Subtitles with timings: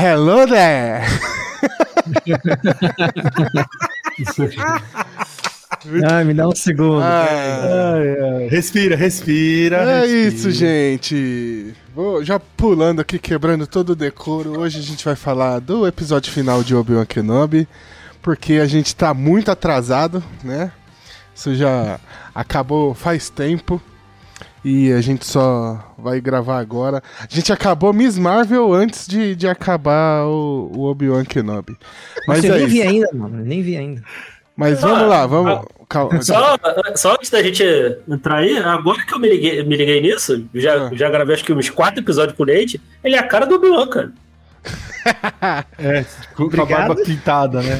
[0.00, 1.02] Hello there!
[6.08, 7.02] Ai, me dá um segundo.
[7.02, 7.26] Ah,
[7.94, 8.48] Ai, ai.
[8.48, 9.76] Respira, respira.
[9.78, 10.28] é respira.
[10.28, 11.74] isso, gente.
[11.92, 14.60] Vou já pulando aqui, quebrando todo o decoro.
[14.60, 17.66] Hoje a gente vai falar do episódio final de Obi-Wan Kenobi,
[18.22, 20.70] porque a gente tá muito atrasado, né?
[21.34, 21.98] Isso já
[22.32, 23.82] acabou faz tempo.
[24.64, 27.02] E a gente só vai gravar agora.
[27.20, 31.76] A gente acabou Miss Marvel antes de, de acabar o, o Obi-Wan Kenobi.
[32.26, 32.88] Mas eu é nem vi isso.
[32.88, 33.36] ainda, mano.
[33.44, 34.02] Nem vi ainda.
[34.56, 35.64] Mas vamos lá, vamos.
[35.88, 36.20] Calma.
[36.20, 36.56] Só,
[36.96, 37.62] só antes da gente
[38.08, 40.90] entrar aí, agora que eu me liguei, me liguei nisso, já, Ah.
[40.92, 43.54] já gravei acho que uns quatro episódios com o Nate, ele é a cara do
[43.54, 44.12] Obi-Wan, cara.
[45.78, 46.04] É,
[46.34, 46.68] com a Obrigado.
[46.68, 47.78] barba pintada, né?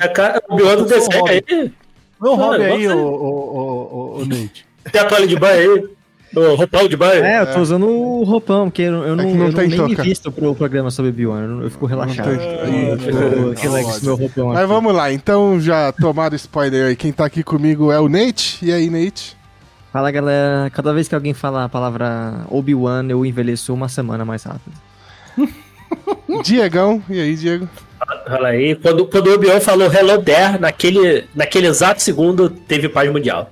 [0.00, 1.72] É a cara do Obi-Wan do desenho aí.
[2.20, 4.64] Não Ah, roube aí, o, o, o, o, o Nate.
[4.90, 5.88] Tem a toalha de banho aí.
[6.34, 7.22] O roupão de banho.
[7.22, 9.86] É, eu tô usando o roupão, porque eu, eu não, É que não eu não
[9.86, 11.42] nem visto pro programa sobre Obi-Wan.
[11.44, 12.24] Eu, eu fico relaxado.
[12.38, 14.66] tem- Eu fico É, relax com meu roupão Mas aqui.
[14.66, 16.96] vamos lá, então já tomaram spoiler aí.
[16.96, 18.64] Quem tá aqui comigo é o Nate.
[18.64, 19.36] E aí, Nate?
[19.92, 20.70] Fala, galera.
[20.70, 24.72] Cada vez que alguém fala a palavra Obi-Wan, eu envelheço uma semana mais rápido.
[26.42, 27.02] Diegão.
[27.10, 27.68] E aí, Diego?
[28.26, 33.10] Olha aí, quando, quando o Obi-Wan falou Hello There, naquele, naquele exato segundo teve paz
[33.12, 33.50] mundial.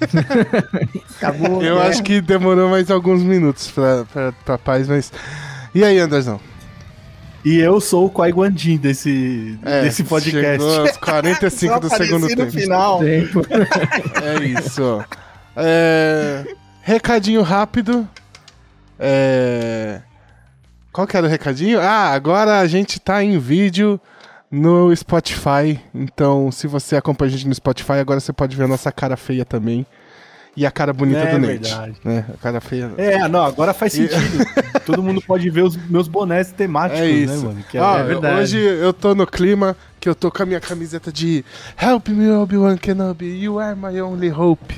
[1.16, 1.62] Acabou.
[1.62, 1.88] Eu né?
[1.88, 5.12] acho que demorou mais alguns minutos pra, pra, pra paz, mas.
[5.74, 6.40] E aí, Anderson?
[7.44, 10.62] E eu sou o Qui-Gon Jinn desse, É, desse podcast.
[10.62, 12.50] Chegou aos 45 Só do segundo tempo.
[12.50, 12.98] final.
[12.98, 13.42] Tempo.
[14.22, 15.04] É isso.
[15.54, 16.44] É,
[16.82, 18.08] Recadinho rápido.
[18.98, 20.00] É...
[20.92, 21.80] Qual que era o recadinho?
[21.80, 24.00] Ah, agora a gente tá em vídeo
[24.56, 25.78] no Spotify.
[25.94, 29.16] Então, se você acompanha a gente no Spotify, agora você pode ver a nossa cara
[29.16, 29.86] feia também.
[30.56, 31.46] E a cara bonita É do Nate.
[31.58, 31.96] verdade.
[32.02, 32.24] Né?
[32.32, 32.90] A cara feia.
[32.96, 34.46] É, não, agora faz sentido.
[34.86, 37.34] Todo mundo pode ver os meus bonés temáticos, É isso.
[37.34, 37.64] né, mano?
[37.70, 38.40] Que é- Ó, é verdade.
[38.40, 41.44] Hoje eu tô no clima que eu tô com a minha camiseta de
[41.78, 44.74] Help me, Obi-Wan Kenobi, you are my only hope.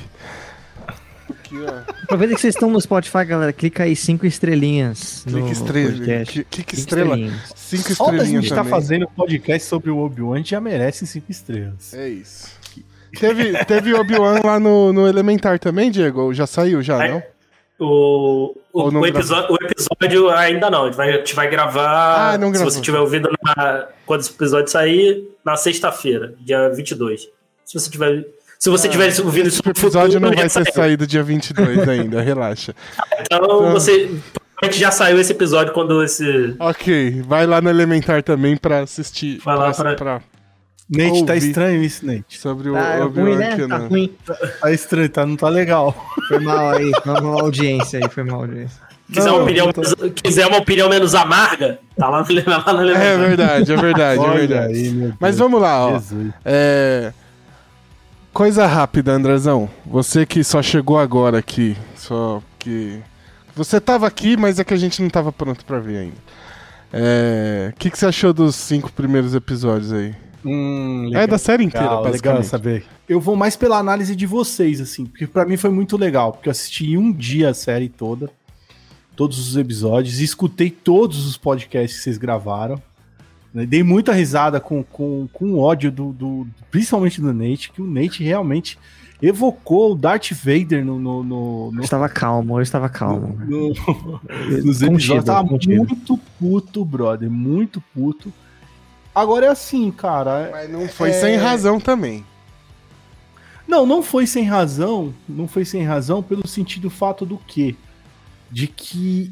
[1.49, 1.93] Aqui, ó.
[2.03, 3.51] Aproveita que vocês estão no Spotify, galera.
[3.51, 5.23] Clica aí cinco estrelinhas.
[5.25, 5.91] no Clique estrela.
[5.91, 7.15] Cinco estrela.
[7.15, 7.53] estrelinhas.
[7.55, 11.07] Cinco Só da estrelinhas gente tá fazendo podcast sobre o Obi-Wan, a gente já merece
[11.07, 11.93] cinco estrelas.
[11.93, 12.47] É isso.
[13.19, 16.21] Teve, teve Obi-Wan lá no, no Elementar também, Diego?
[16.21, 17.11] Ou Já saiu, já, É.
[17.11, 17.23] não?
[17.81, 22.33] O, o, o episódio, o episódio ainda não, a gente vai, a gente vai gravar.
[22.33, 27.29] Ah, não se você tiver ouvido na, quando esse episódio sair, na sexta-feira, dia 22.
[27.65, 28.25] Se você tiver.
[28.59, 30.73] Se você tiver ouvido isso Ah, Esse episódio não vai ter saiu.
[30.73, 32.75] saído dia 22 ainda, relaxa.
[33.21, 34.09] Então você.
[34.59, 36.53] Provavelmente já saiu esse episódio quando esse.
[36.59, 39.39] Ok, vai lá no Elementar também pra assistir.
[39.45, 40.21] Vai lá pra- pra-
[40.91, 42.37] Nate, tá estranho isso, Nate.
[42.37, 43.67] sobre o Tá Obi-Wan ruim, né?
[43.67, 44.13] Tá ruim.
[44.59, 45.95] Tá estranho, tá, não tá legal.
[46.27, 46.91] Foi mal aí.
[47.03, 48.09] Foi mal audiência aí.
[48.09, 48.81] Foi mal audiência.
[49.13, 52.73] Quiser, Não, uma opinião, tô- menos- quiser uma opinião menos amarga, tá lá no, lá
[52.73, 53.17] no É Elementar.
[53.27, 54.73] verdade, é verdade, é verdade.
[54.73, 55.91] aí, Mas vamos lá, ó.
[55.99, 56.33] Jesus.
[56.43, 57.13] É...
[58.39, 59.69] Coisa rápida, Andrezão.
[59.85, 63.01] Você que só chegou agora aqui, só que
[63.53, 66.15] você tava aqui, mas é que a gente não tava pronto pra ver ainda.
[66.93, 67.73] É...
[67.75, 70.15] O que, que você achou dos cinco primeiros episódios aí?
[70.45, 72.85] Hum, É da série inteira, Legal, legal saber.
[73.09, 76.47] Eu vou mais pela análise de vocês, assim, porque pra mim foi muito legal, porque
[76.47, 78.29] eu assisti em um dia a série toda,
[79.17, 82.81] todos os episódios, e escutei todos os podcasts que vocês gravaram.
[83.53, 87.81] Né, Dei muita risada com, com, com o ódio do, do- principalmente do Nate, que
[87.81, 88.77] o Nate realmente
[89.21, 93.37] evocou o Darth Vader no, no, no, Eu no- estava calmo, eu estava calmo.
[93.45, 93.69] no-
[94.63, 95.25] nos Contido, episódios.
[95.25, 95.75] Tava contido.
[95.75, 98.31] muito puto, brother, muito puto.
[99.13, 100.49] Agora é assim, cara.
[100.51, 101.13] Mas não foi É.
[101.13, 102.23] sem razão também.
[103.67, 105.13] Não, não foi sem razão.
[105.27, 107.75] Não foi sem razão pelo sentido fato do quê?
[108.49, 109.31] De que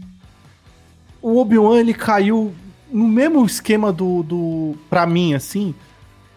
[1.22, 2.54] o Obi-Wan ele caiu
[2.92, 4.24] no mesmo esquema do.
[4.24, 5.74] do pra mim, assim.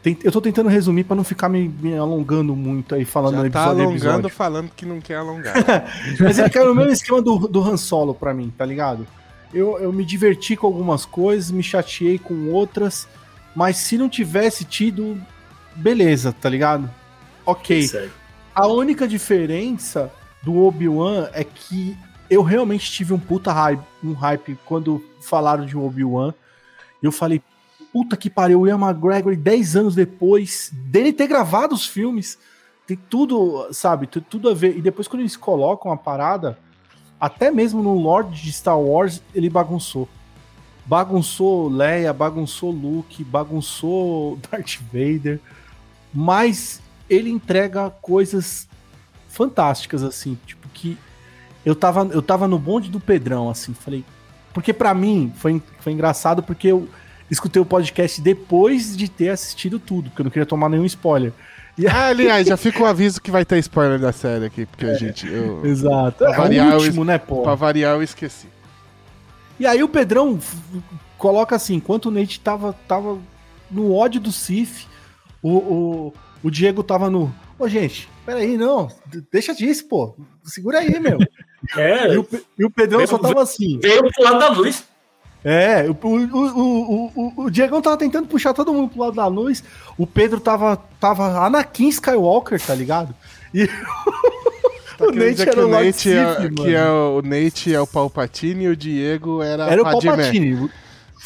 [0.03, 3.41] Tem- eu tô tentando resumir pra não ficar me, me alongando muito aí falando Já
[3.43, 4.31] tá episódio a alongando episódio.
[4.31, 5.55] falando que não quer alongar.
[6.19, 9.07] Mas ele caiu no mesmo esquema do, do Han Solo pra mim, tá ligado?
[9.53, 13.09] Eu, eu me diverti com algumas coisas, me chateei com outras,
[13.55, 15.21] mas se não tivesse tido,
[15.75, 16.89] beleza, tá ligado?
[17.45, 17.91] Ok.
[18.55, 20.11] A única diferença
[20.43, 21.97] do Obi-Wan é que
[22.31, 26.35] eu realmente tive um puta hype, um hype quando falaram de Obi-Wan.
[27.03, 27.43] Eu falei,
[27.93, 32.39] puta que pariu, o Ian McGregor, 10 anos depois dele ter gravado os filmes,
[32.87, 34.77] tem tudo, sabe, tem tudo a ver.
[34.77, 36.59] E depois quando eles colocam a parada,
[37.21, 40.09] até mesmo no Lord de Star Wars, ele bagunçou.
[40.87, 45.39] Bagunçou Leia, bagunçou Luke, bagunçou Darth Vader,
[46.13, 48.69] mas ele entrega coisas
[49.29, 50.99] fantásticas, assim, tipo, que
[51.65, 54.05] eu tava, eu tava no bonde do Pedrão, assim, falei,
[54.53, 56.89] Porque pra mim foi, foi engraçado porque eu
[57.31, 61.33] escutei o podcast depois de ter assistido tudo, porque eu não queria tomar nenhum spoiler.
[61.79, 64.85] E Ah, aliás, já fica o aviso que vai ter spoiler da série aqui, porque
[64.87, 65.27] a gente.
[65.29, 66.19] Eu, Exato.
[66.19, 67.43] Pra É variar, o eu último, né, pô?
[67.43, 68.49] pra variar, eu esqueci.
[69.59, 70.39] E aí o Pedrão
[71.17, 73.19] coloca assim, enquanto o Nate tava, tava
[73.71, 74.87] no ódio do Sif,
[75.43, 77.33] o, o, o Diego tava no.
[77.59, 78.89] Ô, gente, peraí, não.
[79.31, 80.17] Deixa disso, pô.
[80.43, 81.19] Segura aí, meu.
[81.77, 82.29] É, E o,
[82.59, 83.79] e o Pedrão só tava assim.
[83.81, 84.85] veio pro lado da luz.
[85.43, 86.17] É, o, o,
[86.61, 89.65] o, o, o Diegão tava tentando puxar todo mundo pro lado da luz.
[89.97, 93.15] O Pedro tava, tava Anakin Skywalker, tá ligado?
[93.55, 93.67] E
[95.01, 98.65] Tá O querendo Nate era o Nate, é, que é o, Nate é o Palpatine
[98.65, 100.09] e o Diego era, era o Padmé.
[100.11, 100.71] Palpatine.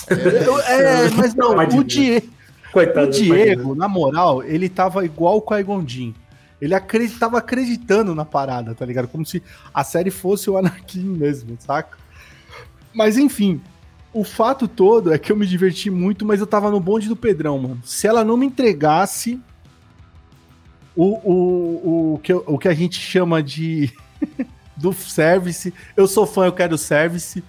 [0.46, 2.29] Eu- É, mas não, o Diego.
[2.73, 3.08] Coitado.
[3.08, 6.12] O Diego, na moral, ele tava igual o Qui-Gon Jinn.
[6.64, 9.08] Ele acredit, tava acreditando na parada, tá ligado?
[9.08, 11.99] Como se a série fosse o Anakin mesmo, saca?
[12.94, 13.61] Mas enfim,
[14.12, 17.16] o fato todo é que eu me diverti muito, mas eu tava no bonde do
[17.16, 17.81] Pedrão, mano.
[17.84, 19.40] Se ela não me entregasse
[20.96, 23.93] o, o, o, que, o que a gente chama de
[24.76, 27.43] do service, eu sou fã, eu quero service,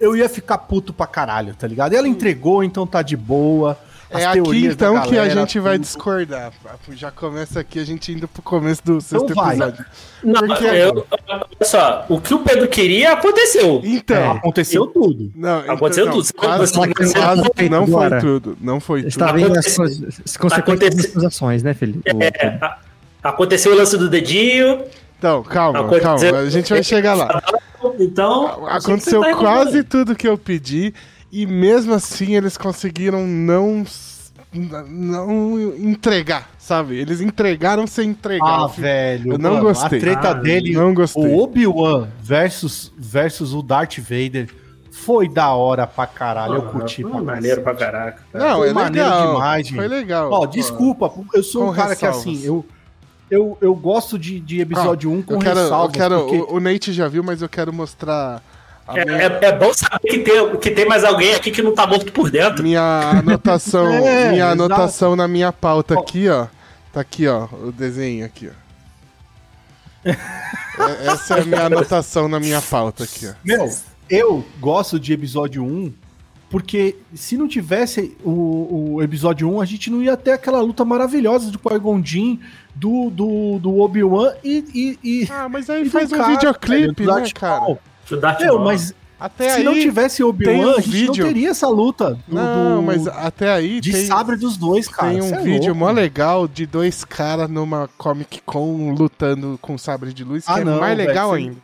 [0.00, 1.94] eu ia ficar puto pra caralho, tá ligado?
[1.94, 3.78] Ela entregou, então tá de boa.
[4.10, 6.50] É as aqui teorias da então que a gente vai discordar.
[6.92, 9.84] Já começa aqui a gente indo pro começo do sexto Então episódio.
[10.24, 13.82] Não, Porque- eu, olha só, o que o Pedro queria aconteceu.
[13.84, 15.30] Então, Aconteceu tudo.
[15.36, 16.34] não, então, Aconteceu não, tudo.
[16.34, 18.20] Quase, quase você- não foi agora.
[18.20, 18.56] tudo.
[18.60, 19.18] Não foi tudo.
[19.18, 22.02] tá vendo as, as consequências das suas ações, né, Felipe?
[22.10, 22.58] É,
[23.22, 24.84] aconteceu o lance do dedinho,
[25.18, 26.46] Então, calma, Aconteceu- calma.
[26.46, 27.42] A gente vai chegar lá.
[27.98, 28.66] então.
[28.68, 30.94] Aconteceu você tá quase tudo que eu pedi
[31.30, 33.84] e mesmo assim eles conseguiram não
[34.88, 36.96] não entregar, sabe?
[36.96, 38.46] Eles entregaram sem entregar.
[38.46, 39.32] Ah, Eu velho.
[39.34, 39.98] eu não mano, gostei.
[39.98, 41.22] A treta Ah, dele, não gostei.
[41.22, 44.48] o Obi-Wan versus, versus o Darth Vader,
[44.90, 46.54] foi da hora pra caralho.
[46.54, 48.22] eu curti Foi pra maneiro pra caraca.
[48.32, 49.32] Não, Foi é maneiro legal.
[49.34, 49.90] demais, Foi gente.
[49.90, 50.30] legal.
[50.32, 52.20] Ó, desculpa, eu sou Com um cara que ressalvas.
[52.38, 52.64] assim, eu,
[53.30, 55.92] eu, eu gosto de, de episódio 1 com eu quero, eu ressalvas.
[55.96, 58.42] quero porque- o, o Nate já viu, mas eu quero mostrar
[58.94, 61.74] É, minha, é- é bom saber que tem, que tem mais alguém aqui que não
[61.74, 62.62] tá morto por dentro.
[62.62, 64.52] minha anotação, É, minha exato.
[64.64, 66.46] anotação na minha pauta aqui, ó.
[66.92, 68.68] Tá aqui, ó, o desenho aqui, ó.
[70.78, 73.32] É- Essa é a minha anotação na minha pauta aqui, ó.
[73.44, 73.68] Meu,
[74.08, 75.92] eu gosto de episódio 1
[76.50, 80.82] porque se não tivesse o, o episódio 1, a gente não ia ter aquela luta
[80.82, 82.38] maravilhosa do Qui-Gon Jinn,
[82.74, 87.24] do, do, do Obi-Wan e, e, e- Ah, mas aí faz um cara, videoclipe, né,
[87.34, 87.76] cara?
[88.10, 88.64] O Darth Meu, Maul.
[88.64, 89.64] mas Até se aí.
[89.64, 91.06] não tivesse Obi-Wan, um a gente vídeo.
[91.08, 94.86] não teria essa luta do, Não, do- mas até aí de tem, sabre dos dois,
[94.86, 95.10] cara.
[95.12, 95.78] tem um é vídeo louco.
[95.80, 100.60] mó legal de dois caras numa Comic Con lutando com sabre de luz, que Ah,
[100.60, 101.56] é não, mais velho, legal cê- ainda.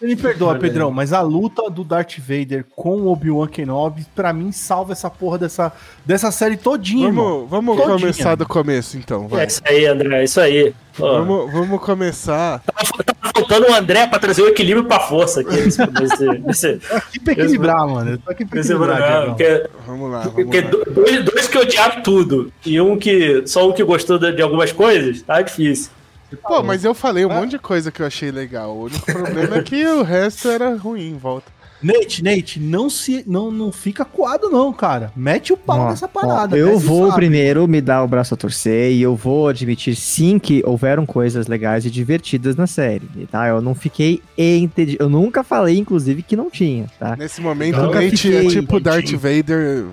[0.00, 4.50] Me perdoa, Pedrão, mas a luta do Darth Vader com o Obi-Wan Kenobi, pra mim,
[4.50, 5.70] salva essa porra dessa,
[6.06, 7.46] dessa série todinha, irmão.
[7.46, 7.98] Vamos, vamos Todinha.
[7.98, 9.46] começar do começo, então, É vai.
[9.46, 10.74] isso aí, André, é isso aí.
[10.98, 12.60] Vamos, vamos começar.
[12.60, 12.72] Tá
[13.34, 15.80] faltando o André pra trazer o equilíbrio pra força aqui nesse.
[16.00, 18.18] nesse, nesse, Aqui pra equilibrar, mano.
[18.18, 20.70] Tô aqui pra equilibrar, porque, Vamos lá, vamos porque lá.
[20.70, 23.42] do- dois, dois que odiaram tudo e um que.
[23.46, 25.90] só um que gostou de, de algumas coisas, tá difícil.
[26.36, 28.70] Pô, mas eu falei um monte de coisa que eu achei legal.
[28.76, 31.50] O único problema é que o resto era ruim em volta.
[31.82, 35.10] Nate, Nate, não, se, não, não fica coado, não, cara.
[35.16, 36.54] Mete o pau Ó, nessa ó, parada.
[36.54, 37.24] eu desce o vou sabre.
[37.26, 41.46] primeiro me dar o braço a torcer e eu vou admitir sim que houveram coisas
[41.46, 43.48] legais e divertidas na série, tá?
[43.48, 47.16] Eu não fiquei entendi, eu nunca falei inclusive que não tinha, tá?
[47.16, 49.86] Nesse momento, Eu o nunca Nate é fiquei- tipo Darth Vader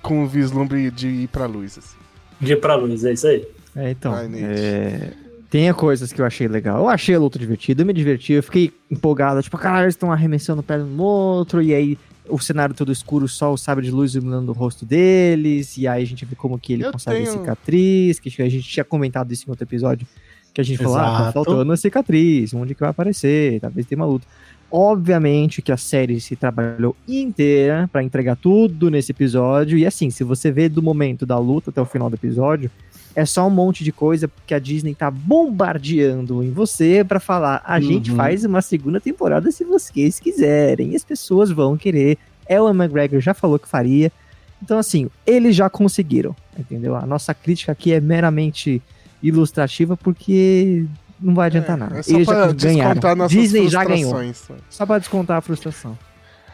[0.00, 1.96] com o vislumbre de ir pra luz, assim.
[2.40, 3.46] De ir pra luz, é isso aí.
[3.76, 4.42] É, então, Nate.
[4.42, 5.10] é,
[5.54, 6.80] tem coisas que eu achei legal.
[6.80, 10.10] Eu achei a luta divertida, eu me diverti, eu fiquei empolgado, tipo, caralho, eles estão
[10.10, 11.96] arremessando o pé no outro, e aí
[12.28, 16.02] o cenário todo escuro, só o sabre de luz iluminando o rosto deles, e aí
[16.02, 19.30] a gente vê como que ele Eu consegue tenho- cicatriz, que a gente tinha comentado
[19.30, 20.04] isso em outro episódio,
[20.52, 21.32] que a gente falou, ah, tá Exato.
[21.34, 24.26] faltando a cicatriz, onde que vai aparecer, talvez tenha uma luta.
[24.72, 30.24] Obviamente que a série se trabalhou inteira pra entregar tudo nesse episódio, e assim, se
[30.24, 32.68] você vê do momento da luta até o final do episódio,
[33.14, 37.62] é só um monte de coisa que a Disney tá bombardeando em você pra falar,
[37.64, 38.16] a gente Uhum.
[38.16, 42.18] faz uma segunda temporada se vocês quiserem, e as pessoas vão querer.
[42.48, 44.10] Ellen McGregor já falou que faria.
[44.62, 46.96] Então, assim, eles já conseguiram, entendeu?
[46.96, 48.82] A nossa crítica aqui é meramente
[49.22, 50.84] ilustrativa porque
[51.20, 51.98] não vai adiantar nada.
[51.98, 53.26] É só Eles pra já ganharam.
[53.28, 54.10] Disney já ganhou.
[54.14, 54.60] frustrações.
[54.70, 55.96] Só pra descontar a frustração.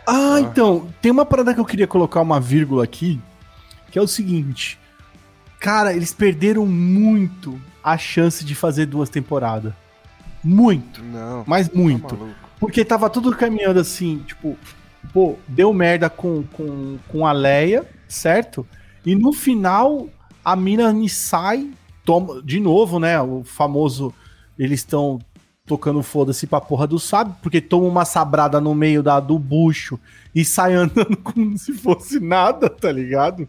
[0.06, 0.40] Ah, Ah.
[0.40, 3.20] então, tem uma parada que eu queria colocar uma vírgula aqui,
[3.90, 4.78] que é o seguinte.
[5.60, 9.74] Cara, eles perderam muito a chance de fazer duas temporadas.
[10.42, 12.16] Muito, Não, mas tá muito.
[12.16, 12.34] maluco.
[12.58, 14.56] Porque tava tudo caminhando assim, tipo,
[15.12, 18.66] pô, deu merda com, com, com a Leia, certo?
[19.04, 20.08] E no final,
[20.44, 21.70] a mina me sai,
[22.04, 23.20] toma, de novo, né?
[23.20, 24.14] O famoso.
[24.58, 25.18] Eles estão
[25.64, 29.98] tocando foda-se pra porra do sábio, porque toma uma sabrada no meio da, do bucho
[30.34, 33.48] e sai andando como se fosse nada, tá ligado?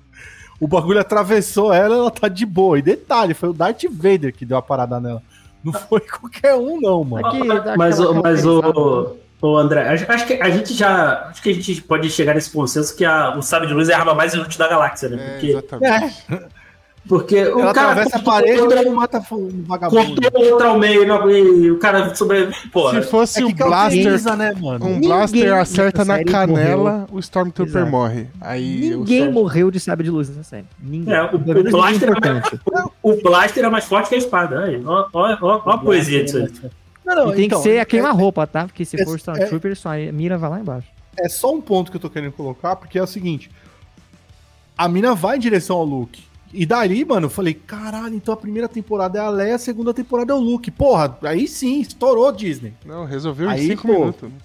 [0.61, 2.77] O bagulho atravessou ela, ela tá de boa.
[2.77, 5.21] E detalhe, foi o Darth Vader que deu a parada nela.
[5.63, 7.27] Não foi qualquer um, não, mano.
[7.27, 11.27] Aqui, dá Mas, o- mas o, o André, acho, acho que a gente já.
[11.29, 13.93] Acho que a gente pode chegar nesse consenso que a, o sábio de luz é
[13.95, 15.17] a arma mais inútil da galáxia, né?
[15.19, 16.25] É, Porque, exatamente.
[17.07, 20.21] porque o Ela cara atravessa a parede e outra- não mata um vagabundo.
[20.21, 22.69] cortou outra ao meio não- e o cara sobrevive.
[22.69, 24.85] Porra, Se fosse É o que Blaster, né, mano?
[24.85, 27.91] um Ninguém Blaster acerta nessa na canela, o Stormtrooper Exato.
[27.91, 28.27] morre.
[28.39, 30.65] Aí Ninguém Storm- morreu de sabre de luz nessa série.
[30.79, 31.13] Ninguém.
[31.13, 32.59] É, o- o Blaster é ninguém importante.
[33.01, 34.59] o Blaster é mais forte que a espada.
[34.65, 36.49] Aí, ó, ó, ó, ó a poesia disso aí.
[37.03, 38.65] Não, não, E tem então, que ser a é- queima-roupa, tá?
[38.67, 40.87] Porque se é- for Stormtrooper, sua mira vai lá embaixo.
[41.17, 43.49] é só um ponto que eu tô querendo colocar, porque é o seguinte:
[44.77, 46.23] a mina vai em direção ao Luke.
[46.53, 49.93] E daí, mano, eu falei, caralho, então a primeira temporada é a Leia, a segunda
[49.93, 50.69] temporada é o Luke.
[50.71, 52.73] Porra, aí sim, estourou Disney.
[52.85, 54.29] Não, resolveu Aí, em 5 pô, minutos.
[54.29, 54.35] né?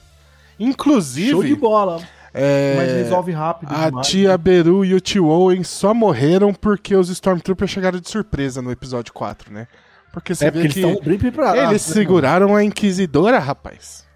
[0.58, 2.00] Inclusive, Show de bola.
[2.32, 3.70] é, Mas resolve rápido.
[3.74, 4.06] a demais.
[4.06, 8.70] tia Beru e o tio Owen só morreram porque os Stormtroopers chegaram de surpresa no
[8.70, 9.66] episódio 4, né?
[10.12, 11.60] Porque você É vê porque eles que estão bem preparados.
[11.70, 14.06] eles né, seguraram a Inquisidora, rapaz.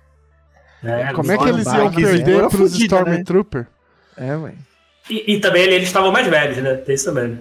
[0.82, 3.00] É, Como é que eles iam perder é pros fodida, né?
[3.10, 3.66] Stormtroopers?
[4.16, 4.54] É, ué.
[5.10, 6.74] E, e também eles estavam mais velhos, né?
[6.76, 7.38] Tem isso também.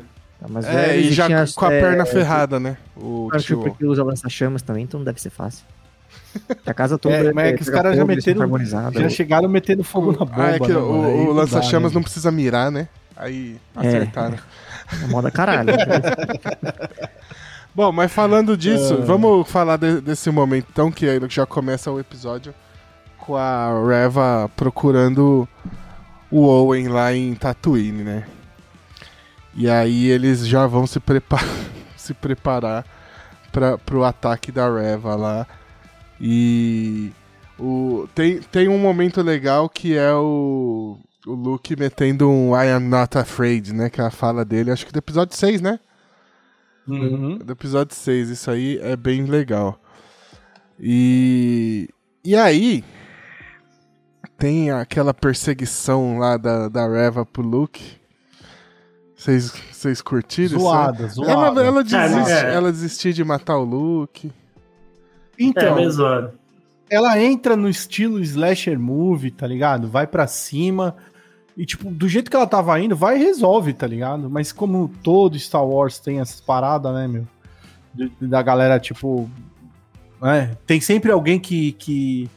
[0.47, 2.77] Mas É, e já tinha, com a é, perna ferrada, né?
[2.95, 5.65] O Stormtrooper tio que usa lança-chamas também, então não deve ser fácil.
[6.63, 8.49] Que a casa toda É, mas é que os caras já meteram-.
[8.93, 10.43] Já chegaram metendo fogo na bomba.
[10.43, 12.03] Ah, é que né, o, o não lança-chamas não né?
[12.03, 12.87] precisa mirar, né?
[13.15, 14.37] Aí acertaram.
[15.03, 15.73] É moda caralho.
[17.75, 19.05] Bom, mas falando disso, É.
[19.05, 22.53] vamos falar de- desse momento então, que aí já começa o episódio
[23.17, 25.47] com a Reva procurando
[26.31, 28.25] o Owen lá em Tatooine, né?
[29.55, 31.39] E aí eles já vão se, prepa
[31.97, 32.85] se preparar
[33.51, 35.47] para pro ataque da Reva lá.
[36.19, 37.11] E
[37.57, 42.87] o, tem, tem um momento legal que é o, o Luke metendo um I am
[42.87, 43.89] not afraid, né?
[43.89, 45.79] Que é a fala dele, acho que do episódio 6, né?
[46.87, 47.37] Uhum.
[47.37, 48.29] do episódio 6.
[48.29, 49.79] Isso aí é bem legal.
[50.79, 51.89] E.
[52.23, 52.83] E aí.
[54.37, 57.98] Tem aquela perseguição lá da, da Reva pro Luke.
[59.19, 60.59] Vocês vocês curtiram isso?
[60.59, 61.63] Zoada, Ela, zoada.
[61.63, 62.53] ela, desiste, é.
[62.53, 64.27] ela desistiu de matar o Luke.
[65.37, 66.31] É, Então, zoado.
[66.89, 69.89] ela entra no estilo slasher movie, tá ligado?
[69.89, 70.95] Vai pra cima
[71.57, 74.29] e, tipo, do jeito que ela tava indo, vai e resolve, tá ligado?
[74.29, 77.27] Mas como todo Star Wars tem essas paradas, né, meu?
[78.21, 79.29] Da galera, tipo.
[80.21, 80.55] né?
[80.65, 82.29] Tem sempre alguém que, que,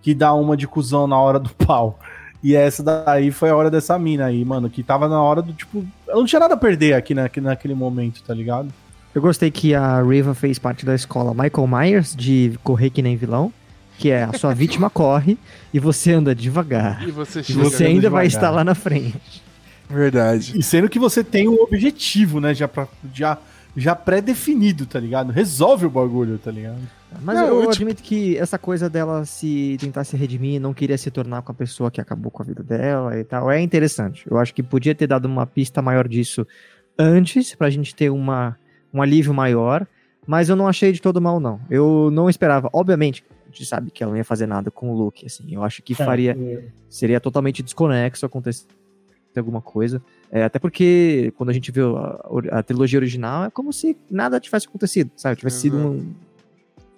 [0.00, 1.98] que dá uma de cuzão na hora do pau.
[2.42, 5.52] E essa daí foi a hora dessa mina aí, mano, que tava na hora do,
[5.52, 5.84] tipo.
[6.08, 8.68] Ela não tinha nada a perder aqui, na, naquele momento, tá ligado?
[9.14, 13.16] Eu gostei que a Riva fez parte da escola Michael Myers de correr que nem
[13.16, 13.52] vilão,
[13.98, 15.36] que é a sua vítima corre
[15.74, 17.06] e você anda devagar.
[17.06, 18.26] E você E você ainda vai devagar.
[18.26, 19.42] estar lá na frente.
[19.88, 20.56] Verdade.
[20.58, 22.54] E sendo que você tem o objetivo, né?
[22.54, 23.36] Já, pra- já,
[23.76, 25.30] já pré-definido, tá ligado?
[25.30, 26.80] Resolve o bagulho, tá ligado?
[27.22, 30.72] Mas Não, eu, eu, tipo- admito que essa coisa dela se tentar se redimir, não
[30.74, 33.60] queria se tornar com a pessoa que acabou com a vida dela e tal, é
[33.60, 34.24] interessante.
[34.30, 36.46] Eu acho que podia ter dado uma pista maior disso
[36.98, 38.56] antes, pra gente ter uma,
[38.92, 39.86] um alívio maior,
[40.26, 41.60] mas eu não achei de todo mal, não.
[41.70, 44.96] Eu não esperava, obviamente, a gente sabe que ela não ia fazer nada com o
[44.96, 46.36] Luke, assim, eu acho que faria,
[46.88, 48.66] seria totalmente desconexo acontecer
[49.38, 50.02] alguma coisa.
[50.32, 52.20] É, até porque quando a gente viu a,
[52.52, 55.36] a trilogia original, é como se nada tivesse acontecido, sabe?
[55.36, 55.90] Tivesse sido Exato.
[55.92, 56.14] um,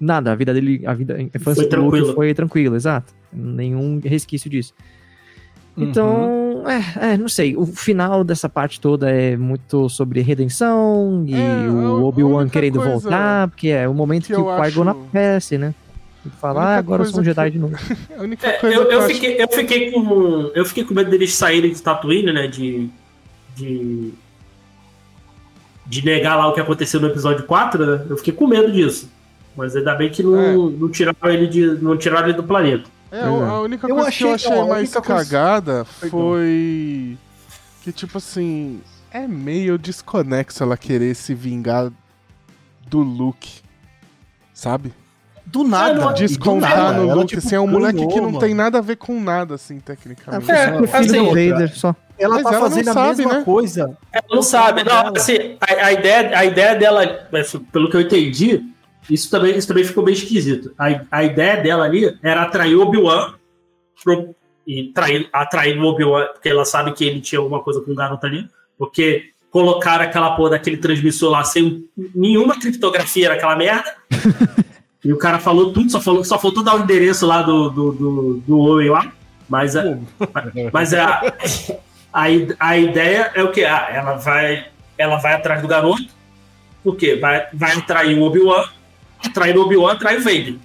[0.00, 0.32] nada.
[0.32, 2.14] A vida dele, a vida a infância Foi tranquila.
[2.14, 3.12] foi tranquila, exato.
[3.32, 4.72] Nenhum resquício disso.
[5.76, 7.56] Então, é, é, não sei.
[7.56, 13.48] O final dessa parte toda é muito sobre redenção e É, o Obi-Wan querendo voltar,
[13.48, 15.74] porque é o momento que que, o Qui-Gon acho- aparece, né?
[16.24, 17.74] E A fala, única ah, agora eu sou um Jedi que- de novo.
[18.16, 20.50] A única É, coisa eu, acho- fiquei, eu fiquei com.
[20.54, 22.46] Eu fiquei com medo deles saírem de Tatooine, né?
[22.46, 22.88] De.
[23.56, 24.14] De.
[25.84, 28.06] De negar lá o que aconteceu no episódio 4, né?
[28.08, 29.10] Eu fiquei com medo disso.
[29.56, 31.66] Mas ainda bem que não, não tiraram ele de.
[31.82, 32.88] não tiraram ele do planeta.
[33.10, 35.84] É, a a única Eu coisa que eu achei- achei a mais única coisa- cagada
[35.84, 37.18] foi
[37.82, 41.92] que, tipo assim, é meio desconexo ela querer se vingar
[42.88, 43.60] do Luke,
[44.54, 44.94] sabe?
[45.52, 46.00] Do nada.
[46.00, 48.38] não, Descontar no Luke, tipo, assim, é um moleque que não mano.
[48.38, 50.50] tem nada a ver com nada, assim, tecnicamente.
[50.50, 51.50] É, o filho assim.
[51.50, 51.94] Vader só.
[52.18, 53.44] Ela Mas tá ela não fazendo a sabe, mesma né?
[53.44, 53.98] coisa.
[54.10, 55.12] Ela não sabe, não, dela.
[55.14, 57.06] assim, a, a ideia, a ideia dela,
[57.70, 58.64] pelo que eu entendi,
[59.10, 60.72] isso também, isso também ficou bem esquisito.
[60.78, 63.34] A, a ideia dela ali era atrair o Obi-Wan
[64.02, 64.34] pro,
[64.66, 67.94] e trair, atrair o Obi-Wan, porque ela sabe que ele tinha alguma coisa com o
[67.94, 73.94] garoto ali, porque colocaram aquela porra daquele transmissor lá sem nenhuma criptografia naquela merda.
[75.04, 77.92] e o cara falou tudo, só, falou, só faltou dar o endereço lá do, do,
[77.92, 79.12] do, do homem lá.
[79.48, 79.82] Mas, a,
[80.72, 81.20] mas a,
[82.12, 82.24] a,
[82.60, 83.64] a ideia é o que?
[83.64, 84.66] Ah, ela vai,
[84.96, 86.06] ela vai atrás do garoto,
[86.84, 88.64] porque vai, vai atrair o Obi-Wan,
[89.24, 90.56] atrair o Obi-Wan, atrai o Vader.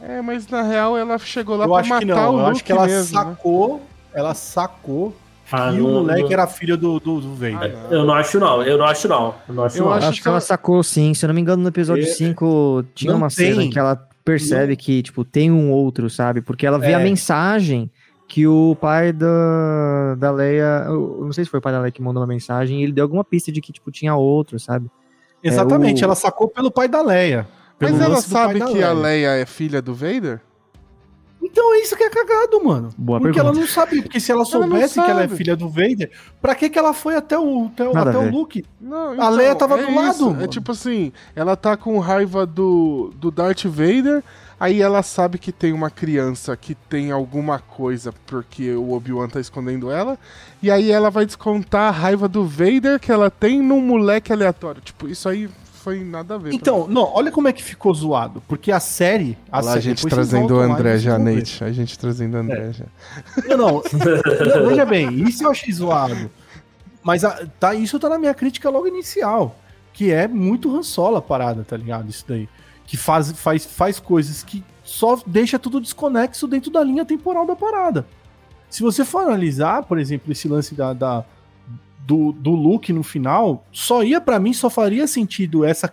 [0.00, 2.46] É, mas na real ela chegou lá eu pra acho matar que não, o eu
[2.46, 3.24] Luke acho que ela mesmo, né?
[3.24, 5.16] sacou, ela sacou
[5.50, 7.76] Ah, que o não- moleque não- era filho do, do, do Vader.
[7.76, 9.34] Ah, Eu não acho não, eu não acho não.
[9.48, 9.92] Eu não acho Eu não.
[9.92, 11.14] acho Acho, que ela ela- sacou sim.
[11.14, 13.54] Se eu não me engano, no episódio É, 5 tinha não uma tem.
[13.54, 16.40] cena que ela percebe que, tipo, tem um outro, sabe?
[16.42, 16.94] Porque ela vê É.
[16.94, 17.90] a mensagem
[18.28, 20.84] que o pai da, da Leia.
[20.86, 22.92] Eu não sei se foi o pai da Leia que mandou uma mensagem, e ele
[22.92, 24.90] deu alguma pista de que, tipo, tinha outro, sabe?
[25.42, 27.46] Exatamente, o- ela sacou pelo pai da Leia.
[27.80, 30.40] Mas ela sabe que a Leia é filha do Vader?
[31.50, 32.90] Então é isso que é cagado, mano.
[32.96, 33.56] Boa porque pergunta.
[33.56, 36.54] ela não sabe, porque se ela Ela soubesse que ela é filha do Vader, pra
[36.54, 38.30] que que ela foi até o, até até a o.
[38.30, 38.64] Luke?
[38.80, 43.30] Não, A Leia tava do lado, É tipo assim, ela tá com raiva do, do
[43.30, 44.22] Darth Vader,
[44.60, 49.40] aí ela sabe que tem uma criança que tem alguma coisa porque o Obi-Wan tá
[49.40, 50.18] escondendo ela,
[50.62, 54.80] e aí ela vai descontar a raiva do Vader que ela tem num moleque aleatório.
[54.80, 55.48] Tipo, isso aí
[55.88, 56.52] foi nada a ver.
[56.52, 58.42] Então, não, olha como é que ficou zoado.
[58.46, 59.38] Porque a série.
[59.50, 61.18] A lá, a série, gente trazendo o e André já.
[61.18, 61.64] Nate.
[61.64, 62.84] A gente trazendo o André já.
[63.48, 63.82] Não, não.
[64.62, 66.30] Não, Veja bem, isso eu achei zoado.
[67.02, 69.56] Mas a- tá, isso tá na minha crítica logo inicial.
[69.92, 72.08] Que é muito rançola a parada, tá ligado?
[72.10, 72.48] Isso daí.
[72.86, 77.56] Que faz, faz, faz coisas que só deixa tudo desconexo dentro da linha temporal da
[77.56, 78.06] parada.
[78.68, 81.24] Se você for analisar, por exemplo, esse lance da, da-
[82.08, 85.92] do, do Luke no final, só ia pra mim, só faria sentido essa,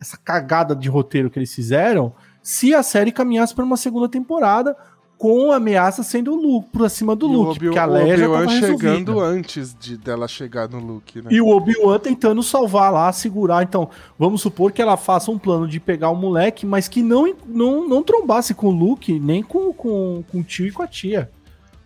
[0.00, 4.74] essa cagada de roteiro que eles fizeram se a série caminhasse pra uma segunda temporada
[5.18, 8.24] com a ameaça sendo o Luke, por acima do E Luke, porque a Leia já
[8.24, 9.38] Obi-Wan tava chegando resolvida.
[9.38, 11.28] antes de dela chegar no Luke, né?
[11.30, 13.62] E o Obi-Wan tentando salvar lá, segurar.
[13.62, 17.34] Então, vamos supor que ela faça um plano de pegar o moleque, mas que não,
[17.46, 20.86] não, não trombasse com o Luke, nem com, com, com o tio e com a
[20.86, 21.30] tia.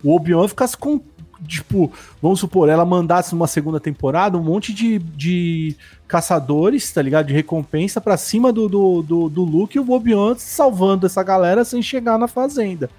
[0.02, 1.00] O Obi-Wan ficasse com.
[1.46, 7.26] Tipo, vamos supor, ela mandasse numa segunda temporada um monte de, de caçadores, tá ligado?
[7.26, 11.64] De recompensa pra cima do, do, do, do Luke e o Obi-Wan salvando essa galera
[11.64, 12.90] sem chegar na fazenda.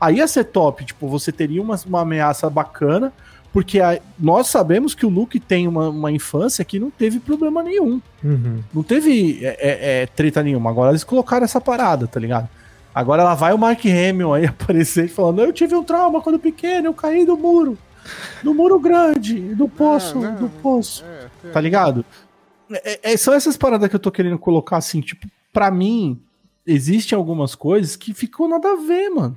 [0.00, 3.12] Aí ia ser top, tipo, você teria uma, uma ameaça bacana,
[3.52, 7.62] porque a- nós sabemos que o Luke tem uma, uma infância que não teve problema
[7.64, 8.00] nenhum.
[8.22, 8.60] Uhum.
[8.72, 10.70] Não teve é, é, é, treta nenhuma.
[10.70, 12.48] Agora eles colocaram essa parada, tá ligado?
[12.94, 16.86] Agora lá vai o Mark Hamill aí aparecer falando: Eu tive um trauma quando pequeno,
[16.86, 17.76] eu caí do muro.
[18.42, 20.34] Do muro grande, do poço, não.
[20.36, 21.04] do poço.
[21.04, 21.50] É, é.
[21.50, 22.04] Tá ligado?
[22.70, 26.20] É- é- são essas paradas que eu tô querendo colocar assim, tipo, pra mim,
[26.66, 29.36] existem algumas coisas que ficou nada a ver, mano.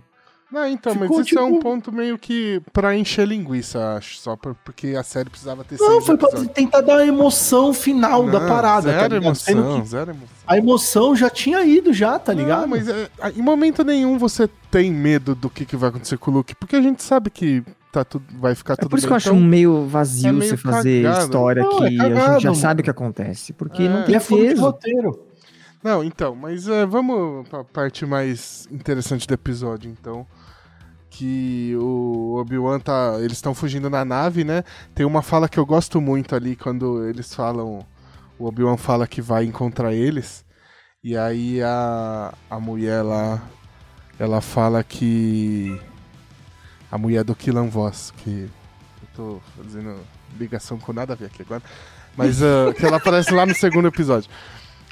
[0.52, 4.18] Não, então, Ficou, mas isso é um tipo- ponto meio que pra encher linguiça, acho.
[4.18, 6.54] Só por- porque a série precisava ter Não, foi pra episódios.
[6.54, 9.36] tentar dar a emoção final da Não, parada, Zero tá ligado?
[9.36, 10.28] Sendo emoção, zero emoção.
[10.46, 12.62] a emoção já tinha ido já, tá ligado?
[12.64, 16.30] Não, mas é, em momento nenhum você tem medo do que, que vai acontecer com
[16.32, 19.06] o Luke, porque a gente sabe que tá tudo, vai ficar É tudo por isso
[19.06, 19.10] bem.
[19.10, 21.24] que eu acho então- meio vazio é meio você fazer cagado.
[21.26, 22.62] história Não, que é a gente cagado, já mano.
[22.62, 23.54] sabe o que acontece.
[23.54, 23.90] Porque É.
[23.90, 24.62] não E tem é peso.
[24.62, 25.28] roteiro.
[25.84, 30.26] Não, então, mas é, vamos pra parte mais interessante do episódio, então.
[31.10, 33.16] Que o Obi-Wan tá.
[33.20, 34.64] Eles estão fugindo na nave, né?
[34.96, 37.86] Tem uma fala que eu gosto muito ali quando eles falam.
[38.40, 40.46] O Obi-Wan fala que vai encontrar eles.
[41.04, 43.42] E aí a, a mulher lá.
[44.18, 45.78] Ela fala que.
[46.92, 48.50] A mulher do Killan Voss, que.
[49.02, 49.96] Eu tô fazendo
[50.40, 51.62] ligação com nada a ver aqui agora.
[52.16, 54.30] Mas ah, que ela aparece lá no segundo episódio.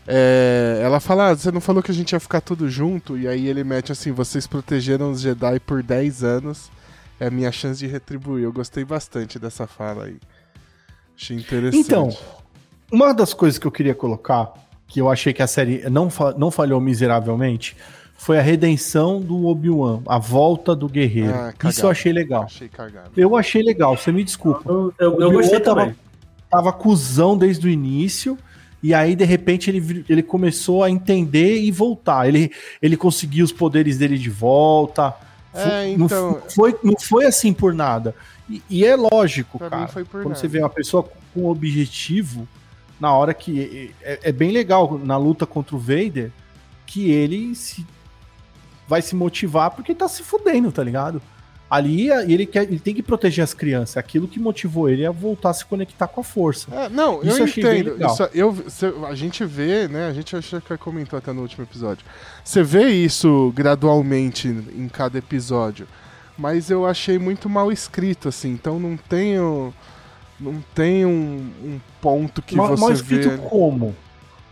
[0.07, 3.17] É, ela fala, ah, você não falou que a gente ia ficar tudo junto?
[3.17, 6.71] E aí ele mete assim, vocês protegeram os Jedi por 10 anos,
[7.19, 8.43] é a minha chance de retribuir.
[8.43, 10.17] Eu gostei bastante dessa fala aí.
[11.15, 11.85] Achei interessante.
[11.85, 12.09] Então,
[12.91, 14.51] uma das coisas que eu queria colocar,
[14.87, 17.77] que eu achei que a série não, fa- não falhou miseravelmente,
[18.21, 21.33] foi a redenção do Obi-Wan, a volta do guerreiro.
[21.33, 21.53] Ah.
[21.69, 22.43] Isso eu achei legal.
[22.43, 22.69] Achei.
[23.15, 24.61] Eu achei legal, você me desculpa.
[24.69, 25.95] Eu, eu, eu Obi-Wan gostei tava- também.
[26.49, 28.37] Tava cuzão desde o início,
[28.83, 32.27] e aí de repente ele, ele começou a entender e voltar.
[32.27, 32.51] Ele,
[32.81, 35.13] ele conseguiu os poderes dele de volta.
[35.53, 38.13] É, Foi- não então- f- foi, não foi assim por nada.
[38.49, 39.81] E, e é lógico, Pra cara.
[39.83, 40.35] mim foi por quando nada.
[40.39, 41.03] você vê uma pessoa
[41.33, 42.47] com um objetivo,
[42.99, 43.91] na hora que.
[44.01, 46.31] É, é bem legal na luta contra o Vader,
[46.85, 47.85] que ele se,
[48.89, 51.21] vai se motivar porque tá se fudendo, tá ligado?
[51.69, 53.95] Ali ele, quer, ele tem que proteger as crianças.
[53.95, 56.73] É Aquilo que motivou ele a voltar a se conectar com a força.
[56.73, 57.95] É, não, Isso eu entendo.
[58.03, 60.07] Isso, eu, a gente vê, né?
[60.07, 62.03] A gente acho que comentou até no último episódio.
[62.43, 65.87] Você vê isso gradualmente em cada episódio.
[66.35, 68.49] Mas eu achei muito mal escrito, assim.
[68.49, 69.71] Então não tenho.
[70.39, 72.95] Não tem um, um ponto que mal, você mal vê.
[72.95, 73.95] escrito como?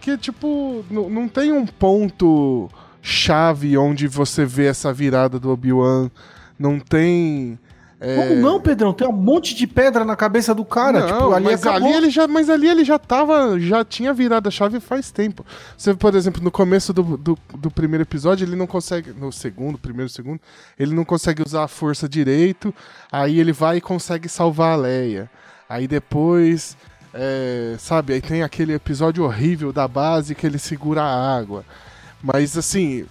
[0.01, 2.69] Que, tipo, não, não tem um ponto
[3.01, 6.09] chave onde você vê essa virada do Obi-Wan.
[6.57, 7.59] Não tem.
[7.99, 8.93] é, Como não, Pedrão?
[8.93, 10.99] Tem um monte de pedra na cabeça do cara.
[10.99, 11.87] não, tipo, ali mas, acabou.
[11.87, 15.45] ali ele já, mas ali ele já tava, já tinha virado a chave faz tempo.
[15.77, 19.77] Você, por exemplo, no começo do, do, do primeiro episódio, ele não consegue, no segundo,
[19.77, 20.39] primeiro, segundo,
[20.79, 22.73] ele não consegue usar a força direito,
[23.11, 25.29] aí ele vai e consegue salvar a Leia.
[25.69, 26.77] Aí depois,
[27.13, 31.65] é, sabe, aí tem aquele episódio horrível da base que ele segura a água.
[32.21, 33.05] Mas assim,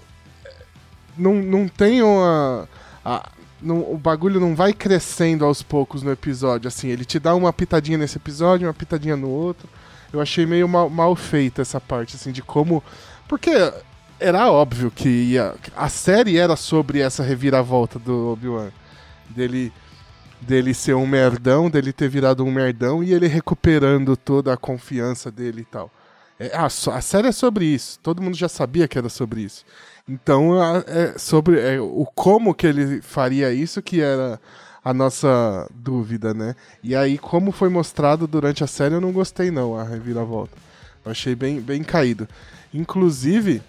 [1.17, 2.69] não, não tem uma...
[3.05, 7.35] a- não- o bagulho não vai crescendo aos poucos no episódio, assim, ele te dá
[7.35, 9.69] uma pitadinha nesse episódio, uma pitadinha no outro.
[10.13, 12.83] Eu achei meio mal, mal feita essa parte, assim, de como.
[13.29, 13.51] Porque
[14.21, 15.55] era óbvio que ia.
[15.77, 18.71] A série era sobre essa reviravolta do Obi-Wan.
[19.29, 19.73] Dele,
[20.41, 25.31] dele ser um merdão, dele ter virado um merdão e ele recuperando toda a confiança
[25.31, 25.91] dele e tal.
[26.39, 27.99] É, a, so- a série é sobre isso.
[28.03, 29.65] Todo mundo já sabia que era sobre isso.
[30.09, 34.41] Então, a- é sobre é, o como que ele faria isso que era
[34.85, 36.55] a nossa dúvida, né?
[36.83, 40.57] E aí, como foi mostrado durante a série, eu não gostei não, a reviravolta.
[41.05, 42.29] Eu achei bem, bem caído.
[42.73, 43.63] Inclusive,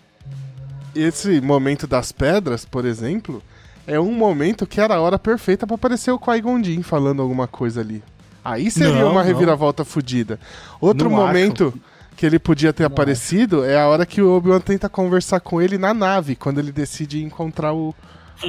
[0.95, 3.41] esse momento das pedras, por exemplo,
[3.85, 7.47] é um momento que era a hora perfeita pra aparecer o Qui-Gon Jinn falando alguma
[7.47, 8.03] coisa ali.
[8.43, 9.27] Aí seria Não, uma não.
[9.27, 10.39] reviravolta fodida.
[10.79, 11.73] Outro Não momento
[12.17, 15.77] que ele podia ter aparecido é a hora que o Obi-Wan tenta conversar com ele
[15.77, 17.93] na nave, quando ele decide encontrar o,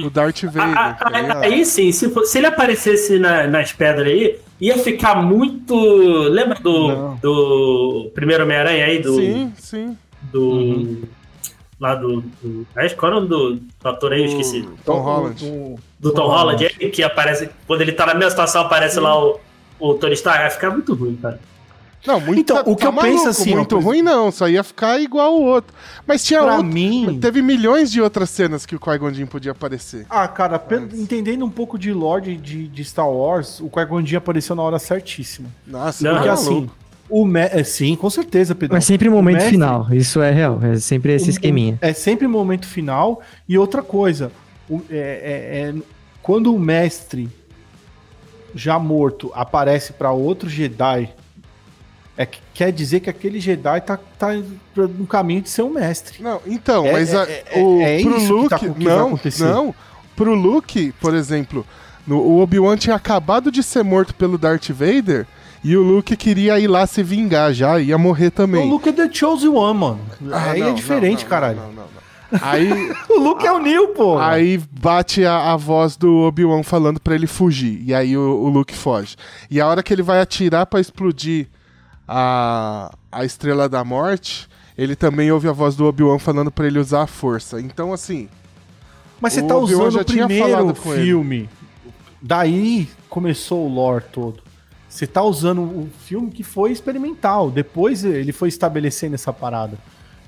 [0.03, 0.75] o Darth Vader.
[0.77, 1.43] Ah, tá ah, ligado?
[1.43, 5.75] Aí sim, se, se ele aparecesse na- nas pedras aí, ia ficar muito.
[6.29, 7.15] Lembra do, Não.
[7.17, 8.99] do primeiro Homem-Aranha aí?
[8.99, 9.97] Do, Sim, sim.
[10.23, 11.03] do.
[11.79, 12.21] Lá do.
[12.41, 14.21] do acho que qual é o nome do, do ator aí?
[14.21, 14.67] Eu esqueci.
[14.83, 15.45] Tom Holland.
[15.45, 16.75] O- Do Tom Tom Holland, Holland.
[16.81, 17.49] aí, que aparece.
[17.67, 19.39] Quando ele tá na mesma situação, aparece lá o,
[19.79, 20.39] o Tony Stark.
[20.41, 21.39] Vai ficar muito ruim, cara.
[22.07, 24.99] Não, muito Então, o que eu penso assim, muito ó, ruim não, só ia ficar
[25.01, 25.73] igual o outro.
[26.07, 27.19] Mas tinha Pra outro, mim.
[27.21, 30.05] teve milhões de outras cenas que o Qui-Gon Jinn podia aparecer.
[30.09, 34.17] Ah, cara, Mas- entendendo um pouco de lore de, de Star Wars, o Qui-Gon Jinn
[34.17, 35.49] apareceu na hora certíssima.
[35.67, 36.51] Nossa, Não, tá Porque maluco.
[36.63, 36.69] assim,
[37.09, 37.41] o me...
[37.41, 38.75] é, sim, com certeza, Pedro.
[38.75, 41.77] Mas sempre o momento mestre- final, isso é real, é sempre esse O- esqueminha.
[41.81, 43.21] É sempre o momento final.
[43.47, 44.31] E outra coisa,
[44.69, 45.75] o- é- é- é-
[46.21, 47.29] quando o mestre
[48.55, 51.09] já morto aparece pra outro Jedi,
[52.21, 54.27] é que quer dizer que aquele Jedi tá, tá
[54.75, 56.21] no caminho de ser um mestre.
[56.21, 59.19] Não, então, É- mas a- é- é- o, é pro isso que Luke, tá- não,
[59.39, 59.75] não,
[60.17, 61.65] pro Luke, por exemplo,
[62.05, 65.25] no, o Obi-Wan tinha acabado de ser morto pelo Darth Vader
[65.63, 68.65] e o Luke queria ir lá se vingar já, ia morrer também.
[68.67, 69.99] O Luke é The Chosen One, mano.
[70.29, 71.55] Ah, Aí não, é diferente, não, não, caralho.
[71.57, 71.99] Não, não, não.
[72.43, 72.69] Aí,
[73.09, 74.19] O Luke é o Neil, pô.
[74.19, 77.81] aí bate a, a voz do Obi-Wan falando pra ele fugir.
[77.83, 79.15] E aí o, o Luke foge.
[79.49, 81.47] E a hora que ele vai atirar pra explodir
[82.11, 86.79] a, a Estrela da Morte, ele também ouve a voz do Obi-Wan falando pra ele
[86.79, 87.61] usar a força.
[87.61, 88.27] Então, assim,
[89.21, 91.03] Mas você tá usando o primeiro ele.
[91.03, 91.49] filme.
[92.21, 94.41] Daí começou o lore todo.
[94.87, 97.51] Você tá usando o filme que foi experimental.
[97.51, 99.77] Depois ele foi estabelecendo essa parada.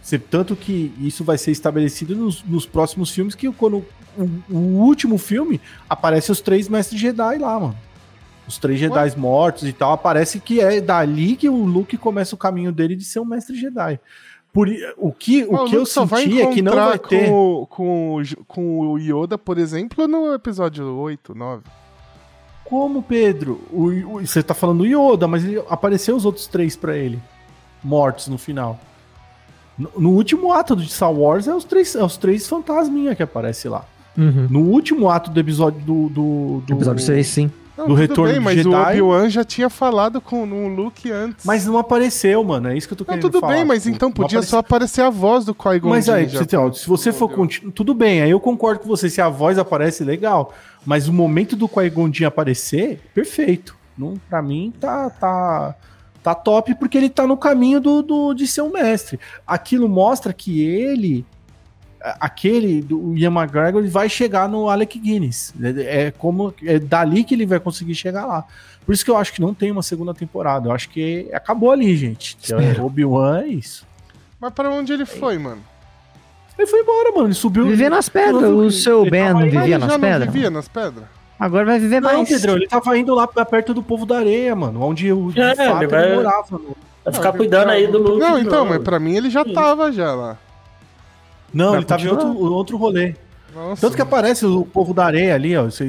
[0.02, 3.84] Você- tanto que isso vai ser estabelecido nos, nos próximos filmes, que quando
[4.18, 7.76] o, o último filme aparece os três mestres Jedi lá, mano.
[8.52, 9.94] Os três Jedi mortos e tal.
[9.94, 13.56] Aparece que é dali que o Luke começa o caminho dele de ser um mestre
[13.56, 14.00] Jedi.
[14.54, 17.30] Por, o que, o que eu Luke senti é que não vai ter.
[17.30, 21.64] Com, o- com, com o Yoda, por exemplo, no episódio 8, 9.
[22.66, 23.62] Como, Pedro?
[23.72, 23.86] O,
[24.18, 27.18] o- você tá falando do Yoda, mas ele, apareceu os outros três pra ele.
[27.84, 28.78] Mortos no final.
[29.78, 33.24] No, no último ato de Star Wars é os três, é os três fantasminha que
[33.24, 33.86] aparece lá.
[34.18, 34.48] Uhum.
[34.50, 36.10] No último ato do episódio do.
[36.10, 37.52] do, do- Episódio 6, sim.
[37.78, 38.76] Não, Do Retorno bem, mas o Jedi.
[39.02, 41.46] Obi-Wan já tinha falado com o Luke antes.
[41.46, 42.70] Mas não apareceu, mano.
[42.70, 43.54] É isso que eu tô Não, querendo tudo falar.
[43.54, 44.50] bem, mas então não podia apareceu.
[44.50, 46.40] só aparecer a voz do Qui-Gon Mas aí, já.
[46.40, 47.74] você tem, ó, se você for continuar.
[47.74, 49.10] Tudo bem, aí eu concordo com você.
[49.10, 50.54] Se a voz aparece, legal.
[50.86, 53.76] Mas o momento do Qui-Gon aparecer, perfeito.
[53.98, 55.76] Não, pra mim, tá, tá,
[56.24, 59.20] tá top, porque ele tá no caminho do, do, de ser um mestre.
[59.46, 61.26] Aquilo mostra que ele.
[62.20, 65.54] Aquele do Ian McGregor ele vai chegar no Alec Guinness.
[65.62, 68.44] É, é como é dali que ele vai conseguir chegar lá.
[68.86, 70.68] Por isso que eu acho que não tem uma segunda temporada.
[70.70, 72.36] Eu acho que acabou ali, gente.
[72.42, 72.86] Espero.
[72.86, 73.86] Obi-Wan é isso.
[74.40, 75.62] Mas pra onde ele foi, mano?
[76.58, 77.28] Ele foi embora, mano.
[77.28, 77.66] Ele subiu.
[77.68, 80.34] Vivia nas pedras, Ele o seu tava Ben não vivia ele nas não pedras?
[80.34, 81.06] vivia nas pedras?
[81.40, 82.30] Agora vai viver Não, mais.
[82.30, 84.82] Pedrão, ele tava indo lá pra perto do povo da areia, mano.
[84.82, 86.46] Onde o de É, fato ele ele, vai- morava.
[86.52, 86.76] Mano.
[87.04, 88.20] Vai ficar cuidando aí do Luke.
[88.20, 88.66] Não, então, não.
[88.74, 89.54] mas pra mim ele já Sim.
[89.54, 90.38] tava já lá.
[91.54, 92.34] Não, Vai ele tava em continuar.
[92.34, 93.16] outro, outro rolê.
[93.54, 93.82] Nossa.
[93.82, 95.68] Tanto que aparece o povo da areia ali, ó.
[95.68, 95.84] esse-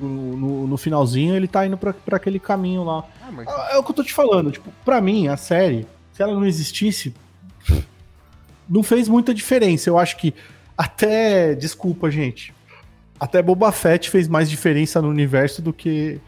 [0.00, 3.04] no, no- finalzinho ele tá indo pra, pra aquele caminho lá.
[3.20, 4.52] Ah, mas- É é o que eu tô te falando.
[4.52, 7.12] Tipo, pra mim, a série, se ela não existisse,
[8.68, 9.88] não fez muita diferença.
[9.90, 10.32] Eu acho que
[10.76, 11.54] até.
[11.54, 12.54] Desculpa, gente.
[13.18, 16.20] Até Boba Fett fez mais diferença no universo do que.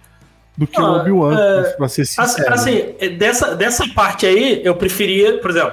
[0.59, 2.53] Do que o Ah, Obi-Wan, é, pra ser Assim, sincero.
[2.53, 5.73] assim, dessa, dessa parte aí, eu preferia, por exemplo,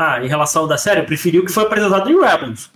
[0.00, 2.70] ah, em relação da série, eu preferia o que foi apresentado em Rebels.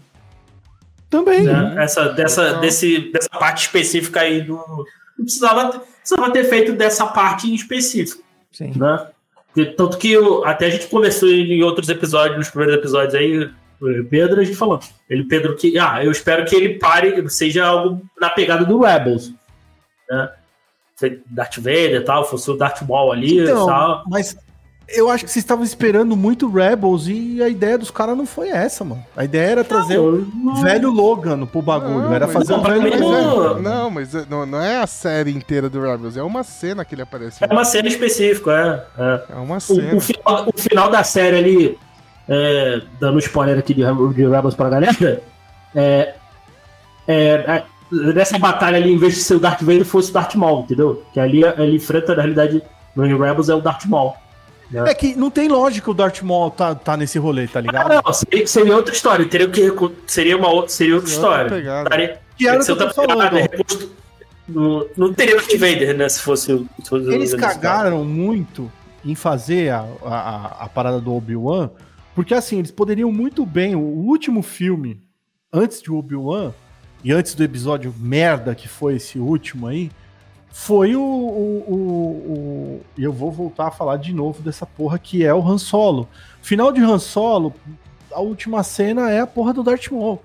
[1.10, 1.42] Também.
[1.44, 1.74] né?
[1.78, 4.54] Essa, dessa, Então- desse, dessa parte específica aí do.
[5.16, 8.72] Não precisava, ter- precisava ter feito dessa parte em específico, Sim.
[8.76, 9.06] né?
[9.76, 13.48] Tanto que eu- até a gente começou em outros episódios, nos primeiros episódios aí,
[13.80, 14.80] o Pedro, a gente falou.
[15.08, 15.78] Ele, Pedro, que.
[15.78, 19.32] Ah, eu espero que ele pare, seja algo na pegada do Rebels.
[20.10, 20.30] Né?
[21.26, 24.04] Darth Vader e tal, fosse o Darth Maul ali e Então, tal.
[24.08, 24.36] mas
[24.88, 28.48] eu acho que vocês estavam esperando muito Rebels e a ideia dos caras não foi
[28.48, 29.04] essa, mano.
[29.16, 32.02] A ideia era trazer o Eu não- velho Logan pro bagulho.
[32.02, 33.60] Não, era fazer não, um velho Logan.
[33.62, 36.94] não, mas é- não, não é a série inteira do Rebels, é uma cena que
[36.94, 37.42] ele aparece.
[37.42, 39.02] É uma cena específica, é.
[39.02, 39.22] é.
[39.34, 39.94] É uma O, cena.
[39.96, 41.78] o final, o final da série ali,
[42.28, 43.82] é, dando spoiler aqui de,
[44.14, 45.22] de Rebels pra galera,
[45.74, 46.14] é,
[47.06, 47.14] é,
[47.46, 47.62] é,
[48.14, 51.02] nessa batalha ali, em vez de ser o Darth Vader, fosse o Darth Maul, entendeu?
[51.12, 52.62] Que ali ele enfrenta, na realidade,
[52.94, 54.14] no Rebels é o Darth Maul.
[54.72, 58.02] É que não tem lógica o Darth Maul tá, tá nesse rolê, tá Ah, ligado?
[58.04, 59.72] não, seria, seria outra história, teria que,
[60.06, 61.50] seria uma outra, seria outra história.
[61.50, 62.20] pegada.
[62.36, 63.40] Que era o que eu tô outra pegada, falando.
[63.40, 63.90] reposto-
[64.96, 66.66] Não, teria o Darth Vader, né, se fosse o...
[66.82, 68.70] se fosse o- Eles cagaram muito
[69.04, 71.70] em fazer a, a, a parada do Obi-Wan,
[72.14, 75.00] porque assim, eles poderiam muito bem, o último filme,
[75.52, 76.52] antes de Obi-Wan,
[77.02, 79.90] e antes do episódio merda que foi esse último aí,
[80.56, 85.00] foi o, o, o, o- E eu vou voltar a falar de novo dessa porra
[85.00, 86.08] que é o Han Solo.
[86.40, 87.52] Final de Han Solo,
[88.12, 90.22] a última cena é a porra do Darth Maul.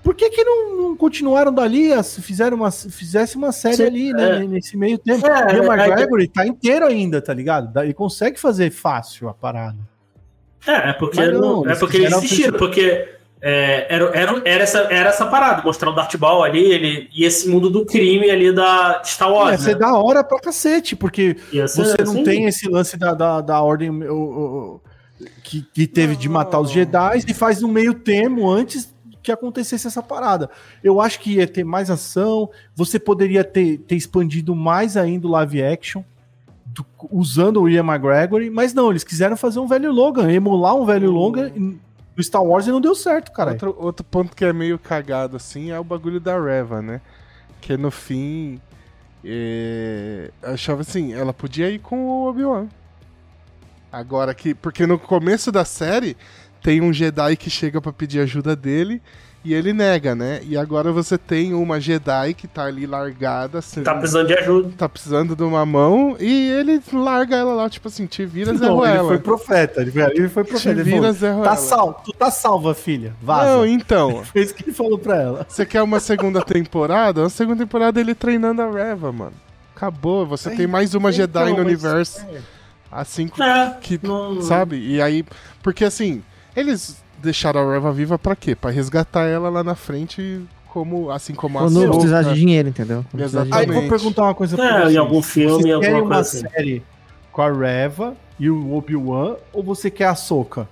[0.00, 4.36] Por que, que não, não continuaram dali, fizeram uma, fizesse uma série Sim, ali, né,
[4.36, 4.46] é.
[4.46, 5.26] nesse meio tempo?
[5.26, 7.76] É, e o é, McGregor tá inteiro ainda, tá ligado?
[7.80, 9.78] Ele consegue fazer fácil a parada.
[10.64, 14.78] É, é porque, não, não, é porque eles insistiram, porque é, era, era, era, essa,
[14.90, 18.52] era essa parada, mostrar o Darth Maul ali ele, e esse mundo do crime ali
[18.54, 19.60] da Star Ia Wars.
[19.62, 19.80] ser né?
[19.80, 22.24] da hora pra cacete, porque Ia ser você não assim.
[22.24, 24.80] tem esse lance da, da, da ordem o- o-
[25.42, 29.86] que, que teve de matar os Jedi e faz no meio termo antes que acontecesse
[29.86, 30.48] essa parada.
[30.82, 35.30] Eu acho que ia ter mais ação, você poderia ter, ter expandido mais ainda o
[35.30, 36.02] live action,
[36.66, 40.84] do- usando o Ian McGregor, mas não, eles quiseram fazer um velho Logan, emular um
[40.84, 41.52] velho Logan
[42.16, 43.52] no Star Wars não deu certo, cara.
[43.52, 47.00] Outro, outro ponto que é meio cagado assim é o bagulho da Reva, né?
[47.60, 48.60] Que no fim.
[49.24, 52.68] é, achava assim, ela podia ir com o Obi-Wan.
[53.90, 54.54] Agora que.
[54.54, 56.16] Porque no começo da série
[56.62, 59.02] tem um Jedi que chega pra pedir ajuda dele
[59.44, 60.40] e ele nega, né?
[60.44, 64.72] E agora você tem uma Jedi que tá ali largada, assim, Tá precisando de ajuda.
[64.78, 68.66] tá precisando de uma mão e ele larga ela lá, tipo assim, te vira, Zé
[68.66, 69.08] Não, ele Ruela.
[69.08, 70.70] foi profeta, ele foi, ele foi Te profeta.
[70.70, 71.44] ele vira, falou, Zé Ruela.
[71.48, 73.56] tá salvo, tu tá salva, filha, vaza.
[73.56, 74.22] Não, então.
[74.32, 75.46] Foi isso que ele falou pra ela.
[75.48, 77.20] Você quer uma segunda temporada?
[77.22, 79.32] Uma segunda temporada ele treinando a Reva, mano.
[79.74, 82.24] Acabou, você É, tem mais uma Jedi então, no mas- universo.
[82.90, 83.98] Assim É, que.
[84.02, 84.76] não- Sabe?
[84.76, 85.24] E aí.
[85.62, 86.22] Porque assim,
[86.54, 88.54] eles deixaram a Reva viva pra quê?
[88.54, 93.04] Pra resgatar ela lá na frente, como, assim como a Quando precisar de dinheiro, entendeu?
[93.52, 94.94] Aí vou perguntar uma coisa pra É, vocês.
[94.94, 96.40] em algum filme, Vocês alguma uma assim.
[96.40, 96.82] série
[97.30, 100.68] com a Reva e o Obi-Wan ou você quer a Soca?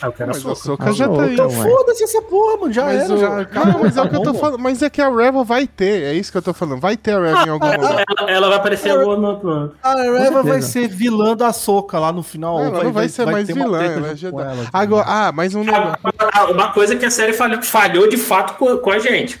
[0.00, 0.92] Ah, eu quero Mas a soca.
[0.92, 1.32] Já tá aí.
[1.34, 2.72] Então foda-se essa porra, mano.
[2.72, 3.28] Já Mas, era, o- já.
[3.64, 4.58] Não, mas é o que eu tô Tá falando.
[4.58, 6.80] Mas é que a Reva vai ter, é isso que eu tô falando.
[6.80, 7.84] Vai ter a Reva em algum momento.
[8.18, 9.72] Ela, ela vai aparecer alguma no outro.
[9.82, 12.60] A Reva vai ser vilã da Soca lá no final.
[12.60, 14.32] Ela não vai ser mais ter uma vilã, ela Jedi.
[14.32, 15.96] com ela, tá Agora, ah, mais um negócio.
[16.32, 19.40] Ah, Uma coisa que a série falhou, falhou de fato com, com a gente.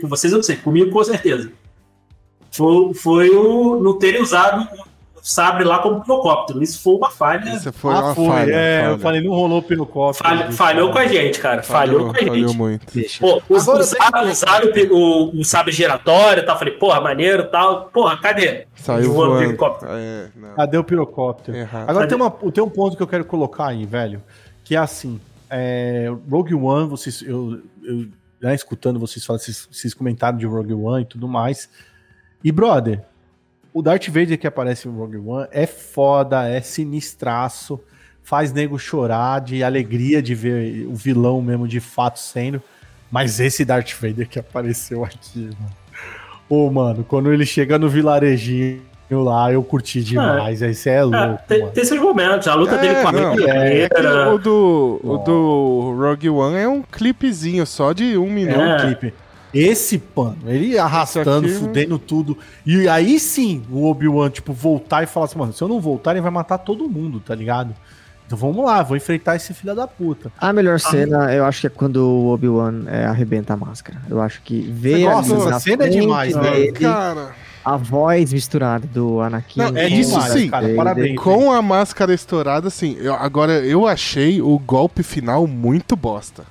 [0.00, 1.50] Com vocês eu não sei, comigo com certeza.
[2.50, 4.68] Foi, foi o não terem usado
[5.30, 6.62] sabre lá como pirocóptero.
[6.62, 7.50] Isso foi uma falha.
[7.54, 8.52] Isso foi Ah, uma foi, falha.
[8.52, 8.92] é, falha.
[8.92, 10.14] eu falei, não rolou copo.
[10.14, 11.62] Falha- falhou com a gente, cara.
[11.62, 12.28] Falhou, com a gente.
[12.28, 12.86] falhou muito.
[13.20, 16.58] Pô, Agora, usaram, usaram o, o, o sabre giratório e tal.
[16.58, 17.84] Falei, porra, maneiro e tal.
[17.86, 18.66] Porra, cadê?
[18.74, 19.44] Saiu Voando voando.
[19.44, 19.90] helicóptero.
[19.94, 20.54] É, não.
[20.54, 21.56] Cadê o pirocóptero?
[21.56, 21.88] Errado.
[21.88, 22.16] Agora Cadê?
[22.16, 24.22] tem, uma, tem um ponto que eu quero colocar aí, velho.
[24.64, 28.06] Que é assim: é, Rogue One, vocês, eu, eu
[28.40, 31.68] né, escutando vocês falarem, vocês, vocês comentaram de Rogue One e tudo mais.
[32.42, 33.02] E, brother,
[33.72, 37.80] o Darth Vader que aparece em Rogue One é foda, é sinistraço,
[38.22, 42.62] faz nego chorar de alegria de ver o vilão mesmo de fato sendo.
[43.10, 45.80] Mas esse Darth Vader que apareceu aqui, mano.
[46.48, 48.80] Pô, mano, quando ele chega no vilarejinho
[49.10, 50.62] lá, eu curti demais.
[50.62, 51.72] Aí você é louco, É, tem, mano.
[51.72, 52.46] tem esses momentos.
[52.48, 56.28] A luta É, dele com a não, É que era- o do, o do Rogue
[56.30, 58.60] One é um clipezinho só de um minuto.
[58.60, 58.80] É.
[58.86, 59.14] clipe.
[59.52, 62.36] Esse pano, ele arrastando, aqui- fudendo tudo.
[62.64, 66.12] E aí sim, o Obi-Wan, tipo, voltar e falar assim, mano, se eu não voltar,
[66.12, 67.74] ele vai matar todo mundo, tá ligado?
[68.26, 70.30] Então vamos lá, vou enfrentar esse filho da puta.
[70.38, 74.00] A melhor cena, eu acho que é quando o Obi-Wan é, arrebenta a máscara.
[74.08, 76.50] Eu acho que ver ali Essa na cena é demais, né?
[76.52, 77.30] dele, Cara,
[77.64, 79.58] a voz misturada do Anakin.
[79.58, 81.18] Não, é com isso sim, cara, parabéns.
[81.20, 86.44] com a máscara estourada, assim, eu- agora eu achei o golpe final muito bosta.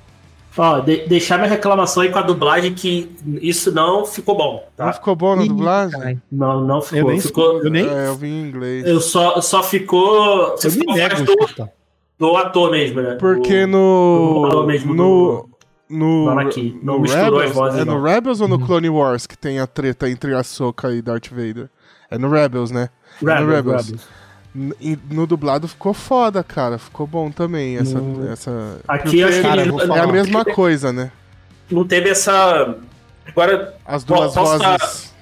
[0.57, 3.09] Ó, de- deixar minha reclamação aí com a dublagem que
[3.41, 4.93] isso não ficou bom, Não tá?
[4.93, 6.21] ficou bom na dublagem?
[6.31, 7.11] Não, não Eu ficou.
[7.11, 8.85] nem, ficou eu nem É, eu vi em inglês.
[8.85, 10.51] eu só, só ficou.
[10.57, 11.69] Você eu me ficou nego mais a do,
[12.17, 13.15] do ator mesmo, né?
[13.19, 14.33] Porque Do- no.
[14.33, 15.49] dublador mesmo no.
[15.89, 16.79] No, do.
[16.83, 18.01] Não no misturou as Rebels, vozes, é no não.
[18.03, 21.69] Rebels ou no Clone Wars que tem a treta entre a Soka e Darth Vader?
[22.11, 22.89] É no Rebels, né?
[23.21, 24.07] É no Rebels, Rebels.
[24.81, 26.77] E No dublado ficou foda, cara.
[26.77, 27.77] Ficou bom também.
[27.77, 27.99] Essa.
[27.99, 28.79] No- essa...
[28.87, 31.11] Aqui eu acho que Cara, ele vou É a mesma coisa, né?
[31.69, 32.75] não teve essa.
[33.27, 34.61] Agora, As duas Posso vozes.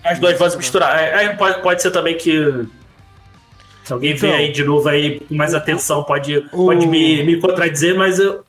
[0.02, 1.02] tá- as duas vozes misturadas.
[1.02, 2.66] É, é, pode, pode ser também que.
[3.84, 4.30] Se alguém Então.
[4.30, 8.18] vê aí de novo aí com mais atenção, pode, O- pode me, me contradizer, mas
[8.20, 8.44] eu,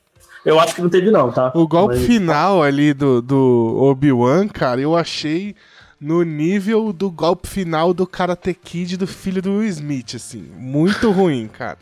[0.45, 1.51] eu acho que não teve, não, tá?
[1.55, 5.55] O golpe Mas- final ali do, do Obi-Wan, cara, eu achei
[5.99, 10.47] no nível do golpe final do Karate Kid do filho do Will Smith, assim.
[10.57, 11.77] Muito ruim, cara.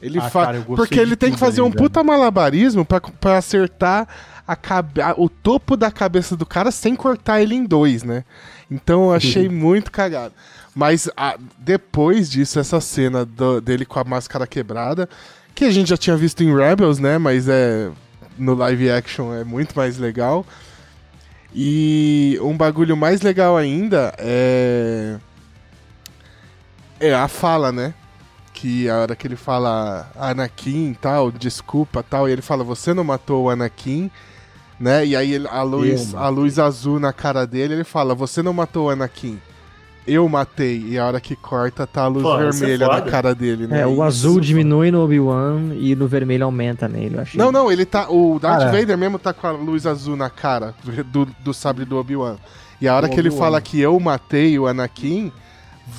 [0.00, 0.46] Ele Ah, fa...
[0.46, 4.06] cara, eu gostei Porque ele tem que fazer ali, um puta malabarismo pra, pra acertar
[4.46, 5.00] a cabe...
[5.00, 8.24] a- o topo da cabeça do cara sem cortar ele em dois, né?
[8.70, 10.34] Então eu achei muito cagado.
[10.74, 15.08] Mas ah, depois disso, essa cena do- dele com a máscara quebrada,
[15.54, 17.16] que a gente já tinha visto em Rebels, né?
[17.16, 17.90] Mas é
[18.36, 20.44] no live action é muito mais legal.
[21.54, 25.16] E um bagulho mais legal ainda é
[26.98, 27.94] é a fala, né?
[28.52, 33.04] Que a hora que ele fala Anakin tal, desculpa tal, e ele fala você não
[33.04, 34.10] matou o Anakin,
[34.80, 35.04] né?
[35.06, 38.86] E aí a luz, a luz azul na cara dele, ele fala você não matou
[38.86, 39.40] o Anakin.
[40.06, 40.84] Eu matei.
[40.88, 43.10] E a hora que corta tá a luz Pô, isso é vermelha na foda.
[43.10, 43.80] cara dele, né?
[43.80, 47.38] É, o Isso, azul diminui no Obi-Wan e no vermelho aumenta nele, eu achei.
[47.40, 48.08] Não, não, ele tá.
[48.10, 48.72] O Darth Cara.
[48.80, 50.74] Vader mesmo tá com a luz azul na cara
[51.10, 52.36] do, do sabre do Obi-Wan.
[52.80, 55.32] E a hora Do que ele fala que eu matei o Anakin,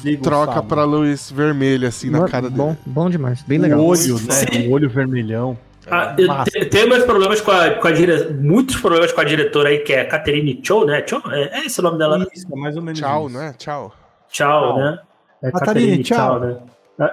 [0.05, 0.69] o troca sabre.
[0.69, 2.55] pra luz vermelha, assim, na Bom- cara dele.
[2.61, 3.79] bom, bom demais, bem legal.
[3.79, 4.31] O olho, né?
[4.31, 4.67] Sim.
[4.67, 5.57] O olho vermelhão.
[5.89, 7.91] Ah, te- tem meus problemas com a, com a
[8.39, 11.03] muitos problemas com a diretora aí, que é a Catherine Cho, né?
[11.07, 11.21] Cho?
[11.31, 12.25] É, é esse o nome dela?
[12.33, 13.53] Isso, é mais ou menos Tchau, né?
[13.57, 13.93] Tchau.
[14.29, 14.99] Tchau, né?
[15.43, 16.39] É Catherine, tchau.
[16.39, 16.57] né?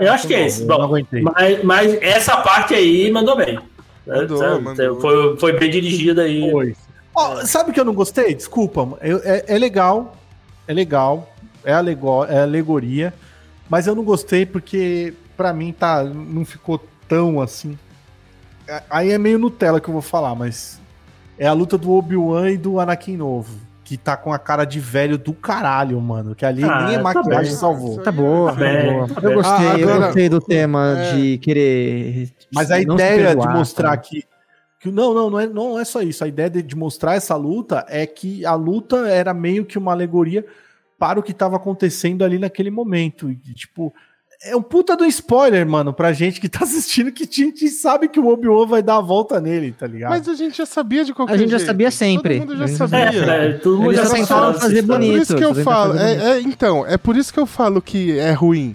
[0.00, 0.64] Eu acho que é esse.
[0.64, 1.22] Bom, aguentei.
[1.22, 3.58] mas, mas essa parte aí mandou bem.
[4.06, 4.62] Mandou, Sabe?
[4.62, 5.00] mandou.
[5.00, 6.50] Foi, foi bem dirigida aí.
[6.50, 6.74] Foi.
[7.14, 8.34] Ó, sabe o que eu não gostei?
[8.34, 10.16] Desculpa, eu- é, é legal,
[10.66, 11.30] é legal,
[11.64, 13.12] é, alegó- é alegoria,
[13.68, 17.78] mas eu não gostei porque pra mim tá, não ficou tão assim.
[18.72, 20.80] É- Aí é meio Nutella que eu vou falar, mas
[21.38, 23.54] é a luta do Obi-Wan e do Anakin novo,
[23.84, 26.98] que tá com a cara de velho do caralho, mano, que ali Ah, nem a
[26.98, 27.60] tá maquiagem bem.
[27.60, 27.98] salvou.
[28.02, 29.08] Tá boa, Tá tá boa.
[29.08, 31.14] tá Eu gostei, Ah, eu agora- gostei do tema É.
[31.16, 32.30] de querer.
[32.54, 34.24] Mas a ideia perdoar, de mostrar que,
[34.80, 34.90] que.
[34.90, 36.24] Não, não, não é, não é só isso.
[36.24, 39.92] A ideia de, de mostrar essa luta é que a luta era meio que uma
[39.92, 40.44] alegoria
[40.98, 43.28] para o que estava acontecendo ali naquele momento.
[43.30, 43.92] E, tipo,
[44.44, 48.08] é um puta do spoiler, mano, pra gente que tá assistindo, que a gente sabe
[48.08, 50.10] que o Obi-Wan vai dar a volta nele, tá ligado?
[50.10, 51.68] Mas a gente já sabia de qualquer A gente já jeito.
[51.68, 52.38] sabia sempre.
[52.40, 52.98] Todo mundo já já sabia.
[52.98, 55.12] É, é, todo mundo já falar fazer bonito.
[55.12, 55.98] Por isso que eu falo.
[55.98, 58.74] É, é, então, é por isso que eu falo que é ruim.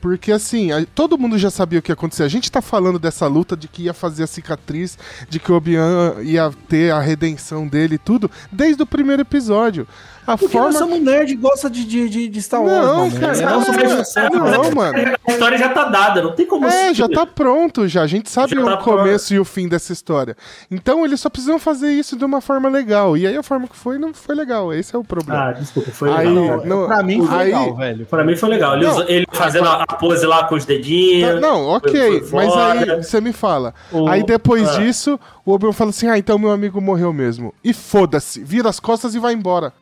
[0.00, 2.24] Porque assim, a- todo mundo já sabia o que ia acontecer.
[2.24, 4.98] A gente tá falando dessa luta de que ia fazer a cicatriz,
[5.30, 9.88] de que o Obi-Wan ia ter a redenção dele e tudo, desde o primeiro episódio.
[10.26, 10.68] A Porque forma.
[10.70, 13.20] nós somos nerd e gosta de, de, de, de Star Wars, Não, mano.
[13.20, 14.98] cara, não, nosso não, não, mano.
[15.26, 18.02] A história já tá dada, não tem como É, já tá pronto já.
[18.02, 20.36] A gente sabe Já o tá começo e o fim dessa história.
[20.70, 23.16] Então eles só precisam fazer isso de uma forma legal.
[23.16, 24.72] E aí a forma que foi não foi legal.
[24.72, 25.48] Esse é o problema.
[25.48, 26.64] Ah, desculpa, foi Aí- legal.
[26.64, 28.06] Não, Não, pra mim foi aí- legal, velho.
[28.06, 28.74] Pra mim foi legal.
[28.76, 29.08] Ele, Não.
[29.08, 31.40] ele fazendo a a pose lá com os Tá, dedinhos.
[31.40, 33.74] não, ok, foi mas aí você me fala.
[33.92, 34.78] O- Aí depois ah.
[34.78, 37.52] disso, o Obi-Wan fala assim: ah, então meu amigo morreu mesmo.
[37.62, 39.72] E foda-se, vira as costas e vai embora.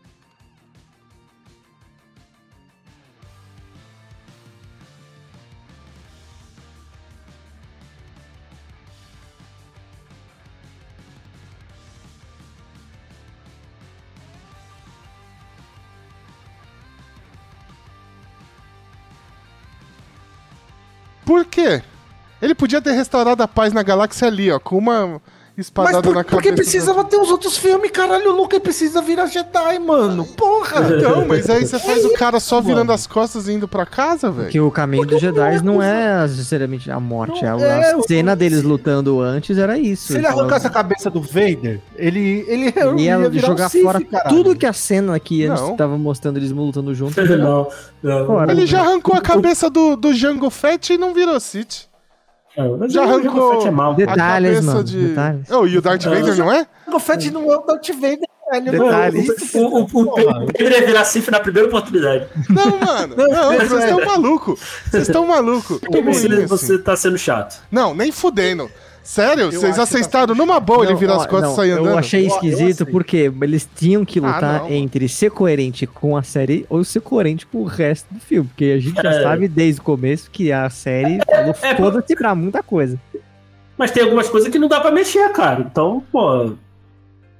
[21.32, 21.80] Por quê?
[22.42, 25.18] Ele podia ter restaurado a paz na galáxia ali, ó, com uma
[25.56, 26.54] Mas espadada por, na porque cabeça.
[26.70, 28.32] precisava ter os outros filmes, caralho.
[28.32, 30.24] O Luke precisa virar Jedi, mano.
[30.36, 30.80] Porra!
[31.02, 34.30] Então, mas aí você faz o cara só virando as costas e indo pra casa,
[34.30, 34.48] velho.
[34.48, 37.42] Que o caminho dos Jedi não é necessariamente a morte.
[37.44, 40.12] Não a, a é, o- cena deles lutando antes era isso.
[40.12, 43.82] Se ele arrancasse a cabeça do Vader, ele, ele, Ele ia virar jogar um Sith,
[43.82, 44.28] fora caralho.
[44.36, 45.76] tudo que a cena que antes Não.
[45.76, 47.16] tava mostrando eles lutando juntos.
[47.38, 47.68] Não,
[48.02, 48.26] não.
[48.26, 48.52] Fora.
[48.52, 51.86] Ele já arrancou a cabeça do, do Jango Fett e não virou Sith.
[52.56, 53.94] É, Já arrancou Fett é mal.
[53.94, 55.08] Detalhes, mano, de.
[55.08, 55.50] detalhes.
[55.50, 56.66] Oh, e o Darth Vader não é?
[56.86, 58.18] O Fett não é o Darth Vader,
[58.52, 58.70] velho.
[58.72, 59.28] Detalhes.
[59.28, 60.46] Isso, O, o, o porra.
[60.56, 62.26] Pedro ia virar Sif na primeira oportunidade.
[62.50, 63.16] Não, mano.
[63.16, 63.90] Não, vocês é.
[63.90, 64.60] estão malucos.
[64.90, 65.80] Vocês estão malucos.
[65.80, 66.46] Como Você, assim?
[66.46, 67.62] você tá sendo chato.
[67.70, 68.70] Não, nem fudendo.
[69.02, 71.88] Sério, acho vocês tá aceitaram numa boa ele virar as costas não, e sair andando?
[71.88, 72.86] Eu achei Eu- eu esquisito aceito.
[72.92, 74.70] porque eles tinham que Ah, lutar não.
[74.72, 78.48] entre ser coerente com a série ou ser coerente com o resto do filme.
[78.48, 79.22] Porque a gente já É.
[79.22, 82.98] sabe desde o começo que a série falou é, foda-se pra muita coisa.
[83.76, 85.66] Mas tem algumas coisas que não dá pra mexer, cara.
[85.68, 86.52] Então, pô.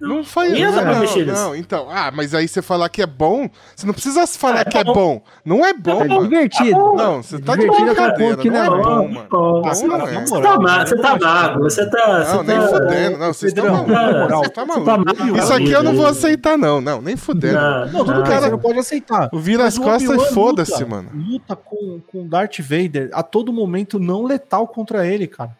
[0.03, 0.73] Não foi isso.
[0.83, 1.25] Não, nisso.
[1.33, 1.87] não, então.
[1.91, 5.23] Ah, mas aí você falar que é bom, você não precisa falar que é bom.
[5.45, 6.23] Não é bom, É mano.
[6.29, 6.95] divertido.
[6.95, 8.37] Não, você tá de Divertido até o brincadeira.
[8.37, 9.27] que Não é não é bom, mano.
[9.31, 10.27] Bom Ah, não cara, é.
[10.27, 12.09] Você tá, ma- eu você não tá mago, você tá.
[12.09, 12.69] Não, você nem tá...
[12.69, 13.19] fudendo.
[13.19, 13.93] Não, vocês estão malucos.
[13.93, 15.21] Você tá você tá maluco.
[15.25, 16.81] mago, Isso aqui eu não vou aceitar, não.
[16.81, 17.55] Não, nem fudendo.
[17.55, 18.27] Não, Não, tudo não.
[18.27, 19.29] você não pode aceitar.
[19.33, 21.11] O vira as costas e foda-se, mano.
[21.15, 25.51] Luta com, com Darth Vader a todo momento não letal contra ele, cara.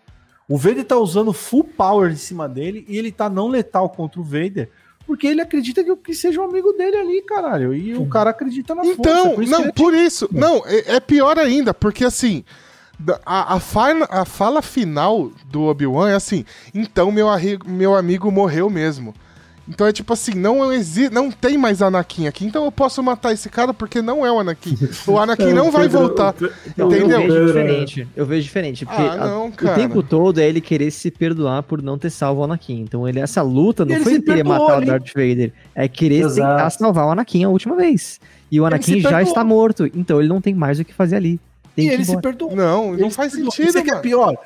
[0.53, 4.21] O Vader tá usando full power em cima dele e ele tá não letal contra
[4.21, 4.69] o Vader.
[5.07, 7.73] Porque ele acredita que, que seja um amigo dele ali, caralho.
[7.73, 9.51] E o cara acredita na Então, força.
[9.51, 10.29] não, que por isso.
[10.31, 12.45] Não, é, é pior ainda, porque assim.
[13.25, 16.45] A, a, fala, a fala final do Obi-Wan é assim:
[16.75, 17.29] então meu,
[17.65, 19.15] meu amigo morreu mesmo.
[19.69, 23.33] Então é tipo assim: não, exi não tem mais Anakin aqui, então eu posso matar
[23.33, 24.77] esse cara porque não é o Anakin.
[25.07, 26.35] O Anakin não vai Pedro- voltar.
[26.77, 27.21] Não, Entendeu?
[27.21, 28.09] Eu vejo diferente.
[28.17, 28.85] Eu vejo diferente.
[28.85, 29.75] Porque Ah, a- não, o cara.
[29.77, 32.81] tempo todo é ele querer se perdoar por não ter salvo o Anakin.
[32.81, 34.85] Então ele, essa luta não Ele foi ele querer perdoou matar ali.
[34.85, 35.53] o Darth Vader.
[35.75, 36.57] É querer Exato.
[36.57, 38.21] tentar salvar o Anakin a última vez.
[38.51, 39.87] E o Anakin já está morto.
[39.95, 41.39] Então ele não tem mais o que fazer ali.
[41.75, 42.55] Tem E ele se perdoou.
[42.55, 43.53] Não, não Ele faz se perdoou.
[43.53, 44.37] sentido, Isso é que é pior.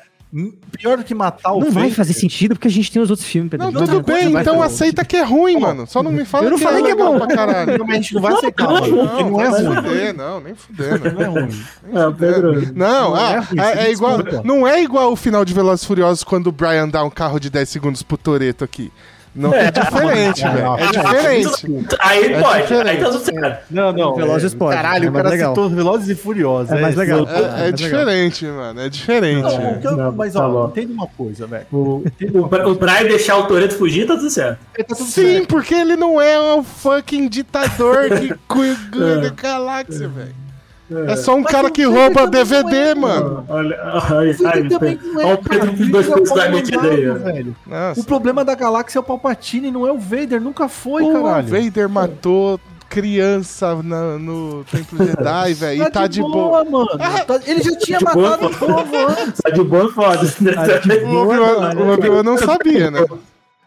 [0.77, 3.27] Pior do que matar o Não vai fazer sentido porque a gente tem os outros
[3.27, 3.67] filmes, Pedro.
[3.67, 5.87] Não, Não tudo bem, não então aceita que é ruim, mano.
[5.87, 7.17] Só não me fala Eu não que falei é que é bom.
[7.17, 7.77] pra caralho.
[7.77, 8.87] Não, mas a gente não vai aceitar, não.
[8.87, 9.75] Não, Porque não é vai se ruim.
[9.77, 11.11] fuder, não, nem fudendo.
[11.13, 11.63] Não é ruim.
[11.93, 12.53] Ah, Pedro.
[12.75, 15.53] Não, Não ah, é ruim, é, você é igual, não é igual o final de
[15.53, 18.91] Velozes e Furiosos quando o Brian dá um carro de 10 segundos pro Toreto aqui.
[19.37, 20.65] Não, é, diferente, não, velho.
[20.65, 20.77] não.
[20.77, 21.95] É diferente.
[21.99, 22.89] Aí É pode, diferente.
[22.89, 23.65] aí tá tudo certo.
[23.71, 24.15] Não, não.
[24.15, 25.49] Velozes é- pode, Caralho, é o mais cara legal.
[25.55, 26.71] citou Velozes e Furiosos.
[26.71, 27.27] É mais legal.
[27.29, 28.81] É, é diferente, mano.
[28.81, 29.43] É diferente.
[29.83, 30.67] Não, Não, mas tá ó, bom.
[30.69, 31.65] entenda uma coisa, velho.
[31.71, 34.59] O, o, o Brian deixar o Toreto fugir, tá tudo certo.
[34.77, 35.47] Tá tudo Sim, certo.
[35.47, 40.46] porque ele não é um fucking ditador que cuida da galáxia, velho.
[41.07, 43.43] É só um Mas cara o que rouba DVD, é, mano.
[43.49, 43.99] Olha, O
[45.11, 45.37] não é, olha o.
[45.37, 47.91] Pedro com O dois é pontos da o.
[47.97, 50.39] O problema da galáxia é o Palpatine, não é o Vader.
[50.39, 51.47] Nunca foi, o caralho.
[51.47, 52.57] Vader matou
[52.89, 55.83] criança na- no Templo Jedi, velho.
[55.83, 56.63] E tá de boa.
[56.63, 56.87] mano.
[56.87, 58.51] Tá- ele já tinha De matado boa.
[58.51, 59.41] o povo antes.
[59.41, 60.21] Tá de boa foda.
[61.05, 63.05] O Obi-Wan o Obi-Wan não sabia, né?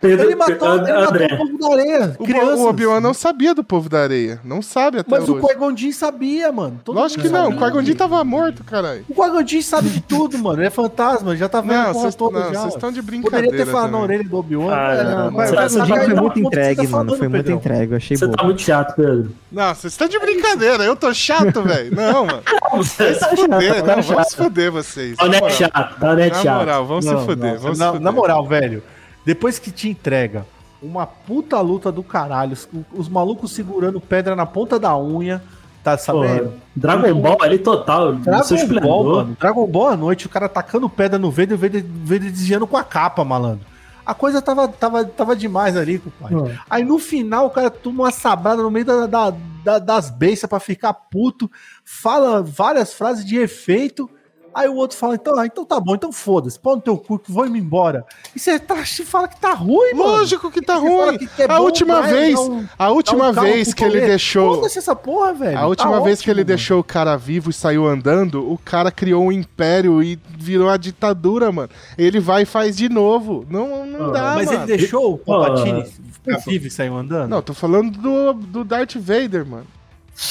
[0.01, 1.27] Pedro, Ele matou, ele matou André.
[1.27, 2.17] o povo da areia.
[2.19, 2.59] O, crianças.
[2.61, 4.41] o Obi-Wan não sabia do povo da areia.
[4.43, 5.47] Não sabe até Mas o hoje.
[5.47, 6.81] Qui-Gon Jinn sabia, mano.
[6.83, 7.49] Todo Lógico que não.
[7.49, 7.59] O sabia.
[7.67, 9.05] Qui-Gon Jinn tava morto, caralho.
[9.15, 10.59] O Jinn sabe de tudo, mano.
[10.59, 12.61] Ele é fantasma, já tá vendo a Não, porra vocês toda não, já.
[12.61, 14.75] vocês estão de brincadeira Poderia ter falado na orelha do Obi-Wan.
[14.75, 17.17] Ah, É, não, Você sabe vai que cair foi muito você entregue, tá mano.
[17.17, 17.95] Foi muito entregue.
[17.97, 18.37] Achei Você bobo.
[18.39, 19.31] tá muito chato, Pedro.
[19.53, 20.83] Não, vocês estão de brincadeira.
[20.83, 21.95] Eu tô chato, velho.
[21.95, 22.43] Não, mano.
[22.73, 22.85] Vai
[23.15, 23.85] se fuder.
[23.85, 25.17] Não, vamos se fuder vocês.
[25.19, 25.57] Tá Na net moral.
[25.59, 26.59] chato, tá net Na chato.
[26.59, 28.01] moral, vamos Vamos na, se fuder.
[28.01, 28.83] na moral, velho,
[29.25, 30.47] depois que te entrega
[30.83, 35.43] uma puta luta do caralho, os, os malucos segurando pedra na ponta da unha,
[35.85, 36.49] tá sabendo?
[36.51, 38.14] Pô, Dragon Ball ali total.
[38.14, 38.43] Dragon
[38.81, 39.37] Ball, mano.
[39.39, 42.66] Dragon Ball à noite, o cara tacando pedra no Vader e o Vader, Vader desviando
[42.66, 43.66] com a capa, malandro.
[44.07, 46.35] A coisa tava, tava, tava demais ali, compadre.
[46.37, 46.57] Hum.
[46.68, 50.49] Aí no final o cara toma uma sabrada no meio da, da- da- das bestas
[50.49, 51.49] pra ficar puto,
[51.85, 54.11] fala várias frases de efeito.
[54.53, 57.19] Aí o outro fala, então, ah, então tá bom, então foda-se, pau no teu cu
[57.19, 58.05] que vou me embora.
[58.35, 58.77] E você tá,
[59.07, 60.11] fala que tá ruim, mano.
[60.11, 61.19] Lógico que tá ruim.
[61.19, 64.57] que que é A bom, última vez, um- a última um vez que ele deixou,
[64.57, 65.57] Foda-se essa porra, velho.
[65.59, 68.59] a última Tá vez que ele ótimo, deixou o cara vivo e saiu andando, o
[68.59, 71.71] cara criou um império e virou a ditadura, mano.
[71.97, 73.47] Ele vai e faz de novo.
[73.49, 74.59] Não, não Ah, dá, Mas mano.
[74.65, 76.11] ele deixou o Palpatine Ah.
[76.13, 77.31] ficar vivo e saiu andando?
[77.31, 79.67] Não, tô falando do, do Darth Vader, mano.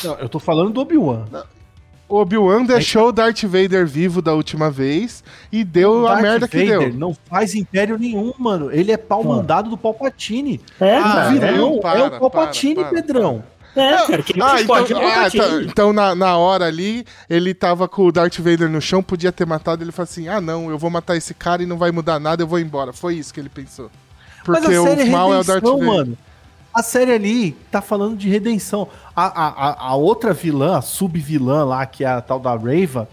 [0.04, 1.26] Não, eu tô falando do Obi-Wan.
[2.10, 6.48] O Obi-Wan deixou o Darth Vader vivo da última vez e deu a Darth merda
[6.48, 7.00] que Vader deu.
[7.00, 8.72] não faz império nenhum, mano.
[8.72, 10.60] Ele é pau mandado do Palpatine.
[10.82, 11.30] É, Ah, cara.
[11.30, 11.48] virou.
[11.48, 11.52] é.
[11.58, 13.44] Não, para, é o Palpatine, para, para, Pedrão.
[13.76, 17.88] É, cara, que Ah, então, pode ah, tá, então na, na hora ali, ele tava
[17.88, 20.78] com o Darth Vader no chão, podia ter matado, ele falou assim, ah não, eu
[20.80, 22.92] vou matar esse cara e não vai mudar nada, eu vou embora.
[22.92, 23.92] Foi isso que ele pensou.
[24.44, 25.86] Porque Mas a série o mal é o Darth Vader.
[25.86, 26.18] mano.
[26.74, 28.88] A série ali tá falando de redenção.
[29.16, 33.08] A, a, a, a outra vilã, a sub-vilã lá, que é a tal da Raiva,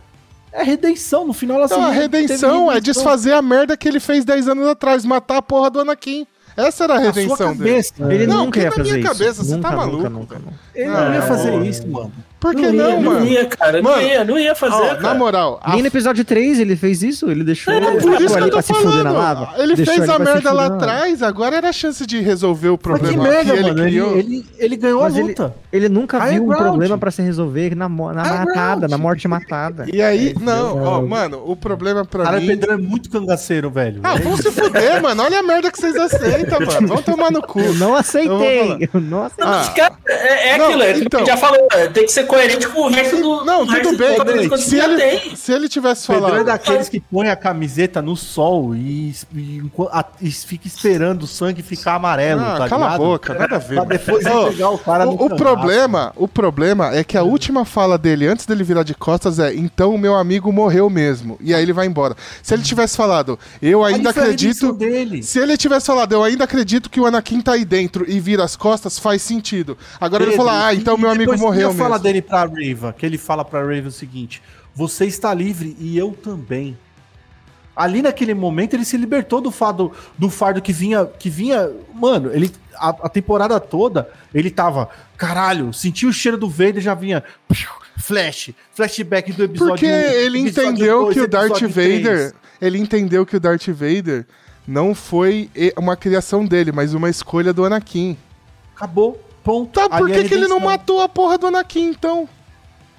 [0.52, 1.26] é redenção.
[1.26, 4.24] No final ela Então, a se- redenção teve é desfazer a merda que ele fez
[4.24, 6.26] 10 anos atrás, matar a porra do Anakin.
[6.56, 7.58] Essa era a redenção dele.
[7.58, 7.94] cabeça.
[8.14, 9.08] Ele Não, nunca que ia na fazer minha isso.
[9.08, 10.40] cabeça, você nunca, tá nunca, maluco, nunca.
[10.74, 12.12] Ele não ia Ah, fazer isso, mano.
[12.52, 13.20] Por que Não, não, ia, mano?
[13.20, 13.82] não ia, cara.
[13.82, 15.00] Mano, não ia, não ia fazer, Ó, cara.
[15.00, 17.96] na moral, a Nem no episódio 3 ele fez isso, ele deixou É, ele por
[17.96, 19.46] isso que eu ali tô pra se fuder na lava.
[19.46, 19.62] falando.
[19.62, 22.80] Ele Deixou fez a merda lá atrás, agora era a chance de resolver o Mas
[22.80, 23.80] que problema merda, que ele mano.
[23.82, 24.16] Ele, criou.
[24.16, 25.54] ele, ele ganhou Mas a ele- luta.
[25.72, 28.90] Ele nunca High viu um problema pra se resolver na, na High matada, ground.
[28.90, 29.86] na morte matada.
[29.92, 32.46] E aí, não, ó, mano, o problema pra Cara, mim...
[32.46, 34.00] Pedro é muito cangaceiro, velho.
[34.02, 35.22] Ah, vão se fuder, mano.
[35.22, 36.88] Olha a merda que vocês aceitam, mano.
[36.88, 37.60] Vão tomar no cu.
[37.60, 38.88] Eu não aceitei.
[38.92, 39.46] Eu não aceitei.
[39.46, 41.26] Mas, cara, é, é aquilo, é então.
[41.26, 43.44] já falou, é, tem que ser coerente com o resto do.
[43.44, 44.48] Não, o resto tudo do bem.
[44.48, 46.44] que Se ele, se ele tivesse Pedro é falado...
[46.46, 51.62] daqueles que põe a camiseta no sol e, e, a- e fica esperando o sangue
[51.62, 53.06] ficar amarelo, Ah, tá cala a ligado?
[53.06, 53.74] boca, nada a ver.
[53.76, 55.36] Pra depois Ô, pegar o cara no O, o cangaço.
[55.36, 59.54] problema, o problema é que a última fala dele antes dele virar de costas é:
[59.54, 61.36] "Então o meu amigo morreu mesmo".
[61.40, 62.14] E aí ele vai embora.
[62.42, 65.22] Se ele tivesse falado: "Eu ainda a acredito dele.
[65.22, 68.44] Se ele tivesse falado, eu ainda acredito que o Anakin tá aí dentro e vira
[68.44, 69.76] as costas, faz sentido.
[70.00, 72.02] Agora ele Pedro, fala, ah, então meu amigo morreu que fala mesmo.
[72.16, 74.42] Dele pra Raiva, que ele fala pra Raiva o seguinte:
[74.74, 76.76] você está livre e eu também.
[77.74, 82.32] Ali naquele momento ele se libertou do fardo, do fardo que vinha, que vinha, mano,
[82.32, 87.22] ele a, a temporada toda ele tava, caralho, sentiu o cheiro do Vader já vinha
[87.98, 91.60] flash, flashback do episódio Porque ele episódio entendeu dois, que o Darth.
[91.60, 94.26] Vader, ele entendeu que o Darth Vader
[94.66, 98.16] não foi uma criação dele, mas uma escolha do Anakin.
[98.74, 99.80] acabou, ponto.
[99.80, 102.28] Tá, por Ali que, que ele não matou a porra do Anakin então?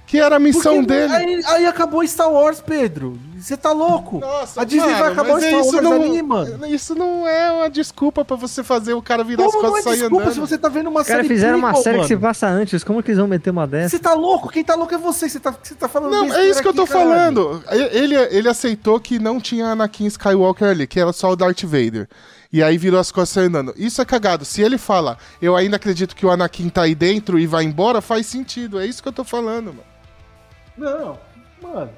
[0.05, 1.13] Que era a missão Porque dele.
[1.13, 3.19] Aí, aí acabou Star Wars, Pedro.
[3.37, 4.19] Você tá louco?
[4.19, 6.65] Nossa, a Disney mano, vai acabar o mas Star isso Wars não, ali, mano.
[6.67, 9.73] Isso não é uma desculpa pra você fazer o cara virar Como as não é
[9.73, 10.33] costas e sair desculpa andando.
[10.33, 12.25] se você tá vendo uma Os caras série fizeram uma série que se mano?
[12.25, 12.83] passa antes.
[12.85, 13.89] Como que eles vão meter uma dessa?
[13.89, 14.47] Você tá louco?
[14.47, 15.27] Quem tá louco é você.
[15.27, 17.61] Você tá, você tá falando Não, é isso que eu tô aqui, falando.
[17.69, 22.07] Ele, ele aceitou que não tinha Anakin Skywalker ali, que era só o Darth Vader.
[22.51, 23.73] E aí virou as costas andando.
[23.75, 24.45] Isso é cagado.
[24.45, 28.01] Se ele fala, eu ainda acredito que o Anakin tá aí dentro e vai embora,
[28.01, 28.79] faz sentido.
[28.79, 29.83] É isso que eu tô falando, mano.
[30.77, 31.19] Não,
[31.61, 31.89] mano.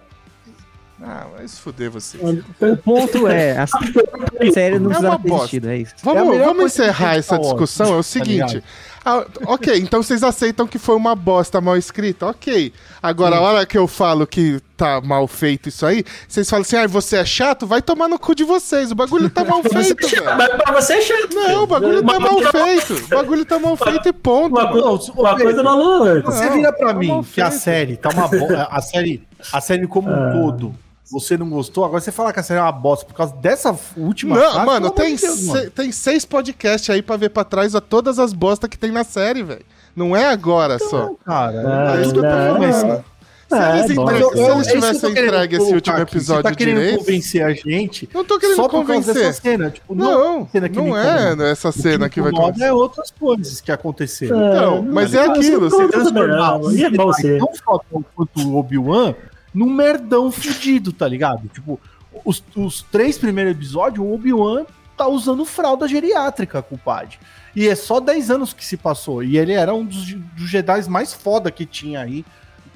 [1.01, 2.17] Ah, vai se fuder você.
[2.59, 3.65] O ponto é, a
[4.51, 5.43] série não É precisava uma ter bosta.
[5.45, 5.93] existido, é isso.
[5.97, 7.87] É Vamos, melhor vamos encerrar essa discussão.
[7.87, 8.31] É o tá seguinte.
[8.55, 8.63] ligado?
[9.05, 12.27] Ah, ok, então vocês aceitam que foi uma bosta mal escrita?
[12.27, 12.73] Ok.
[13.01, 16.75] Agora, a hora que eu falo que tá mal feito isso aí, vocês falam assim:
[16.75, 17.65] ah, você é chato?
[17.65, 18.91] Vai tomar no cu de vocês.
[18.91, 20.37] O bagulho tá mal feito, é velho.
[20.37, 21.33] mas pra você é chato.
[21.33, 23.05] Não, o bagulho tá mal coisa- feito.
[23.05, 24.55] O bagulho tá mal feito e ponto.
[24.55, 26.21] Uma, uma coisa não outra.
[26.21, 28.67] Você Não, vira pra tá mim que a série tá uma bosta.
[28.69, 29.23] A série,
[29.53, 30.75] a série como um todo,
[31.12, 31.84] você não gostou.
[31.86, 34.66] Agora você fala que a série é uma bosta por causa dessa última Não, frase,
[34.66, 35.72] mano, tem, de Deus, se- mano.
[35.72, 39.03] tem seis podcasts aí pra ver pra trás a todas as bostas que tem na
[39.03, 39.66] série, velho.
[39.95, 41.12] Não é agora só.
[41.26, 42.88] Cara, Não, é não, performance, não.
[42.89, 43.05] mano.
[43.49, 45.10] Se É, eles, entre- Mas eu- se eu- eles é isso que eu tivessem tô
[45.10, 46.01] entregue esse último aqui.
[46.03, 46.99] episódio Você tá querendo direito.
[46.99, 49.14] convencer a gente Não tô querendo só por causa convencer.
[49.16, 49.72] dessa cena.
[49.72, 51.47] Tipo, Não, cena que não me é incomoda.
[51.49, 52.64] essa que cena me que vai acontecer.
[52.66, 54.38] é outras coisas que aconteceram.
[54.51, 55.66] Então, mas é não, aquilo.
[55.66, 56.60] isso Você não- transformar não,
[56.95, 57.39] bom ser.
[57.39, 59.16] tão fodão quanto o Obi-Wan
[59.53, 61.47] num merdão fudido, tá ligado?
[61.49, 61.79] Tipo,
[62.25, 64.65] os, os três primeiros episódios, o Obi-Wan
[64.97, 67.19] tá usando fralda geriátrica, culpade.
[67.55, 69.23] E é só 10 anos que se passou.
[69.23, 72.23] E ele era um dos, dos Jedi mais foda que tinha aí.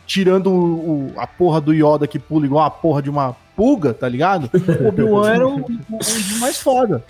[0.05, 3.93] Tirando o, o- a porra do Yoda que pula igual a porra de uma pulga,
[3.93, 4.49] tá ligado?
[4.83, 5.57] O Obi-Wan era um,
[5.89, 7.03] um dos mais foda.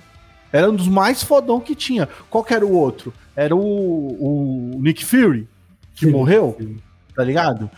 [0.52, 2.08] Era um dos mais fodão que tinha.
[2.30, 3.12] Qual que era o outro?
[3.36, 5.48] Era o, o Nick Fury,
[5.96, 6.12] que Sim.
[6.12, 6.56] morreu,
[7.16, 7.70] tá ligado?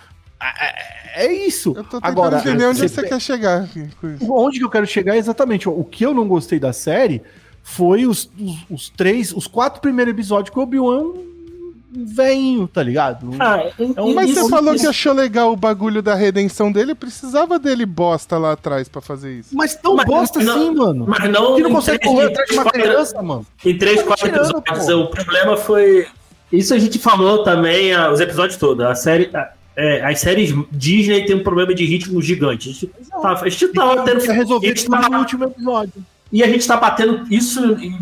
[0.42, 1.70] É, é isso.
[1.70, 3.64] Eu tô tentando Agora, entender onde você você quer chegar.
[3.64, 4.34] aqui com isso.
[4.34, 5.68] Onde que eu quero chegar é exatamente.
[5.70, 7.22] O que eu não gostei da série
[7.64, 12.68] foi os, os, os três, os quatro primeiros episódios que o Obi-Wan é um veinho,
[12.68, 13.30] tá ligado?
[13.40, 16.94] Ah, um- Mas isso- você falou isso- que achou legal o bagulho da redenção dele,
[16.94, 19.56] precisava dele bosta lá atrás pra fazer isso.
[19.56, 21.06] Mas tão Mas bosta não- assim, mano.
[21.08, 21.56] Mas não.
[21.56, 23.46] Que não consegue três- correr atrás de uma quatro- criança, mano.
[23.64, 24.86] Em três, Tá quatro tirando, episódios.
[24.86, 25.00] pô.
[25.04, 26.06] O problema foi.
[26.52, 28.86] Isso a gente falou também, ah, os episódios todos.
[28.86, 29.32] A série.
[29.76, 32.70] É, as séries Disney tem um problema de ritmo gigante.
[32.70, 32.88] A gente,
[33.22, 34.22] tá, a gente tava tendo.
[34.22, 35.94] Quer resolver a gente no tava- último episódio.
[36.32, 37.60] E a gente tá batendo isso.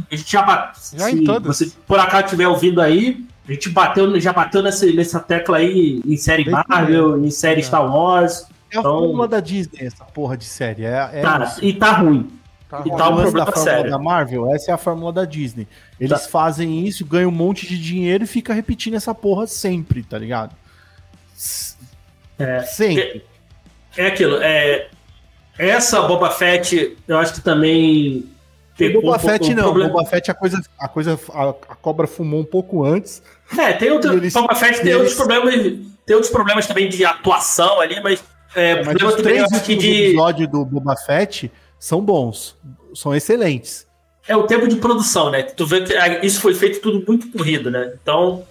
[0.09, 0.97] A gente já bateu.
[0.97, 1.57] Já se em todas.
[1.57, 6.01] você por acaso estiver ouvindo aí, a gente bateu, já bateu nessa, nessa tecla aí
[6.05, 8.47] em série Bem Marvel, em série Star Wars.
[8.71, 10.84] É a Então- fórmula da Disney, essa porra de série.
[10.86, 11.63] É, é Cara, isso.
[11.63, 12.28] e tá ruim.
[12.69, 12.97] Tá E rolando.
[12.97, 13.91] tá um problema da fórmula sério.
[13.91, 15.67] da Marvel, essa é a fórmula da Disney.
[15.99, 20.17] Eles fazem isso, ganham um monte de dinheiro e fica repetindo essa porra sempre, tá
[20.17, 20.55] ligado?
[22.39, 22.59] É.
[22.61, 23.23] Sempre.
[23.97, 24.88] É aquilo, é.
[25.57, 28.25] Essa Boba Fett, eu acho que também.
[28.73, 31.49] O pegou Boba um Fett um não, problema- Boba Fett a coisa, a coisa, a,
[31.49, 33.21] a cobra fumou um pouco antes.
[33.55, 34.13] É, tem outro.
[34.13, 35.79] Eles- Boba Fett tem e outros eles- problemas.
[36.05, 38.23] Tem outros problemas também de atuação ali, mas.
[38.55, 40.03] É, Mas problema os também, três últimos de.
[40.05, 42.55] episódios do Boba Fett são bons,
[42.95, 43.86] são excelentes.
[44.27, 45.43] É o tempo de produção, né?
[45.43, 47.93] Tu vê que ah, isso foi feito tudo muito corrido, né?
[48.01, 48.43] Então.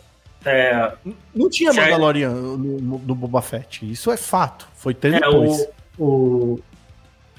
[0.45, 0.93] É,
[1.35, 4.67] Não tinha Mandalorian no, no- no Boba Fett, isso é fato.
[4.75, 5.69] Foi ter é depois.
[5.99, 6.05] o.
[6.05, 6.61] o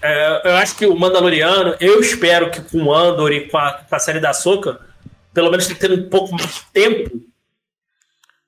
[0.01, 3.73] é, eu acho que o Mandaloriano, eu espero que com o Andor e com a,
[3.73, 4.79] com a série da Soca,
[5.33, 7.21] pelo menos tem que ter um pouco mais de tempo,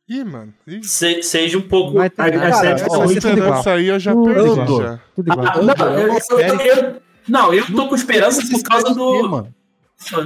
[0.08, 0.53] Ih, mano.
[0.68, 1.93] Ih, se- seja um pouco.
[1.93, 4.78] Ter- a- a cara, série essa tá esperança aí eu já perdi.
[4.78, 4.99] Já.
[5.30, 9.30] Ah, não, eu- não, eu tô com esperança por causa do.
[9.30, 9.56] mano.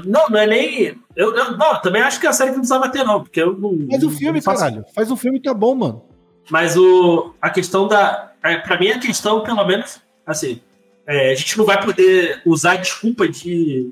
[0.06, 0.96] Não, não é nem.
[1.16, 3.22] Eu, eu- não, também acho que a série que não precisava ter, não.
[3.24, 3.88] Porque eu não.
[3.90, 4.86] Faz o filme, não faço- caralho.
[4.94, 6.04] Faz o filme tá bom, mano.
[6.50, 8.32] Mas o, a questão da.
[8.44, 10.60] é, Pra mim, a questão, pelo menos, assim.
[11.08, 13.92] é, a gente não vai poder usar desculpa de.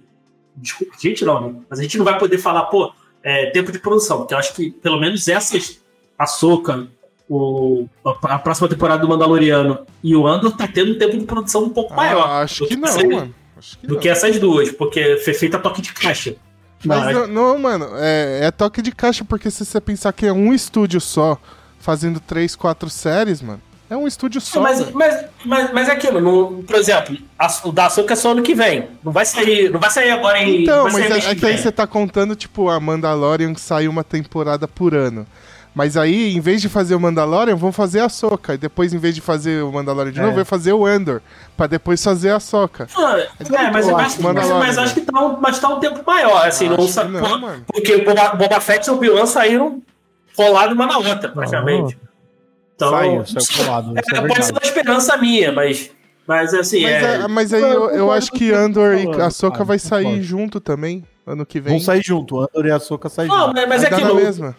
[0.55, 1.55] Desculpa, gente, não, né?
[1.69, 2.91] Mas a gente não vai poder falar, pô,
[3.23, 4.17] é, tempo de produção.
[4.19, 5.79] Porque eu acho que, pelo menos, essas.
[6.17, 6.87] A Soca,
[7.29, 11.25] o, a a próxima temporada do Mandaloriano e o Andor tá tendo um tempo de
[11.25, 12.27] produção um pouco maior.
[12.27, 13.35] Ah, acho do que não, mano.
[13.79, 14.01] Que Do não.
[14.01, 16.35] que essas duas, porque foi feita a toque de caixa.
[16.83, 20.25] Mas Não, não, não, mano, é, é toque de caixa, porque se você pensar que
[20.25, 21.37] é um estúdio só
[21.79, 24.61] fazendo três, quatro séries, mano, é um estúdio só.
[24.61, 28.31] mas, mas, mas, mas é aquilo, no, por exemplo, a, o da Açúcar é só
[28.31, 28.89] ano que vem.
[29.03, 30.63] Não vai sair, não vai sair agora em.
[30.63, 34.03] Então, mas é, é que aí você tá contando, tipo, a Mandalorian que sai uma
[34.03, 35.25] temporada por ano.
[35.77, 38.55] Mas aí, em vez de fazer o Mandalorian, vão fazer a Soca.
[38.55, 40.23] E depois, em vez de fazer o Mandalorian de É.
[40.23, 41.21] novo, vai fazer o Andor.
[41.55, 42.87] Pra depois fazer a Soca.
[42.97, 43.27] Ah, é,
[43.71, 46.47] mas, acho, acho, mas, Mandalorian, mas acho que tá um, mas tá um tempo maior,
[46.47, 47.63] assim, não, Acho sa- que não, mano.
[47.67, 49.79] porque o Boba, Boba Fett e o Obi-Wan saíram
[50.35, 51.95] colados uma na outra, praticamente.
[52.75, 53.93] Então, saiu, saiu colado.
[53.99, 55.91] Isso é é, pode ser uma esperança minha, mas,
[56.27, 59.29] mas assim, Mas, é, é- mas aí Eu eu, acho que que Andor e a
[59.29, 61.73] Soca cara, vai sair junto também, ano que vem.
[61.77, 63.53] Vão sair junto, o Andor e a Soca saem não, junto.
[63.53, 64.15] mas, mas é na aquilo.
[64.15, 64.55] mesma.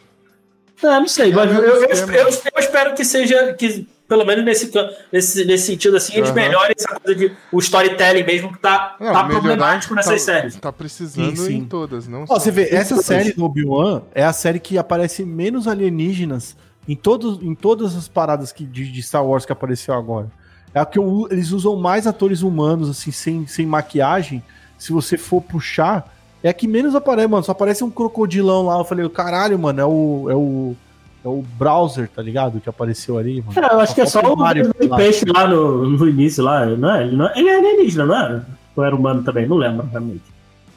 [0.83, 2.13] Não, não sei, É mas eu, eu, esquema.
[2.15, 4.71] eu- eu espero que seja, que pelo menos nesse,
[5.13, 9.13] nesse, nesse sentido assim, eles melhorem essa coisa de o storytelling mesmo que tá, Não,
[9.13, 10.57] tá problemático nessas tá, séries.
[10.57, 11.55] Tá precisando Sim, sim.
[11.57, 13.05] em todas, não Ó, você vê, essa Todas.
[13.07, 16.57] série do Obi-Wan é a série que aparece menos alienígenas
[16.89, 20.31] em, todos, em todas as paradas que, de, de Star Wars que apareceu agora.
[20.73, 24.43] É a que eu- eles usam mais atores humanos, assim, sem, sem maquiagem.
[24.79, 27.43] Se você for puxar, é a que menos aparece, mano.
[27.43, 28.79] Só aparece um crocodilão lá.
[28.79, 30.27] Eu falei, caralho, mano, é o.
[30.31, 30.77] É o,
[31.25, 32.61] é o browser, tá ligado?
[32.61, 33.59] Que apareceu ali, mano.
[33.59, 34.97] É, eu acho que é só o Mario lá.
[34.97, 37.05] peixe lá no, no início, lá, não é?
[37.05, 37.33] Ele, não é?
[37.37, 38.43] ele é alienígena, não é?
[38.77, 39.47] Ou era humano também?
[39.47, 40.23] Não lembro, realmente.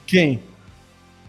[0.07, 0.41] Quem?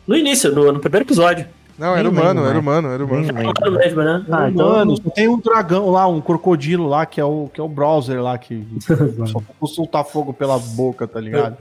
[0.06, 1.46] No início, no, no primeiro episódio.
[1.78, 3.26] Não, era humano, lembro, era humano, era humano.
[3.26, 3.52] Lembro.
[3.58, 4.26] Humano mesmo, né?
[4.30, 7.64] Ah, mano, só tem um dragão lá, um crocodilo lá, que é o, que é
[7.64, 8.66] o browser lá, que
[9.26, 11.56] só soltar fogo pela boca, tá ligado?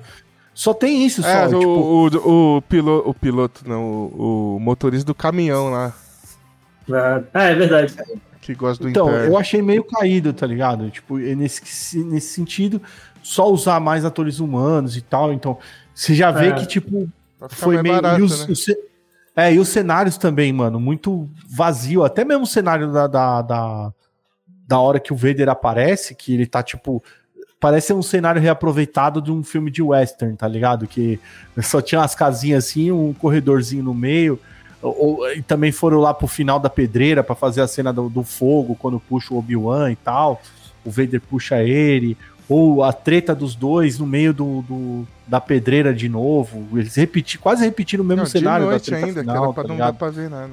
[0.53, 1.29] Só tem isso, só.
[1.29, 5.93] É, tipo, o, o, o, piloto, o piloto, não, o, o motorista do caminhão lá.
[7.33, 7.95] É, é verdade.
[8.41, 9.25] que gosta do então, interno.
[9.27, 10.89] eu achei meio caído, tá ligado?
[10.89, 12.81] Tipo, e nesse, nesse sentido,
[13.23, 15.31] só usar mais atores humanos e tal.
[15.31, 15.57] Então,
[15.93, 16.53] você já vê É.
[16.53, 17.09] que, tipo,
[17.49, 17.95] foi meio.
[17.95, 18.51] barato, e os, né?
[18.51, 18.65] os
[19.35, 22.03] é, e os cenários também, mano, muito vazio.
[22.03, 23.93] Até mesmo o cenário da, da, da,
[24.67, 27.03] da hora que o Vader aparece, que ele tá, tipo.
[27.62, 30.88] Parece um cenário reaproveitado de um filme de western, tá ligado?
[30.88, 31.20] Que
[31.62, 34.39] só tinha as casinhas assim, um corredorzinho no meio.
[34.82, 38.24] Ou- e também foram lá pro final da pedreira pra fazer a cena do, do
[38.24, 40.41] fogo, quando puxa o Obi-Wan e tal.
[40.84, 42.18] O Vader puxa ele.
[42.49, 46.68] Ou a treta dos dois no meio do, do- da pedreira de novo.
[46.78, 49.43] Eles repeti, quase repetiram o mesmo Não, cenário de da noite treta ainda, final, que
[49.43, 49.91] era pra tá não ligado?
[49.93, 50.49] dar pra ver nada.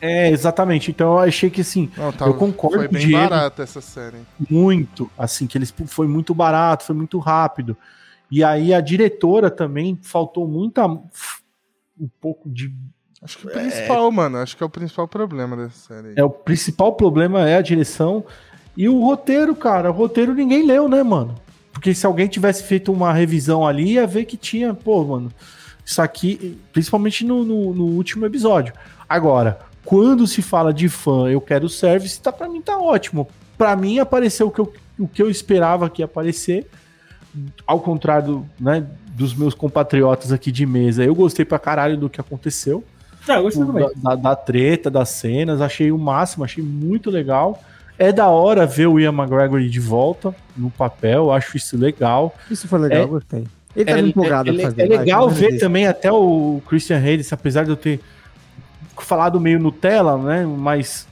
[0.00, 0.90] É, exatamente.
[0.90, 3.28] Então eu achei que assim, Não, tá, Eu concordo Foi bem Diego.
[3.28, 4.18] barata essa série.
[4.48, 7.76] muito, assim, que eles foi muito barato, foi muito rápido.
[8.30, 12.72] E aí a diretora também faltou muita um pouco de
[13.22, 16.08] Acho que o principal, mano, acho que é o principal problema dessa série.
[16.08, 16.14] aí.
[16.16, 18.24] é o principal problema é a direção
[18.74, 21.34] e o roteiro, cara, o roteiro ninguém leu, né, mano?
[21.70, 25.30] Porque se alguém tivesse feito uma revisão ali, ia ver que tinha, pô, mano,
[25.84, 28.72] isso aqui, principalmente no, no, no último episódio.
[29.08, 29.58] Agora,
[29.90, 33.26] quando se fala de fã, eu quero service, tá, pra mim tá ótimo.
[33.58, 36.64] Pra mim apareceu o que eu, o que eu esperava que ia aparecer,
[37.66, 38.86] ao contrário, né,
[39.16, 41.02] dos meus compatriotas aqui de mesa.
[41.02, 42.84] Eu gostei pra caralho do que aconteceu
[43.28, 43.90] É, eu gostei também.
[43.96, 47.60] da, da- treta, das cenas, achei o máximo, achei muito legal.
[47.98, 52.32] É da hora ver o Ian McGregor de volta no papel, acho isso legal.
[52.48, 53.06] Isso foi legal, É.
[53.06, 53.44] gostei.
[53.74, 54.82] Ele tá é, empolgado é, a é, fazer.
[54.82, 57.98] é legal ver também até o Christian Hayes, apesar de eu ter
[58.98, 60.44] falado meio Nutella, né?
[60.46, 61.06] Mas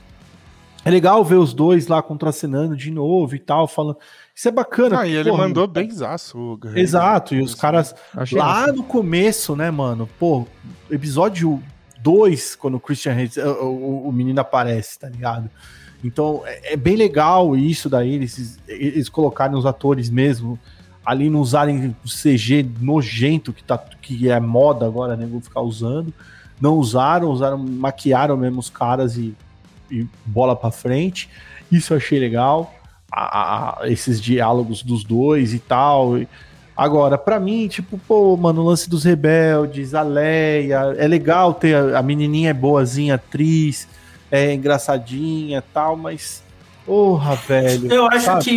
[0.85, 3.97] é legal ver os dois lá contracenando de novo e tal, falando.
[4.33, 5.01] Isso é bacana.
[5.01, 6.57] Ah, e ele porra, mandou bem zaço.
[6.75, 8.73] Exato, e os caras Achei lá massa.
[8.73, 10.07] no começo, né, mano?
[10.17, 10.47] Pô,
[10.89, 11.61] episódio
[12.01, 13.15] 2, quando o Christian
[13.61, 15.49] o, o- o menino aparece, tá ligado?
[16.01, 20.57] Então é, é bem legal isso daí, eles, eles colocarem os atores mesmo
[21.05, 25.25] ali, não usarem o CG nojento que, tá, que é moda agora, né?
[25.29, 26.13] Vou ficar usando.
[26.61, 29.33] Não usaram, usaram, maquiaram mesmo os caras e,
[29.89, 31.29] e bola pra frente.
[31.71, 32.73] Isso eu achei legal.
[33.11, 36.19] A- a- esses diálogos dos dois e tal.
[36.75, 41.75] Agora, pra mim, tipo, pô, mano, o lance dos rebeldes, a Leia, é legal ter
[41.75, 43.87] a, a menininha é boazinha, atriz,
[44.31, 46.41] é engraçadinha e tal, mas.
[46.85, 47.91] Porra, velho.
[47.91, 48.43] Eu acho sabe?
[48.45, 48.51] que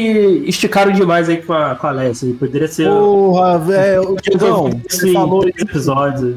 [0.47, 2.35] esticaram demais aí com a, com a Alessia.
[2.39, 2.89] Poderia ser.
[2.89, 4.17] Porra, velho.
[4.41, 6.37] Não, você Sim, falou três episódios.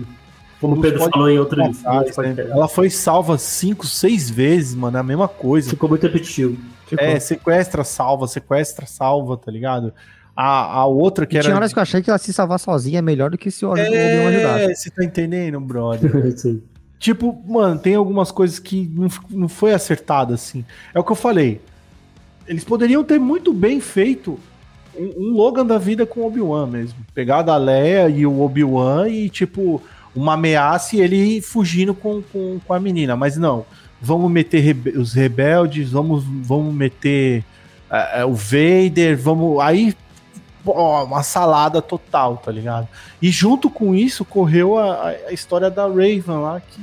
[0.62, 2.36] Como o Pedro pode- falou em outro atrás, né?
[2.50, 5.70] Ela foi salva cinco, seis vezes, mano, é a mesma coisa.
[5.70, 6.58] Ficou muito repetitivo.
[6.88, 7.06] Ficou.
[7.06, 9.94] É, sequestra, salva, sequestra, salva, tá ligado?
[10.36, 11.46] A, a outra que E era.
[11.46, 13.66] Tinha horas que eu achei que ela se salvar sozinha é melhor do que se
[13.66, 13.88] o Obi-Wan
[14.30, 14.64] ajudasse.
[14.72, 16.12] É, você tá entendendo, brother?
[16.98, 20.66] Tipo, mano, tem algumas coisas que não, não foi acertada, assim.
[20.94, 21.62] É o que eu falei.
[22.48, 24.40] Eles poderiam ter muito bem feito
[24.98, 26.98] um, um Logan da vida com o Obi-Wan mesmo.
[27.14, 29.82] Pegado a Leia e o Obi-Wan e, tipo,
[30.16, 33.16] uma ameaça e ele fugindo com, com, com a menina.
[33.16, 33.66] Mas não,
[34.02, 37.44] vamos meter rebe- os rebeldes, vamos, vamos meter
[37.90, 39.60] eh, o Vader, vamos.
[39.60, 39.94] Aí,
[40.66, 42.88] uma salada total, tá ligado?
[43.22, 46.82] E junto com isso correu a, a- história da Raven lá que.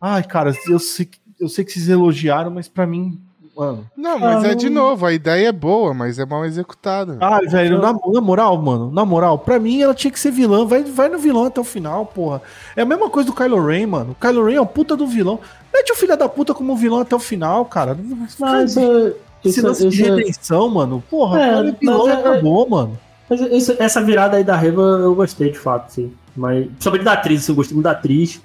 [0.00, 3.18] Ai, cara, eu sei, eu sei que vocês elogiaram, mas pra mim,
[3.60, 3.86] mano.
[3.96, 7.18] Não, mas Ah, é de não- novo, a ideia é boa, mas é mal executada.
[7.20, 10.64] Ai, velho, na, na moral, mano, na moral, pra mim ela tinha que ser vilã.
[10.64, 12.40] Vai, vai no vilão até o final, porra.
[12.74, 14.12] É a mesma coisa do Kylo Ren, mano.
[14.12, 15.38] O Kylo Ren é um puta do vilão.
[15.72, 17.96] Mete o filho da puta como vilão até o final, cara.
[17.96, 21.02] Mas, Cara, esse isso, lance de isso- redenção, mano.
[21.10, 22.98] Porra, É, cara, é vilão é- acabou, mano.
[23.28, 26.12] mas isso- essa virada aí da Reva eu gostei de fato, sim.
[26.36, 28.40] Mas, principalmente da atriz, eu gostei muito da atriz.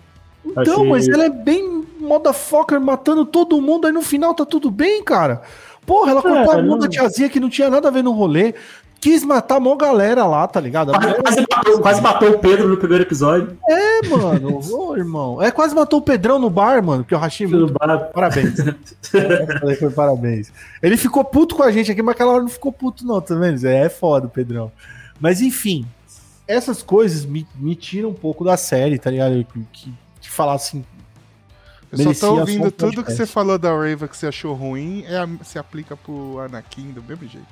[0.46, 4.70] Então, Achei- mas ela é bem motherfucker matando todo mundo, aí no final tá tudo
[4.72, 5.42] bem, cara.
[5.86, 8.12] Porra, ela cortou a mão não- da tiazinha que não tinha nada a ver no
[8.12, 8.54] rolê.
[9.00, 10.92] Quis matar a mó galera lá, tá ligado?
[10.92, 13.56] Quase, mulher- quase matou, quase matou o Pedro no primeiro episódio.
[13.70, 14.60] É, mano.
[14.72, 15.40] Ô, irmão.
[15.44, 17.72] É, quase matou o Pedrão no bar, mano, que eu rachei muito.
[18.14, 18.58] Parabéns.
[18.58, 20.52] Eu falei, foi parabéns.
[20.82, 23.36] Ele ficou puto com a gente aqui, mas aquela hora não ficou puto, não, tá
[23.36, 23.64] vendo?
[23.68, 24.72] É foda o Pedrão.
[25.20, 25.86] Mas enfim,
[26.48, 29.46] essas coisas me, me tiram um pouco da série, tá ligado?
[29.54, 30.84] Que, que, que falar assim.
[31.98, 35.18] Eu só tô ouvindo tudo que você falou da Rava que você achou ruim, é
[35.18, 37.48] a- se aplica pro Anakin do mesmo jeito.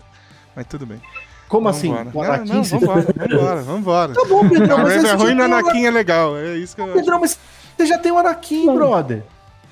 [0.56, 1.02] Mas tudo bem.
[1.48, 1.94] Como assim?
[1.94, 2.12] Vambora.
[2.14, 4.14] O Anakin, não, não, você- vambora, vambora, vambora.
[4.14, 5.92] Tá bom, Pedrão, A mas Rava você é já ruim, no tem o Anakin é
[5.92, 6.38] legal.
[6.38, 7.38] É isso que eu Pedrão, mas
[7.78, 8.76] você já tem o Anakin, Não.
[8.76, 9.24] brother.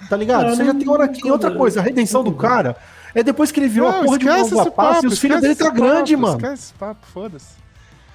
[0.09, 0.43] Tá ligado?
[0.47, 1.21] Não, você já tem o Anakin.
[1.25, 2.75] não- Outra coisa, a redenção do cara
[3.15, 5.05] é depois que ele virou a Não, porra de um esquece uva esse passa papo,
[5.05, 6.37] e os filhos dele tá grande, papo, mano.
[6.37, 7.61] Esquece esse papo, foda-se.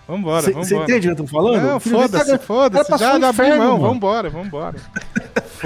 [0.09, 0.83] Vambora, Você vambora.
[0.85, 1.63] entende o que eu tô falando?
[1.63, 2.99] Não, tá foda-se, foda-se.
[2.99, 4.77] Já abri inferno, mão, vambora, vambora.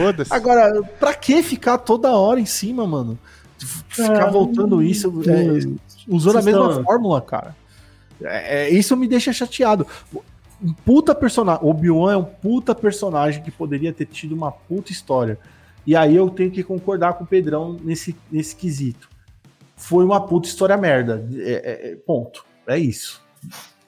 [0.02, 0.32] Foda-se.
[0.32, 3.18] Agora, pra que ficar toda hora em cima, mano?
[3.88, 5.76] Ficar É, voltando isso, é,
[6.08, 7.54] usando a mesma estão- fórmula, cara.
[8.22, 9.86] É, é, isso me deixa chateado.
[10.62, 11.66] Um puta personagem.
[11.66, 15.38] Obi-Wan é um puta personagem que poderia ter tido uma puta história.
[15.86, 19.08] E aí eu tenho que concordar com o Pedrão nesse, nesse quesito.
[19.76, 21.26] Foi uma puta história merda.
[21.34, 22.44] É, é- é- ponto.
[22.66, 23.22] É isso.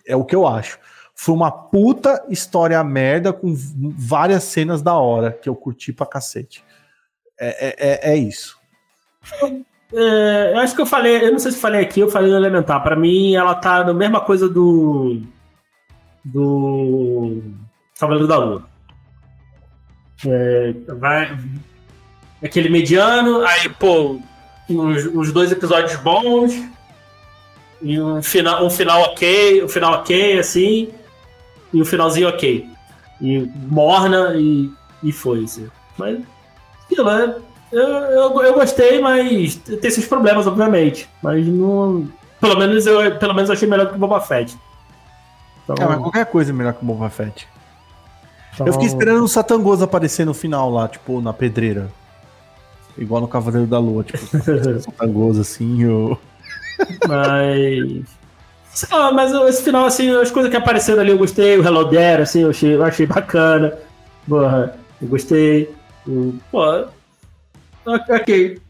[0.07, 0.79] É o que eu acho.
[1.23, 3.55] Foi uma puta história merda com
[3.97, 6.65] várias cenas da hora que eu curti pra cacete.
[7.39, 8.59] É, é, é, é isso.
[9.95, 12.37] É, eu acho que eu falei, eu não sei se falei aqui, eu falei no
[12.37, 12.83] Elementar.
[12.83, 15.23] Pra mim, ela tá na mesma coisa do.
[16.25, 17.41] do.
[18.01, 18.65] Cavaleiro da Lua.
[20.27, 21.39] É, vai.
[22.43, 24.19] Aquele mediano, aí, pô,
[24.69, 26.53] uns dois episódios bons,
[27.81, 30.93] e um final, um final ok, um final ok, assim,
[31.73, 32.69] e um finalzinho ok.
[33.21, 34.71] E morna e,
[35.03, 35.69] e foi, assim.
[35.97, 36.19] Mas,
[36.89, 37.35] sei lá,
[37.71, 41.09] eu, eu, eu gostei, mas tem seus problemas, obviamente.
[41.23, 42.09] Mas não.
[42.41, 44.59] Pelo menos eu, pelo menos eu achei melhor que o Boba Fett.
[45.65, 47.47] Então, É, mas qualquer coisa é melhor que o Boba Fett.
[48.55, 51.89] então- Eu fiquei esperando o Satangoso aparecer no final lá, tipo, na pedreira.
[52.99, 54.19] Igual no Cavaleiro da Lua, tipo,
[54.83, 56.19] Satangoso assim, o...
[57.09, 58.05] Mas.
[58.91, 61.59] Lá, mas esse final, assim, as coisas que apareceram ali eu gostei.
[61.59, 63.79] O Hello There, assim, eu achei, eu achei bacana.
[64.29, 65.75] Porra, eu gostei.
[66.51, 66.87] Pô,
[67.87, 68.61] ok.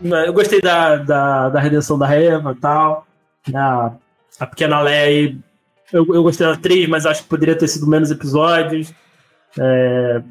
[0.00, 3.06] Eu gostei da, da, da redenção da Reva e tal.
[3.54, 3.92] A,
[4.38, 5.36] a pequena Leia
[5.92, 8.92] Eu, eu gostei da 3, mas acho que poderia ter sido menos episódios.
[9.58, 10.22] É,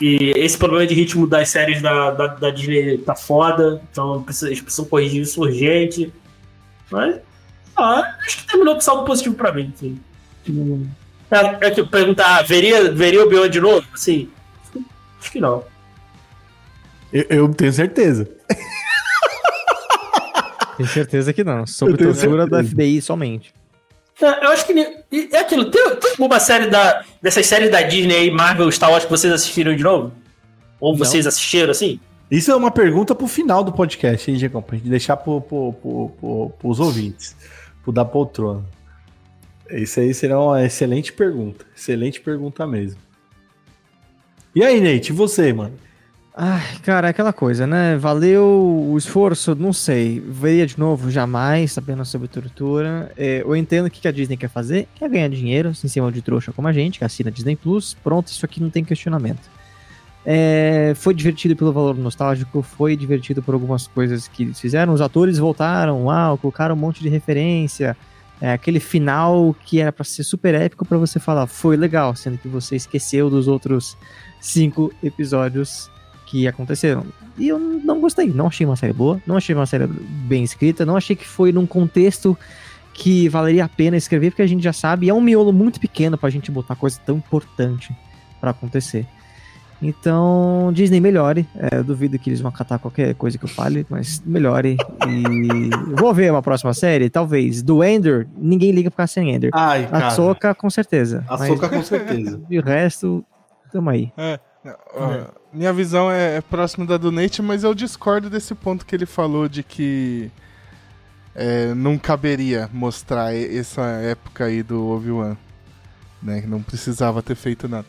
[0.00, 4.60] e esse problema de ritmo das séries da, da, da Disney tá foda, então eles
[4.60, 6.12] precisam corrigir isso urgente.
[6.90, 7.20] Mas,
[7.76, 9.72] ah, acho que terminou com saldo positivo pra mim.
[9.74, 10.00] Assim.
[11.30, 13.86] É, é que perguntar, veria, veria o Beyond de novo?
[13.94, 14.28] Assim,
[15.20, 15.64] acho que não.
[17.12, 18.28] Eu, eu tenho certeza.
[20.76, 21.66] Tenho certeza que não.
[21.66, 23.54] Sob tortura da FBI somente.
[24.20, 24.72] É, eu acho que
[25.32, 25.70] é aquilo.
[25.70, 29.32] Tem, tem alguma série da, dessas séries da Disney aí, Marvel, Star Wars, que vocês
[29.32, 30.12] assistiram de novo?
[30.80, 32.00] Ou vocês assistiram assim?
[32.30, 34.62] Isso é uma pergunta pro final do podcast, hein, Diego?
[34.62, 37.36] Pra gente deixar pro, pro, pro, pro, pros ouvintes.
[37.82, 38.64] Pro da poltrona.
[39.70, 41.64] Isso aí será uma excelente pergunta.
[41.76, 43.00] Excelente pergunta mesmo.
[44.54, 45.74] E aí, Nate, e você, mano?
[46.34, 47.96] Ai, cara, é aquela coisa, né?
[47.96, 49.54] Valeu o esforço?
[49.54, 50.18] Não sei.
[50.20, 51.10] Veria de novo?
[51.10, 53.12] Jamais, sabendo sobre tortura.
[53.16, 56.22] É, eu entendo o que a Disney quer fazer, quer ganhar dinheiro, em cima de
[56.22, 57.94] trouxa como a gente, que assina Disney Plus.
[58.02, 59.40] Pronto, isso aqui não tem questionamento.
[60.24, 64.92] É, foi divertido pelo valor nostálgico, foi divertido por algumas coisas que eles fizeram.
[64.92, 67.96] Os atores voltaram, uau, colocaram um monte de referência.
[68.40, 72.38] É, aquele final que era para ser super épico para você falar, foi legal, sendo
[72.38, 73.96] que você esqueceu dos outros
[74.40, 75.90] cinco episódios
[76.26, 77.04] que aconteceram.
[77.38, 80.84] E eu não gostei, não achei uma série boa, não achei uma série bem escrita,
[80.84, 82.36] não achei que foi num contexto
[82.92, 86.18] que valeria a pena escrever, porque a gente já sabe, é um miolo muito pequeno
[86.18, 87.94] pra gente botar coisa tão importante
[88.40, 89.06] para acontecer.
[89.82, 91.46] Então, Disney melhore.
[91.56, 94.76] É, eu duvido que eles vão acatar qualquer coisa que eu fale, mas melhore.
[95.08, 97.62] E vou ver uma próxima série, talvez.
[97.62, 99.50] Do Ender, ninguém liga por causa sem Ender.
[99.52, 101.24] Ai, a Soca, com certeza.
[101.28, 102.40] A Soca, com certeza.
[102.48, 103.24] E o resto,
[103.72, 104.12] tamo aí.
[104.16, 105.26] É, é.
[105.52, 109.06] Minha visão é, é próxima da do Nate, mas eu discordo desse ponto que ele
[109.06, 110.30] falou de que
[111.34, 115.36] é, não caberia mostrar essa época aí do Obi-Wan.
[116.22, 116.44] Né?
[116.46, 117.86] Não precisava ter feito nada.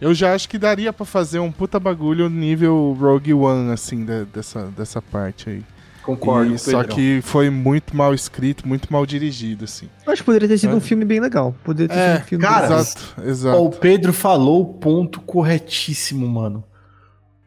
[0.00, 4.24] Eu já acho que daria para fazer um puta bagulho nível Rogue One, assim, de,
[4.26, 5.64] dessa, dessa parte aí.
[6.02, 6.54] Concordo.
[6.54, 9.88] E, só que foi muito mal escrito, muito mal dirigido, assim.
[10.06, 10.76] Eu acho que poderia ter sido é.
[10.76, 11.54] um filme bem legal.
[11.64, 13.64] Poderia ter é, sido um filme cara, exato, exato.
[13.64, 16.62] o Pedro falou o ponto corretíssimo, mano.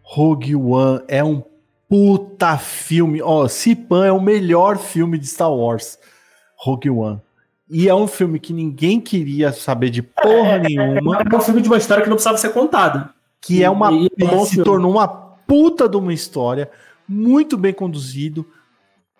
[0.02, 1.41] Rogue One é um
[1.88, 3.22] puta filme.
[3.22, 5.97] Ó, Cipan é o melhor filme de Star Wars.
[6.58, 7.22] Rogue One.
[7.70, 11.22] E é um filme que ninguém queria saber de porra é, nenhuma.
[11.22, 13.13] É um filme de uma história que não precisava ser contada.
[13.39, 13.91] Que é uma.
[13.91, 16.70] E, e se tornou uma puta de uma história.
[17.07, 18.45] Muito bem conduzido.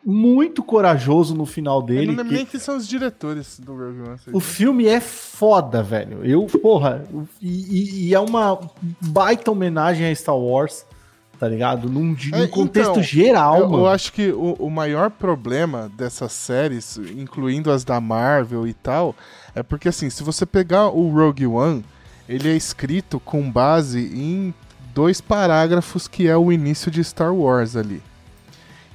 [0.04, 2.12] Muito corajoso no final dele.
[2.12, 2.46] Eu não lembro que...
[2.46, 4.20] que são os diretores do Rogue One.
[4.34, 6.24] O filme é foda, velho.
[6.24, 7.04] Eu, porra.
[7.42, 8.60] E, e é uma
[9.02, 10.86] baita homenagem a Star Wars
[11.40, 11.90] tá ligado?
[11.90, 13.84] Num, num é, contexto então, geral, eu, mano.
[13.84, 19.16] Eu acho que o, o, maior problema dessas séries, incluindo as da Marvel e tal,
[19.56, 21.86] é porque assim, se você pegar o Rogue One,
[22.28, 24.54] ele é escrito com base em
[24.94, 28.02] dois parágrafos que é o início de Star Wars ali.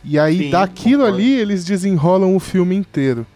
[0.05, 1.17] E aí, Sim, daquilo concordo.
[1.17, 3.27] ali, eles desenrolam o filme inteiro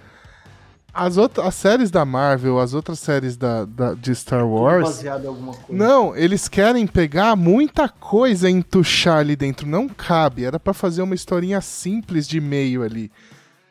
[0.98, 4.84] as, outras, as séries da Marvel, as outras séries da, da de Star Wars.
[4.84, 5.84] Baseado em alguma coisa.
[5.84, 9.66] Não, eles querem pegar muita coisa e entuchar ali dentro.
[9.66, 10.44] Não cabe.
[10.44, 13.12] Era para fazer uma historinha simples de meio ali.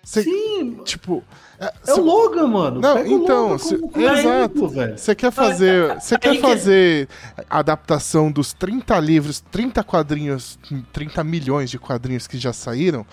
[0.03, 0.79] Cê, Sim.
[0.85, 1.21] Tipo.
[1.59, 2.79] É, é o Logan, mano.
[2.79, 3.57] Não, Pega então.
[3.57, 4.69] Cê, exato.
[4.95, 5.95] Você quer fazer.
[5.99, 7.09] Você quer fazer
[7.49, 10.57] adaptação dos 30 livros, 30 quadrinhos,
[10.93, 13.05] 30 milhões de quadrinhos que já saíram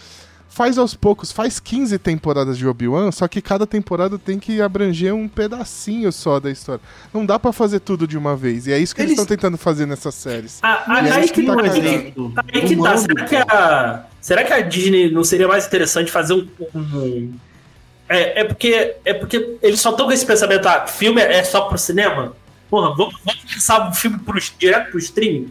[0.55, 5.13] faz aos poucos, faz 15 temporadas de Obi-Wan, só que cada temporada tem que abranger
[5.13, 6.81] um pedacinho só da história.
[7.13, 8.69] Não dá para fazer tudo de uma vez.
[8.69, 10.61] E é isso que eles estão tentando fazer nessas séries.
[10.63, 11.55] Ah, aí, que, tá,
[12.53, 12.97] aí que tá.
[12.97, 16.49] Será que, a, será que a Disney não seria mais interessante fazer um.
[16.73, 17.33] um
[18.09, 21.63] é, é, porque, é porque eles só estão com esse pensamento: ah, filme é só
[21.63, 22.33] pro cinema?
[22.71, 25.51] Porra, vamos, vamos pensar um filme pro, direto pro streaming?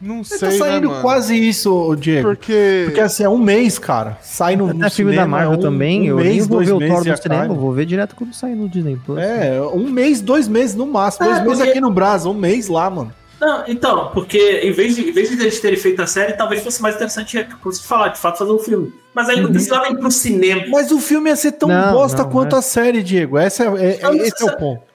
[0.00, 2.28] Não sei, tá saindo né, quase isso, Diego.
[2.28, 2.82] Porque...
[2.86, 4.16] Porque assim, é um mês, cara.
[4.22, 6.02] Sai no, no filme da Marvel é um, também.
[6.02, 8.54] Um eu mês, nem vou ver o Thor no cinema, vou ver direto quando sair
[8.54, 9.18] no Disney Plus.
[9.18, 11.26] É, um mês, dois meses no máximo.
[11.26, 13.12] É, dois meses aqui no Brasil, um mês lá, mano.
[13.40, 16.62] Não, então, porque em vez, de, em vez de eles terem feito a série, talvez
[16.62, 18.92] fosse mais interessante, como você falar, de fato, fazer um filme.
[19.14, 19.52] Mas aí não uhum.
[19.52, 20.62] precisava ir pro cinema.
[20.68, 22.58] Mas o filme ia ser tão não, bosta não, quanto é.
[22.58, 23.38] a série, Diego.
[23.38, 24.89] Essa é, é, é esse é o ponto.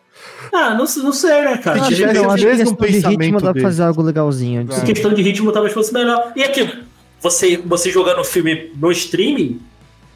[0.58, 1.84] Ah, não, não sei, né, cara?
[1.84, 4.62] Se tivesse eu acho que pensamento de ritmo dá pra fazer algo legalzinho.
[4.62, 6.32] Em questão de ritmo talvez fosse melhor.
[6.34, 6.70] E aqui,
[7.20, 9.60] você, você jogando o filme no streaming,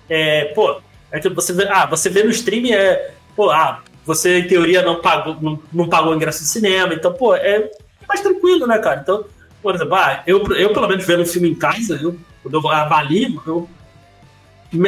[0.09, 0.79] é, pô,
[1.11, 4.81] é que você vê, ah, você vê no streaming, é, pô, ah, você em teoria
[4.81, 7.69] não pagou, não, não pagou o ingresso do cinema, então, pô, é
[8.07, 9.01] mais tranquilo, né, cara?
[9.03, 9.25] Então,
[9.61, 12.69] por exemplo, ah, eu, eu pelo menos vendo o filme em casa, eu, quando eu
[12.69, 13.69] avalio, eu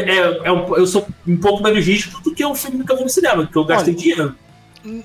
[0.06, 2.96] é, é um- eu sou um pouco menos rígido do que o filme que eu
[2.96, 4.36] vou no cinema, porque eu gastei Olha, dinheiro.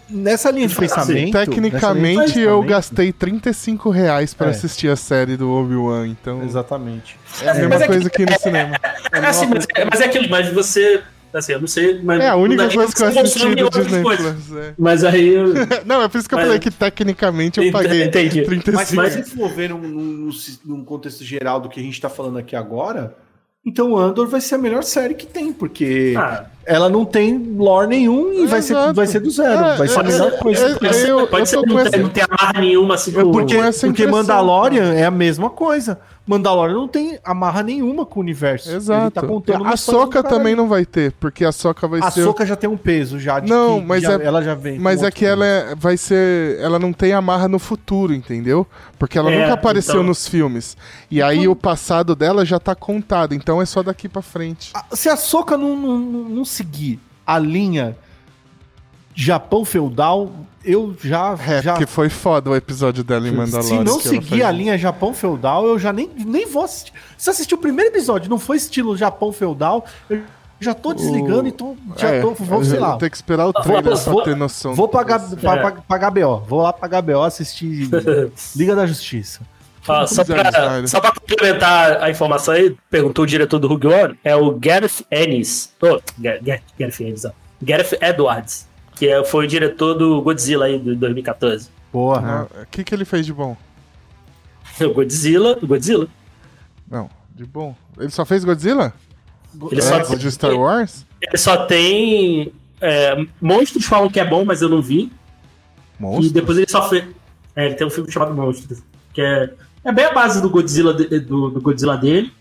[0.09, 1.07] Nessa linha de pensamento.
[1.07, 4.51] nessa linha de Tecnicamente, eu gastei 35 reais pra É.
[4.51, 7.19] assistir a série do Obi-Wan, então Exatamente.
[7.43, 8.77] é a mesma Mas é coisa que ir no cinema.
[9.13, 11.03] É, assim, mas, é, mas é aquilo, mas você.
[11.35, 12.01] Assim, eu não sei.
[12.03, 14.01] Mas É a única coisa que eu assisti do Disney.
[14.03, 14.57] Plus.
[14.57, 14.75] é.
[14.79, 15.29] Mas aí.
[15.35, 15.53] eu-
[15.85, 18.41] Não, é por isso que eu Mas- falei que tecnicamente eu paguei Entendi.
[18.43, 20.31] 35 Mas se Mas- você for ver num, num-
[20.65, 23.15] num contexto geral do que a gente tá falando aqui agora,
[23.67, 27.87] então Andor vai ser a melhor série que tem, porque Ah, ela não tem lore
[27.89, 29.65] nenhum e vai ser, vai ser do zero.
[29.65, 30.67] É, vai ser a é, melhor é, coisa.
[30.67, 33.31] é, pode ser, eu- pode eu ser não, essa- não tenha amarra nenhuma, assim, Eu
[33.31, 35.99] Porque, porque Mandalorian é a mesma coisa.
[36.29, 38.69] Mandalorian não tem amarra nenhuma com o universo.
[38.69, 39.13] Ele Exato.
[39.13, 42.11] tá contando uma a Soca cara também não vai ter, porque a Soca vai A
[42.11, 42.25] ser.
[42.25, 43.39] Soca já tem um peso já.
[43.39, 44.77] de Não, que mas já- é- ela já vem.
[44.77, 45.73] Mas é que ela peso.
[45.73, 46.59] é- vai ser.
[46.59, 48.67] Ela não tem amarra no futuro, entendeu?
[48.99, 50.03] Porque ela É, nunca apareceu então.
[50.05, 50.77] nos filmes.
[51.09, 54.73] E aí o passado dela já tá contado, então é só daqui pra frente.
[54.75, 57.97] A- Se a Soca não, não, não- não seguir a linha
[59.15, 60.31] Japão feudal,
[60.63, 61.37] eu já.
[61.47, 63.85] É, já porque foi foda o episódio dela em se Mandalorian.
[63.85, 66.93] não que ela seguir a linha Japão feudal, eu já nem, nem vou assistir.
[67.17, 70.21] Se assistir o primeiro episódio não foi estilo Japão feudal, eu
[70.61, 72.97] já tô desligando e tô, já É, tô, vou, sei lá.
[72.99, 74.75] Tem que esperar o trailer vou- pra ter noção.
[74.75, 75.57] Vou pagar, É.
[75.63, 76.41] pa- pagar BO.
[76.47, 77.89] Vou lá pagar BO assistir
[78.55, 79.41] Liga da Justiça.
[79.89, 83.87] Ó, só, Zero, pra, só pra complementar a informação aí, perguntou o diretor do Rogue
[83.87, 85.73] One, é o Gareth Ennis.
[85.81, 87.31] Oh, Gar- Gar- Gareth Ennis, ó.
[87.63, 88.67] Gareth Edwards,
[88.97, 91.69] que é- foi o diretor do Godzilla aí, de 2014.
[91.93, 92.49] Porra.
[92.53, 93.57] Ah, O que, que ele fez de bom?
[94.81, 96.07] O Godzilla, o Godzilla.
[96.91, 97.75] Não, de bom.
[97.99, 98.93] Ele só fez Godzilla?
[99.73, 101.07] Ele É, só o de Star Wars?
[101.23, 102.53] Ele só tem.
[102.81, 105.05] é, monstros falam que é bom, mas eu não vi.
[105.99, 106.33] E Monstros?
[106.33, 107.05] depois ele só fez.
[107.55, 108.83] É, ele tem um filme chamado Monstros.
[109.15, 109.51] Que é,
[109.87, 112.33] é bem a base do Godzilla, de- do, do Godzilla dele.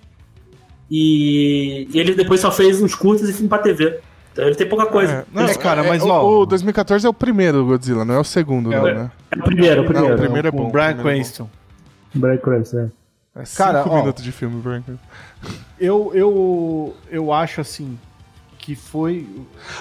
[0.90, 4.00] E, e ele depois só fez uns curtas e filme pra TV.
[4.32, 5.12] Então ele tem pouca coisa.
[5.14, 8.16] É, não, Mas, cara, é, mas, o, ó- o 2014 é o primeiro Godzilla, não
[8.16, 9.12] é o segundo, É não, o- né?
[9.32, 10.10] É o primeiro, o primeiro.
[10.10, 10.68] Não, o primeiro é bom.
[10.68, 11.02] o Brian é bom.
[11.04, 11.50] Cranston.
[12.14, 12.90] Brian Cranston, é.
[13.42, 13.96] É cinco Cara, ó.
[13.98, 14.84] minutos de filme, Brian.
[15.80, 17.98] Eu, eu, eu acho assim
[18.60, 19.28] que foi.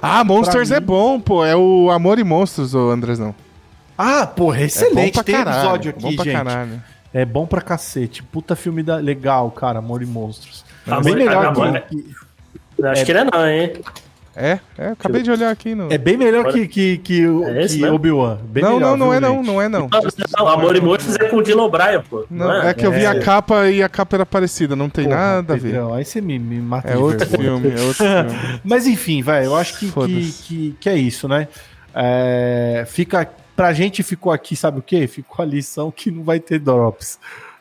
[0.02, 1.44] Ah, Monsters mim- é bom, pô.
[1.44, 3.34] É o Amor e Monstros, ô Andres, não.
[3.96, 5.12] Ah, porra, É bom excelente.
[5.14, 6.34] pra Tem caralho, episódio bom aqui, pra gente.
[6.34, 6.82] caralho.
[7.14, 8.22] É bom pra cacete.
[8.24, 8.96] Puta filme da...
[8.96, 9.78] legal, cara.
[9.78, 10.64] Amor e Monstros.
[10.86, 12.04] Amor- bem melhor Amor- que,
[12.76, 13.04] Eu Acho É.
[13.04, 13.72] que ele é não, hein?
[14.36, 15.92] É, é, acabei de olhar aqui no...
[15.92, 17.94] É bem melhor que, que, que, o- É que mesmo?
[17.94, 18.38] Obi-Wan.
[18.46, 19.88] Bem Não, melhor, não, não é não, não é não.
[19.88, 20.00] Não,
[20.40, 22.26] não, Amor e Monstros é com o Dylan O'Brien, pô.
[22.28, 23.06] Não, é que eu vi É.
[23.06, 25.68] a capa e a capa era parecida, não tem Porra, nada a ver.
[25.68, 27.60] Pedrão, Aí você me, me mata É de outro vergonha.
[27.60, 27.94] filme, é outro
[28.34, 28.60] filme.
[28.64, 31.46] Mas enfim, velho, eu acho que, que, que, que é isso, né?
[31.94, 35.06] É, fica, pra gente ficou aqui, sabe o quê?
[35.06, 37.18] Ficou a lição que não vai ter drops.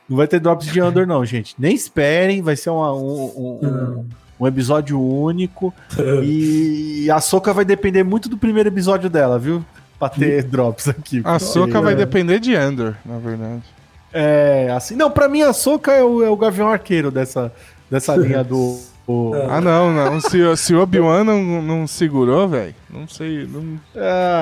[0.10, 1.56] Não vai ter drops de Under, não, gente.
[1.58, 4.06] Nem esperem, vai ser uma- um, um- um-
[4.42, 5.74] um episódio único.
[6.24, 9.64] e a Soca vai depender muito do primeiro episódio dela, viu?
[9.98, 11.22] Pra ter drops aqui.
[11.24, 13.64] A Soca vai depender de Andor, na verdade.
[14.12, 14.96] É, assim.
[14.96, 17.52] Não, pra mim a Soca é o, é o Gavião Arqueiro dessa,
[17.90, 18.80] dessa linha do.
[19.08, 20.20] O- Ah, não, não.
[20.22, 23.46] Se, se o Obi-Wan não, não segurou, velho, não sei.
[23.48, 23.80] Não...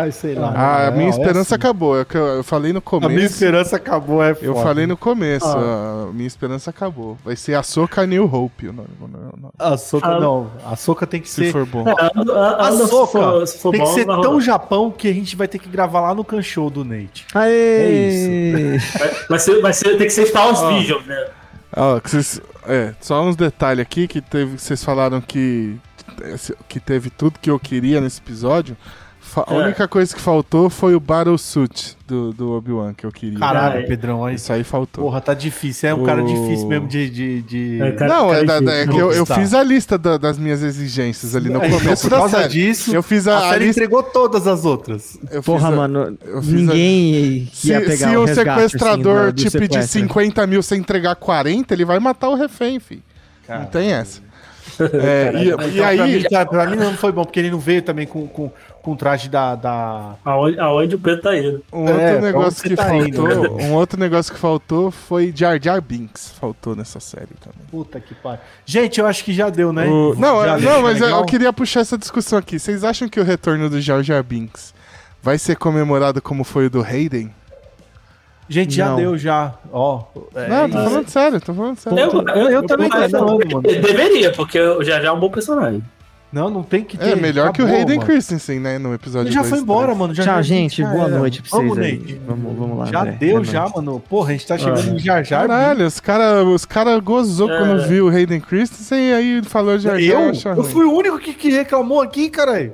[0.01, 0.53] Ai, sei lá.
[0.55, 1.55] Ah, a Não, minha é esperança assim.
[1.55, 1.99] acabou.
[1.99, 3.13] É Eu, eu falei no A começo.
[3.13, 4.63] minha esperança acabou, é Eu foda.
[4.65, 6.07] falei no começo, Ah.
[6.09, 7.17] a minha esperança acabou.
[7.25, 8.87] Vai ser a Soca New Hope o nome.
[9.01, 10.19] o nome, A Soca, Ah.
[10.19, 10.51] não.
[10.65, 11.51] A Soca tem que Se ser.
[11.51, 11.83] for bom.
[11.87, 14.41] A A Soca se for tem que ser vai tão rolar.
[14.41, 17.25] Japão que a gente vai ter que gravar lá no Canchou do Nate.
[17.33, 18.77] Aê!
[19.29, 21.25] Vai ser, vai ser, tem que ser Star Wars Vision, né?
[21.75, 25.79] Ó, que vocês- é, só uns detalhes aqui que teve, vocês falaram que
[26.67, 28.75] que teve tudo que eu queria nesse episódio.
[29.31, 29.57] Fa- A É.
[29.63, 33.39] única coisa que faltou foi o Battle Suit do, do Obi-Wan que eu queria.
[33.39, 33.87] Caralho.
[33.87, 34.35] Pedrão, aí.
[34.35, 35.05] Isso aí faltou.
[35.05, 35.87] Porra, tá difícil.
[35.87, 37.09] É um cara O- difícil mesmo de.
[37.09, 37.81] de, de...
[37.81, 40.17] É, cara, Não, é, cara, da- da- é que eu, eu fiz a lista da-
[40.17, 42.49] das minhas exigências ali no É, começo por da causa série.
[42.49, 43.79] disso, eu fiz a, a, a série lista.
[43.81, 45.17] entregou todas as outras.
[45.31, 48.25] eu fiz Porra, a- mano, eu fiz a- ninguém Se, ia pegar se o um
[48.25, 49.99] resgate, sequestrador assim, do- do te pedir sequestro.
[50.01, 53.01] 50 mil sem entregar 40, ele vai matar o refém, fi.
[53.47, 54.19] Não tem essa.
[54.93, 57.51] É, e, e Então, pra, mim, aí, tá, pra mim não foi bom, porque ele
[57.51, 58.51] não veio também com, com,
[58.81, 59.55] com o traje da.
[59.55, 60.15] da...
[60.25, 61.63] Aonde, aonde o Pedro tá indo?
[61.71, 63.23] um É, outro onde negócio que tá faltou, indo,
[63.57, 63.63] né?
[63.65, 67.65] um outro negócio que faltou foi Jar Jar Binks, faltou nessa série também.
[67.69, 68.39] Puta que pariu.
[68.65, 69.87] Gente, eu acho que já deu, né?
[69.87, 71.19] O- não, Já é- deu, não, tá mas legal?
[71.19, 72.57] eu queria puxar essa discussão aqui.
[72.59, 74.73] Vocês acham que o retorno do Jar Jar Binks
[75.21, 77.31] vai ser comemorado como foi o do Hayden?
[78.51, 78.95] Gente, já Não.
[78.97, 79.53] deu, já.
[79.71, 80.03] Ó.
[80.35, 80.89] é não, tô isso.
[80.89, 81.99] falando sério, tô falando sério.
[81.99, 83.61] Eu, eu, eu também tô falando, mano.
[83.61, 85.81] Deveria, porque o já já é um bom personagem.
[86.33, 87.09] Não, não tem que ter.
[87.09, 88.05] É melhor que o Hayden mano.
[88.09, 88.77] Christensen, né?
[88.79, 89.97] No episódio Ele já dois foi embora, três.
[89.99, 90.13] mano.
[90.13, 90.81] Já, Tchau, gente.
[90.81, 91.17] já Boa era.
[91.19, 92.21] noite pra Vamos, vocês aí.
[92.25, 92.85] Vamos, vamos lá.
[92.85, 93.11] Já André.
[93.19, 93.73] deu, É já, nóis.
[93.75, 93.99] mano.
[94.09, 94.93] Porra, a gente tá chegando Ah.
[94.93, 95.47] em Jar Jar.
[95.47, 97.57] Caralho, os caras os cara gozou É.
[97.57, 100.21] quando viu o Hayden Christensen e aí falou Jar Jar.
[100.45, 102.71] eu, eu fui o único que, que reclamou aqui, caralho.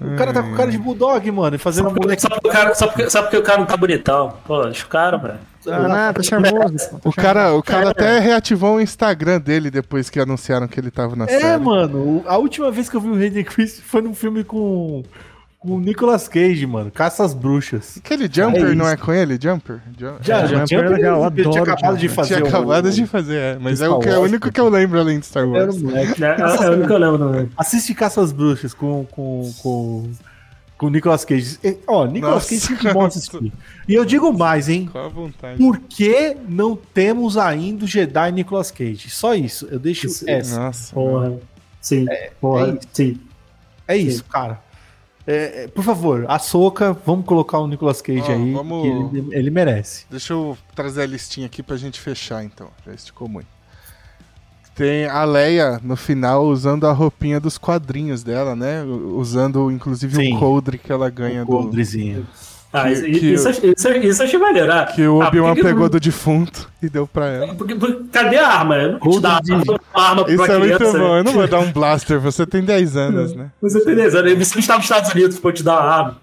[0.00, 2.22] O cara tá com cara de bulldog, mano, e fazendo Só moleque.
[2.22, 4.34] só, porque o cara, só, porque, só porque o cara não tá bonitão.
[4.46, 5.38] Pô, deixa o cara, velho.
[5.70, 7.00] Ah, tá charmoso.
[7.04, 11.14] O cara, o cara até reativou o Instagram dele depois que anunciaram que ele tava
[11.16, 11.62] na É, série.
[11.62, 15.02] mano, o- a última vez que eu vi o Hayden Christensen foi num filme com,
[15.58, 16.90] com o Nicolas Cage, mano.
[16.90, 17.98] Caça às bruxas.
[17.98, 19.36] Aquele Jumper É não é com ele?
[19.42, 19.80] Jumper?
[19.98, 22.90] Já, É, já Jumper tinha, é legal, tinha adoro acabado de fazer Tinha o- acabado
[22.92, 23.58] de fazer, é.
[23.60, 25.76] Mas é o, que, é o único que eu lembro além de Star Wars.
[25.82, 27.50] É, é, é o único que eu lembro também.
[27.56, 30.10] Assiste Caça às Bruxas com, com, com,
[30.78, 31.58] com o Nicolas Cage.
[31.88, 32.48] Ó, Nicolas Nossa.
[32.50, 33.52] Cage sempre bom assistir.
[33.88, 34.88] E eu digo mais, hein?
[34.92, 35.58] Com a vontade.
[35.58, 39.10] Por que não temos ainda o Jedi Nicolas Cage?
[39.10, 39.66] Só isso.
[39.72, 40.56] Eu deixo Isso- essa.
[40.60, 40.94] Nossa.
[40.94, 41.32] Porra.
[41.80, 42.06] Sim.
[42.40, 42.78] Porra, é isso.
[42.92, 43.20] sim.
[43.88, 44.60] É isso, cara.
[45.30, 48.52] É, é, por favor, a soca, vamos colocar o Nicolas Cage Ó, aí.
[48.54, 50.06] vamos- ele, ele merece.
[50.10, 52.68] Deixa eu trazer a listinha aqui pra gente fechar, então.
[52.86, 53.46] Já esticou muito.
[54.74, 58.82] Tem a Leia no final usando a roupinha dos quadrinhos dela, né?
[58.84, 61.50] Usando inclusive o coldre que ela ganha O do.
[61.50, 62.26] Coldrezinho.
[62.72, 64.70] Ah, Que- isso, que- isso, isso, isso eu achei maneiro.
[64.70, 67.54] Ah, Que o ah, Obi-Wan que pegou não- do defunto e deu pra ela.
[67.54, 68.76] Porque, porque- cadê a arma?
[68.76, 70.84] Eu não vou te dar uma arma pra Isso é criança.
[70.84, 71.08] muito bom.
[71.14, 71.18] né?
[71.20, 73.46] Eu não vou dar um blaster, você tem 10 anos, né?
[73.62, 74.32] Você tem 10 anos.
[74.34, 76.16] Você estava nos Estados Unidos pra eu te dar uma arma.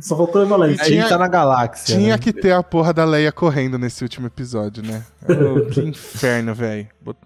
[0.00, 0.80] Só faltou evalente.
[0.80, 1.96] A Tinha- gente tá na galáxia.
[1.96, 2.18] Tinha né?
[2.18, 5.02] que ter a porra da Leia correndo nesse último episódio, né?
[5.26, 6.86] Oh, que inferno, velho.
[7.00, 7.16] Bot-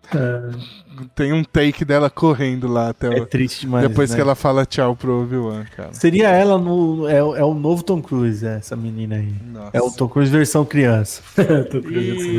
[1.15, 3.27] Tem um take dela correndo lá até É o...
[3.27, 3.89] triste demais.
[3.89, 4.17] depois né?
[4.17, 5.93] que ela fala tchau pro Obi-Wan, cara.
[5.93, 7.09] Seria ela no.
[7.09, 9.35] É, o- é o novo Tom Cruise, é, essa menina aí.
[9.53, 9.71] Nossa.
[9.73, 11.21] É o Tom Cruise versão criança.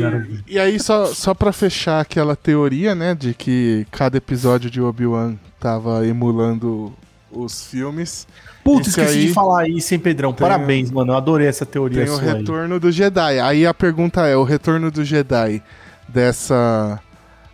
[0.00, 0.44] Maravilha.
[0.46, 4.80] E, e aí, só, só pra fechar aquela teoria, né, de que cada episódio de
[4.80, 6.92] Obi-Wan tava emulando
[7.36, 8.26] os filmes,
[8.62, 10.32] Putz, Esse esqueci aí de falar isso, hein, Pedrão?
[10.32, 11.12] tem Parabéns, mano.
[11.12, 12.38] Eu adorei essa teoria tem o sua aí.
[12.38, 13.38] retorno do Jedi.
[13.40, 15.62] Aí a pergunta é, o retorno do Jedi
[16.08, 17.00] dessa...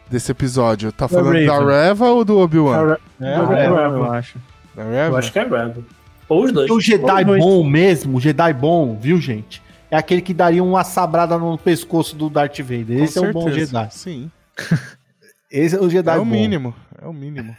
[0.09, 1.69] Desse episódio, tá falando da Raven.
[1.69, 2.97] Reva ou do Obi-Wan?
[3.21, 3.67] É, Eu- é.
[3.69, 4.39] eu- eu acho.
[4.75, 5.19] Da Eu Reva?
[5.21, 5.85] acho que é Rebel.
[6.29, 6.69] Ou os dois.
[6.69, 7.41] E o Jedi dois.
[7.41, 9.63] bom mesmo, o Jedi bom, viu, gente?
[9.89, 12.99] É aquele que daria uma sabrada no pescoço do Darth Vader.
[12.99, 13.67] Com Esse é um bom certeza.
[13.83, 13.95] Jedi.
[13.95, 14.31] Sim,
[15.49, 16.31] Esse é o Jedi é o bom.
[16.33, 17.55] mínimo, é o mínimo.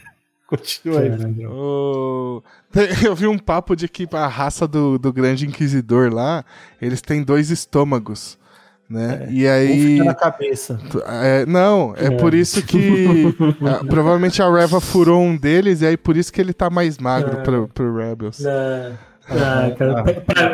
[0.56, 1.46] Continua aí.
[1.46, 2.42] O-
[3.04, 6.44] Eu vi um papo de que a raça do, do grande inquisidor lá,
[6.80, 8.38] eles têm dois estômagos,
[8.88, 9.26] né?
[9.30, 9.98] e Um aí...
[10.04, 10.78] na cabeça.
[11.06, 13.34] É, não, é, por isso que
[13.66, 16.98] ah, provavelmente a Reva furou um deles e aí por isso que ele tá mais
[16.98, 17.42] magro É.
[17.42, 18.44] pro, pro Rebels.
[18.44, 18.92] É,
[19.30, 20.02] é, cara,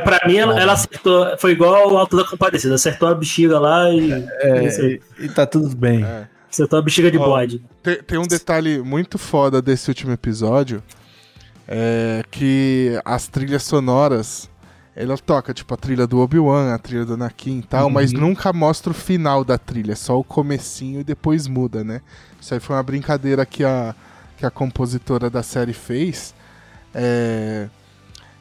[0.05, 1.37] pra, mim, ela, ela acertou.
[1.39, 2.75] Foi igual o Alto da Compadecida.
[2.75, 4.13] Acertou a bexiga lá e.
[4.13, 6.05] É, e, e tá tudo bem.
[6.59, 7.63] Acertou a bexiga de Ó, bode.
[7.85, 10.83] Tem, tem um detalhe muito foda desse último episódio,
[11.69, 14.51] é que as trilhas sonoras,
[14.97, 18.53] ela toca tipo a trilha do Obi-Wan, a trilha do Anakin e tal, mas nunca
[18.53, 22.01] mostra o final da trilha, só o comecinho e depois muda, né?
[22.41, 23.95] Isso aí foi uma brincadeira que a,
[24.37, 26.35] que a compositora da série fez,
[26.93, 27.69] é,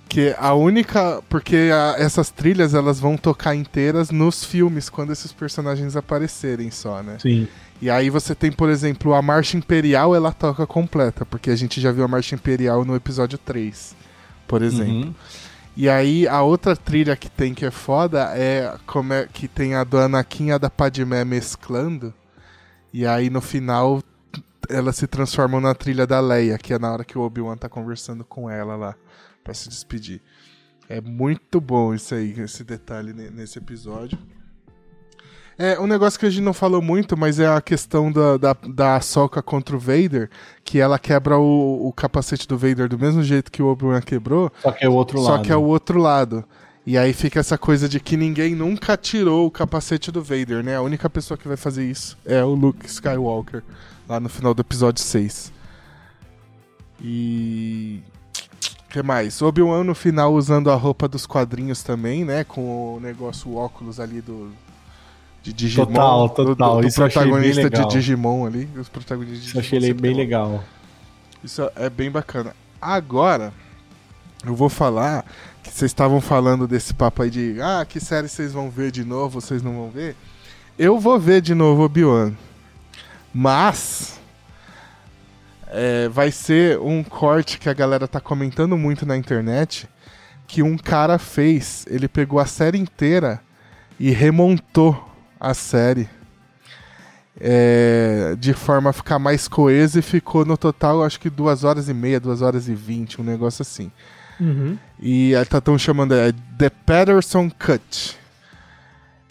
[0.10, 5.32] que a única, porque a- essas trilhas elas vão tocar inteiras nos filmes quando esses
[5.34, 7.18] personagens aparecerem só, né?
[7.22, 7.48] Sim.
[7.82, 11.80] E aí você tem, por exemplo, a Marcha Imperial, ela toca completa, porque a gente
[11.80, 13.96] já viu a Marcha Imperial no episódio 3,
[14.48, 15.08] por exemplo.
[15.08, 15.16] Uhum.
[15.76, 19.76] E aí a outra trilha que tem que é foda é como é que tem
[19.76, 22.12] a do Anakin e a da Padmé mesclando.
[22.92, 24.02] E aí no final
[24.70, 27.70] elas se transformam na trilha da Leia, que é na hora que o Obi-Wan tá
[27.70, 28.96] conversando com ela lá
[29.44, 30.20] pra se despedir.
[30.90, 34.18] É muito bom isso aí, esse detalhe ne- nesse episódio.
[35.60, 38.56] É, um negócio que a gente não falou muito, mas é a questão da, da,
[38.68, 40.30] da Ahsoka contra o Vader,
[40.64, 44.52] que ela quebra o, o capacete do Vader do mesmo jeito que o Obi-Wan quebrou,
[44.62, 45.44] Só que é o outro só lado.
[45.44, 46.44] que é o outro lado.
[46.86, 50.76] E aí fica essa coisa de que ninguém nunca tirou o capacete do Vader, né?
[50.76, 53.64] A única pessoa que vai fazer isso é o Luke Skywalker,
[54.08, 55.52] lá no final do episódio 6.
[57.02, 58.02] E.
[58.86, 59.42] O que mais?
[59.42, 62.44] Obi-Wan no final usando a roupa dos quadrinhos também, né?
[62.44, 64.52] Com o negócio, o óculos ali do.
[65.48, 65.86] De Digimon.
[65.86, 66.76] Total, total.
[66.76, 67.88] Do, do Isso protagonista de.
[67.88, 68.68] Digimon ali.
[68.78, 70.62] Os protagonistas de Isso eu achei bem legal.
[71.42, 72.54] isso é bem bacana.
[72.82, 73.54] Agora,
[74.46, 75.26] eu vou falar
[75.64, 79.06] que vocês estavam falando desse papo aí de ah, que série vocês vão ver de
[79.06, 80.18] novo, vocês não vão ver.
[80.78, 82.34] Eu vou ver de novo Obi-Wan.
[83.34, 84.20] Mas
[85.68, 89.88] é, vai ser um corte que a galera tá comentando muito na internet
[90.46, 91.86] que um cara fez.
[91.90, 93.40] Ele pegou a série inteira
[93.98, 95.08] e remontou
[95.40, 96.10] a série.
[97.40, 101.88] é, de forma a ficar mais coesa e ficou no total, acho que duas horas
[101.88, 103.92] e meia, duas horas e vinte, um negócio assim.
[104.40, 104.78] Uhum.
[105.00, 108.18] E estão chamando é The Patterson Cut.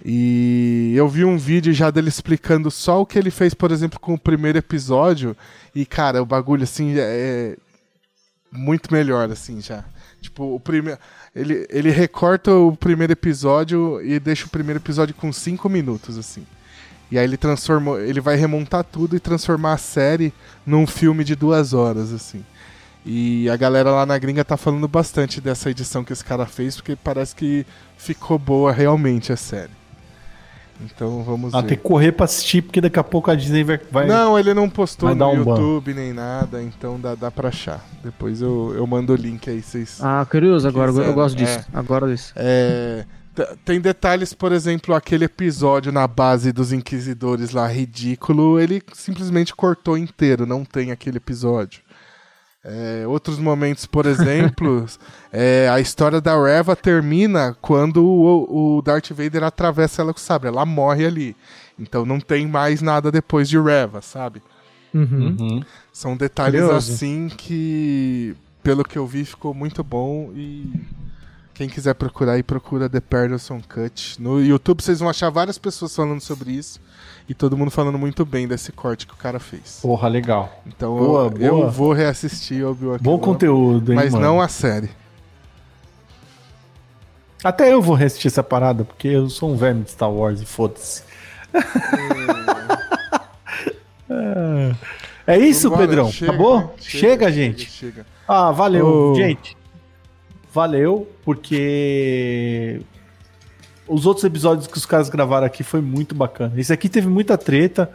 [0.05, 3.99] E eu vi um vídeo já dele explicando só o que ele fez, por exemplo,
[3.99, 5.37] com o primeiro episódio.
[5.75, 7.57] E, cara, o bagulho, assim, é
[8.53, 9.85] muito melhor, assim, já.
[10.21, 10.99] Tipo, o primeiro.
[11.35, 16.47] Ele, ele recorta o primeiro episódio e deixa o primeiro episódio com cinco minutos, assim.
[17.11, 18.01] E aí ele transformou.
[18.01, 20.33] Ele vai remontar tudo e transformar a série
[20.67, 22.45] num filme de duas horas, assim.
[23.05, 26.75] E a galera lá na gringa tá falando bastante dessa edição que esse cara fez,
[26.75, 27.65] porque parece que
[27.97, 29.71] ficou boa realmente a série.
[30.85, 31.69] Então vamos Ah, ver.
[31.69, 34.07] tem que correr pra assistir, porque daqui a pouco a Disney vai.
[34.07, 35.51] Não, ele não postou no um ban.
[35.57, 37.85] YouTube nem nada, então dá, dá pra achar.
[38.05, 39.99] Depois eu, eu mando o link aí, vocês.
[40.03, 41.59] Ah, curioso agora, eu Quiser, gosto disso.
[41.59, 41.65] é.
[41.73, 42.33] Agora disso.
[42.37, 43.05] É,
[43.65, 49.97] tem detalhes, por exemplo, aquele episódio na base dos Inquisidores lá, ridículo, ele simplesmente cortou
[49.99, 51.81] inteiro, não tem aquele episódio.
[52.69, 54.85] É, outros momentos, por exemplo,
[55.33, 60.23] é, a história da Reva termina quando o, o Darth Vader atravessa ela com o
[60.23, 60.49] sabre.
[60.49, 61.37] Ela morre ali.
[61.79, 64.43] Então não tem mais nada depois de Reva, sabe?
[64.93, 65.37] Uhum.
[65.39, 65.63] Uhum.
[65.93, 66.93] São detalhes Curioso.
[66.93, 68.35] assim que,
[68.65, 70.69] pelo que eu vi, ficou muito bom e
[71.57, 74.21] quem quiser procurar aí, procura The Patterson Cut.
[74.21, 76.79] No YouTube vocês vão achar várias pessoas falando sobre isso
[77.27, 79.79] e todo mundo falando muito bem desse corte que o cara fez.
[79.81, 80.63] Porra, legal.
[80.67, 81.45] Então Boa, eu, boa.
[81.65, 84.27] eu vou reassistir Obi-Wan Bom Kenobi, conteúdo, hein, mas mano?
[84.27, 84.91] não a série.
[87.43, 90.47] Até eu vou reassistir essa parada, porque eu sou um verme de Star Wars e
[90.47, 91.05] foda-se.
[95.27, 96.13] é isso, Vambora, Pedrão?
[96.13, 96.75] chega, Acabou?
[96.79, 97.71] Chega, gente.
[97.71, 98.05] chega.
[98.29, 99.15] Ah, valeu, Ô.
[99.15, 99.56] gente.
[100.57, 102.81] Valeu, porque
[103.87, 106.55] os outros episódios que os caras gravaram aqui foi muito bacana.
[106.57, 107.93] Esse aqui teve muita treta,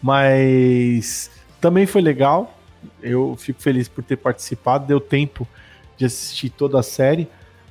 [0.00, 1.28] mas
[1.60, 2.56] também foi legal.
[3.02, 5.44] Eu fico feliz por ter participado, deu tempo
[5.96, 7.26] de assistir toda a série.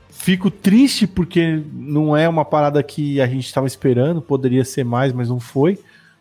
[0.09, 5.13] Fico triste porque não é uma parada que a gente estava esperando, poderia ser mais,
[5.13, 5.79] mas não foi.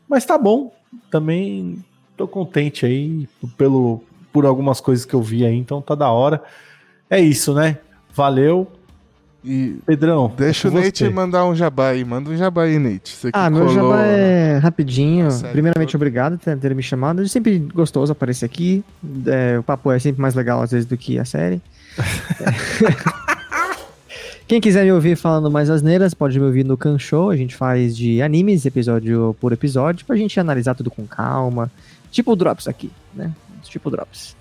[0.08, 0.72] Mas tá bom,
[1.10, 1.84] também
[2.16, 3.28] tô contente aí
[3.58, 4.00] pelo,
[4.32, 6.40] por algumas coisas que eu vi aí, então tá da hora.
[7.10, 7.78] É isso, né?
[8.14, 8.70] Valeu.
[9.44, 11.10] E Pedrão, deixa é o Nate você.
[11.10, 12.04] mandar um jabá aí.
[12.04, 13.10] Manda um jabá aí, Nate.
[13.16, 15.26] Você Ah, meu colou jabá na- é rapidinho.
[15.50, 15.98] Primeiramente, toda.
[15.98, 17.22] obrigado por ter me chamado.
[17.22, 18.84] É sempre gostoso aparecer aqui.
[19.26, 21.60] É, o papo é sempre mais legal, às vezes, do que a série.
[24.46, 27.30] Quem quiser me ouvir falando mais asneiras, pode me ouvir no Kan Show.
[27.30, 31.70] A gente faz de animes, episódio por episódio, pra gente analisar tudo com calma.
[32.10, 33.32] Tipo o Drops aqui, né?
[33.62, 34.36] Tipo o Drops.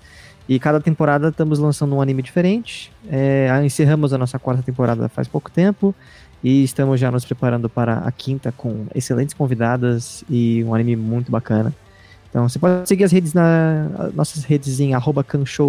[0.52, 2.92] E cada temporada estamos lançando um anime diferente.
[3.08, 5.94] É, encerramos a nossa quarta temporada faz pouco tempo.
[6.44, 11.32] E estamos já nos preparando para a quinta com excelentes convidadas e um anime muito
[11.32, 11.74] bacana.
[12.28, 15.24] Então você pode seguir as redes na as nossas redes em arroba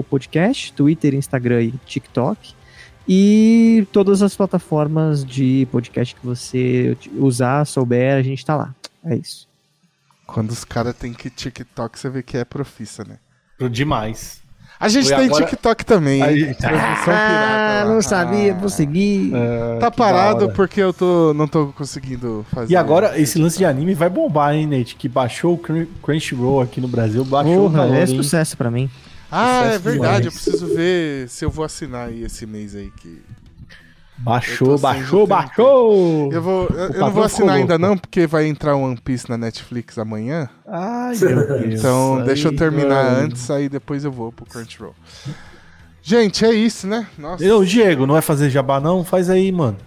[0.10, 2.54] Podcast, Twitter, Instagram e TikTok.
[3.08, 8.76] E todas as plataformas de podcast que você usar, souber, a gente tá lá.
[9.06, 9.48] É isso.
[10.28, 13.20] Quando os caras têm que TikTok, você vê que é profissa, né?
[13.70, 14.43] Demais.
[14.84, 16.22] A gente Foi tem agora- TikTok também?
[16.22, 16.56] Aí-
[17.08, 18.56] Ah, não sabia, Ah.
[18.56, 19.32] vou seguir.
[19.80, 22.74] Tá parado porque eu tô, não tô conseguindo fazer.
[22.74, 24.96] E agora, esse lance de anime vai bombar, hein, Nate?
[24.96, 28.70] Que baixou o Crun- Crunchyroll aqui no Brasil, baixou o Porra, valor, é sucesso pra
[28.70, 28.90] mim.
[29.32, 30.02] Ah, é Sucesso verdade.
[30.04, 30.26] demais.
[30.26, 32.92] Eu preciso ver se eu vou assinar aí esse mês aí.
[33.02, 33.22] Que...
[34.24, 36.32] Baixou, baixou, baixou!
[36.32, 39.38] Eu, vou, eu, eu não vou assinar ainda não, porque vai entrar One Piece na
[39.38, 40.50] Netflix amanhã.
[40.66, 41.80] Ai, meu Deus.
[41.80, 43.18] Então Aí, deixa eu terminar mano.
[43.26, 44.96] antes, aí depois eu vou pro Crunchyroll.
[46.02, 47.06] Gente, é isso, né?
[47.18, 47.44] Nossa.
[47.44, 49.04] Eu, Diego, não vai fazer jabá não?
[49.04, 49.78] Faz aí, mano.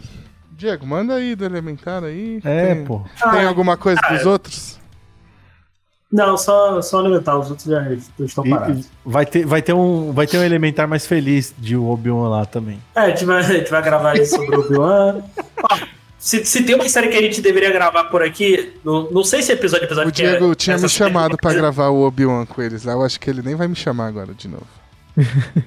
[0.52, 2.40] Diego, manda aí do Elementar aí.
[2.44, 3.02] É, tem, pô.
[3.30, 4.78] Tem alguma coisa dos outros?
[6.16, 7.86] Não, só, só alimentar, os outros já
[8.20, 8.88] estão parados.
[9.04, 12.78] vai, ter, vai, ter um, vai ter um elementar mais feliz de Obi-Wan lá também.
[12.94, 15.16] É, a gente vai, a gente vai gravar aí sobre o Obi-Wan.
[15.62, 15.78] Ó,
[16.18, 19.42] se, se tem uma série que a gente deveria gravar por aqui, não, não sei
[19.42, 22.00] se é episódio episódio O que é- Diego tinha essa me chamado pra gravar o
[22.06, 22.94] Obi-Wan com eles lá.
[22.94, 24.66] Eu acho que ele nem vai me chamar agora de novo.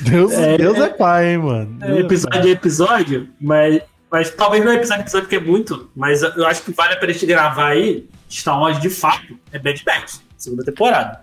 [0.00, 1.78] Deus É, Deus é, é- pai, hein, mano.
[1.82, 6.22] É, episódio é episódio, mas, mas talvez não é episódio episódio porque é muito, mas
[6.22, 8.08] eu acho que vale a pena a gente gravar aí.
[8.36, 11.20] Star Wars de fato é Bad Batch, segunda temporada.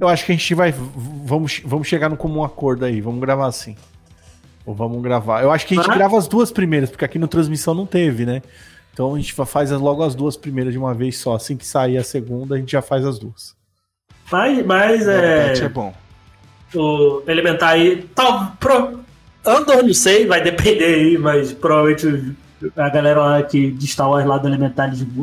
[0.00, 0.72] Eu acho que a gente vai.
[0.72, 3.00] Vamos, vamos chegar no comum acordo aí.
[3.00, 3.76] Vamos gravar assim.
[4.66, 5.42] Ou vamos gravar.
[5.42, 5.94] Eu acho que a gente Ah.
[5.94, 8.42] grava as duas primeiras, porque aqui no transmissão não teve, né?
[8.92, 11.34] Então a gente fa- faz logo as duas primeiras de uma vez só.
[11.36, 13.54] Assim que sair a segunda, a gente já faz as duas.
[14.32, 15.94] Mas, mas É, é, é bom.
[16.74, 18.08] o Elementar aí.
[18.14, 19.00] Tal, pro,
[19.46, 22.34] Andor, não sei, vai depender aí, mas provavelmente
[22.76, 24.48] a galera lá que de Star Wars lá do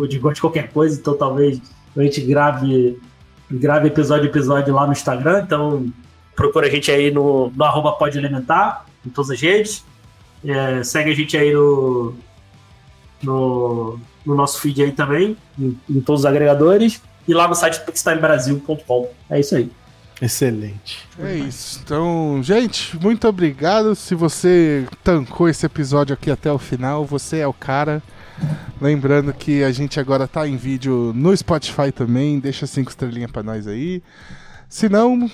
[0.07, 1.61] de, gosta de qualquer coisa, então talvez
[1.95, 2.99] a gente grave,
[3.49, 5.41] grave episódio episódio lá no Instagram.
[5.41, 5.91] Então
[6.35, 8.19] procura a gente aí no, no arroba pode
[9.05, 9.85] em todas as redes.
[10.43, 12.15] É, segue a gente aí no,
[13.21, 17.01] no, no nosso feed aí também, em, em todos os agregadores.
[17.27, 19.09] E lá no site pixtimebrasil.com.
[19.29, 19.69] É isso aí.
[20.21, 21.07] Excelente.
[21.19, 21.81] É isso.
[21.83, 23.95] Então, gente, muito obrigado.
[23.95, 28.03] Se você tancou esse episódio aqui até o final, você é o cara.
[28.79, 32.39] Lembrando que a gente agora tá em vídeo no Spotify também.
[32.39, 34.03] Deixa cinco estrelinhas pra nós aí.
[34.69, 35.29] Se não,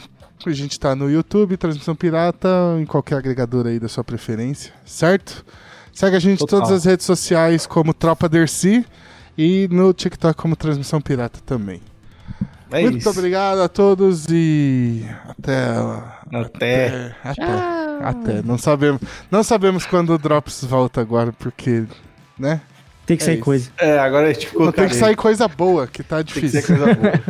[0.46, 2.50] a gente tá no YouTube, Transmissão Pirata,
[2.80, 5.46] em qualquer agregador aí da sua preferência, certo?
[5.94, 8.86] Segue a gente em todas as redes sociais como Tropa Dercy
[9.38, 11.82] e no TikTok como Transmissão Pirata também.
[12.72, 13.10] É Muito isso.
[13.10, 15.68] obrigado a todos e até
[16.34, 16.88] Até.
[16.90, 18.42] até até, até.
[18.44, 21.84] Não sabemos, não sabemos quando o Drops volta agora porque,
[22.38, 22.62] né?
[23.06, 23.44] Tem que É sair isso.
[23.46, 23.70] coisa.
[23.78, 26.62] É, agora a gente ficou tem que sair coisa boa, que tá Tem que difícil.
[26.62, 27.14] ser coisa boa.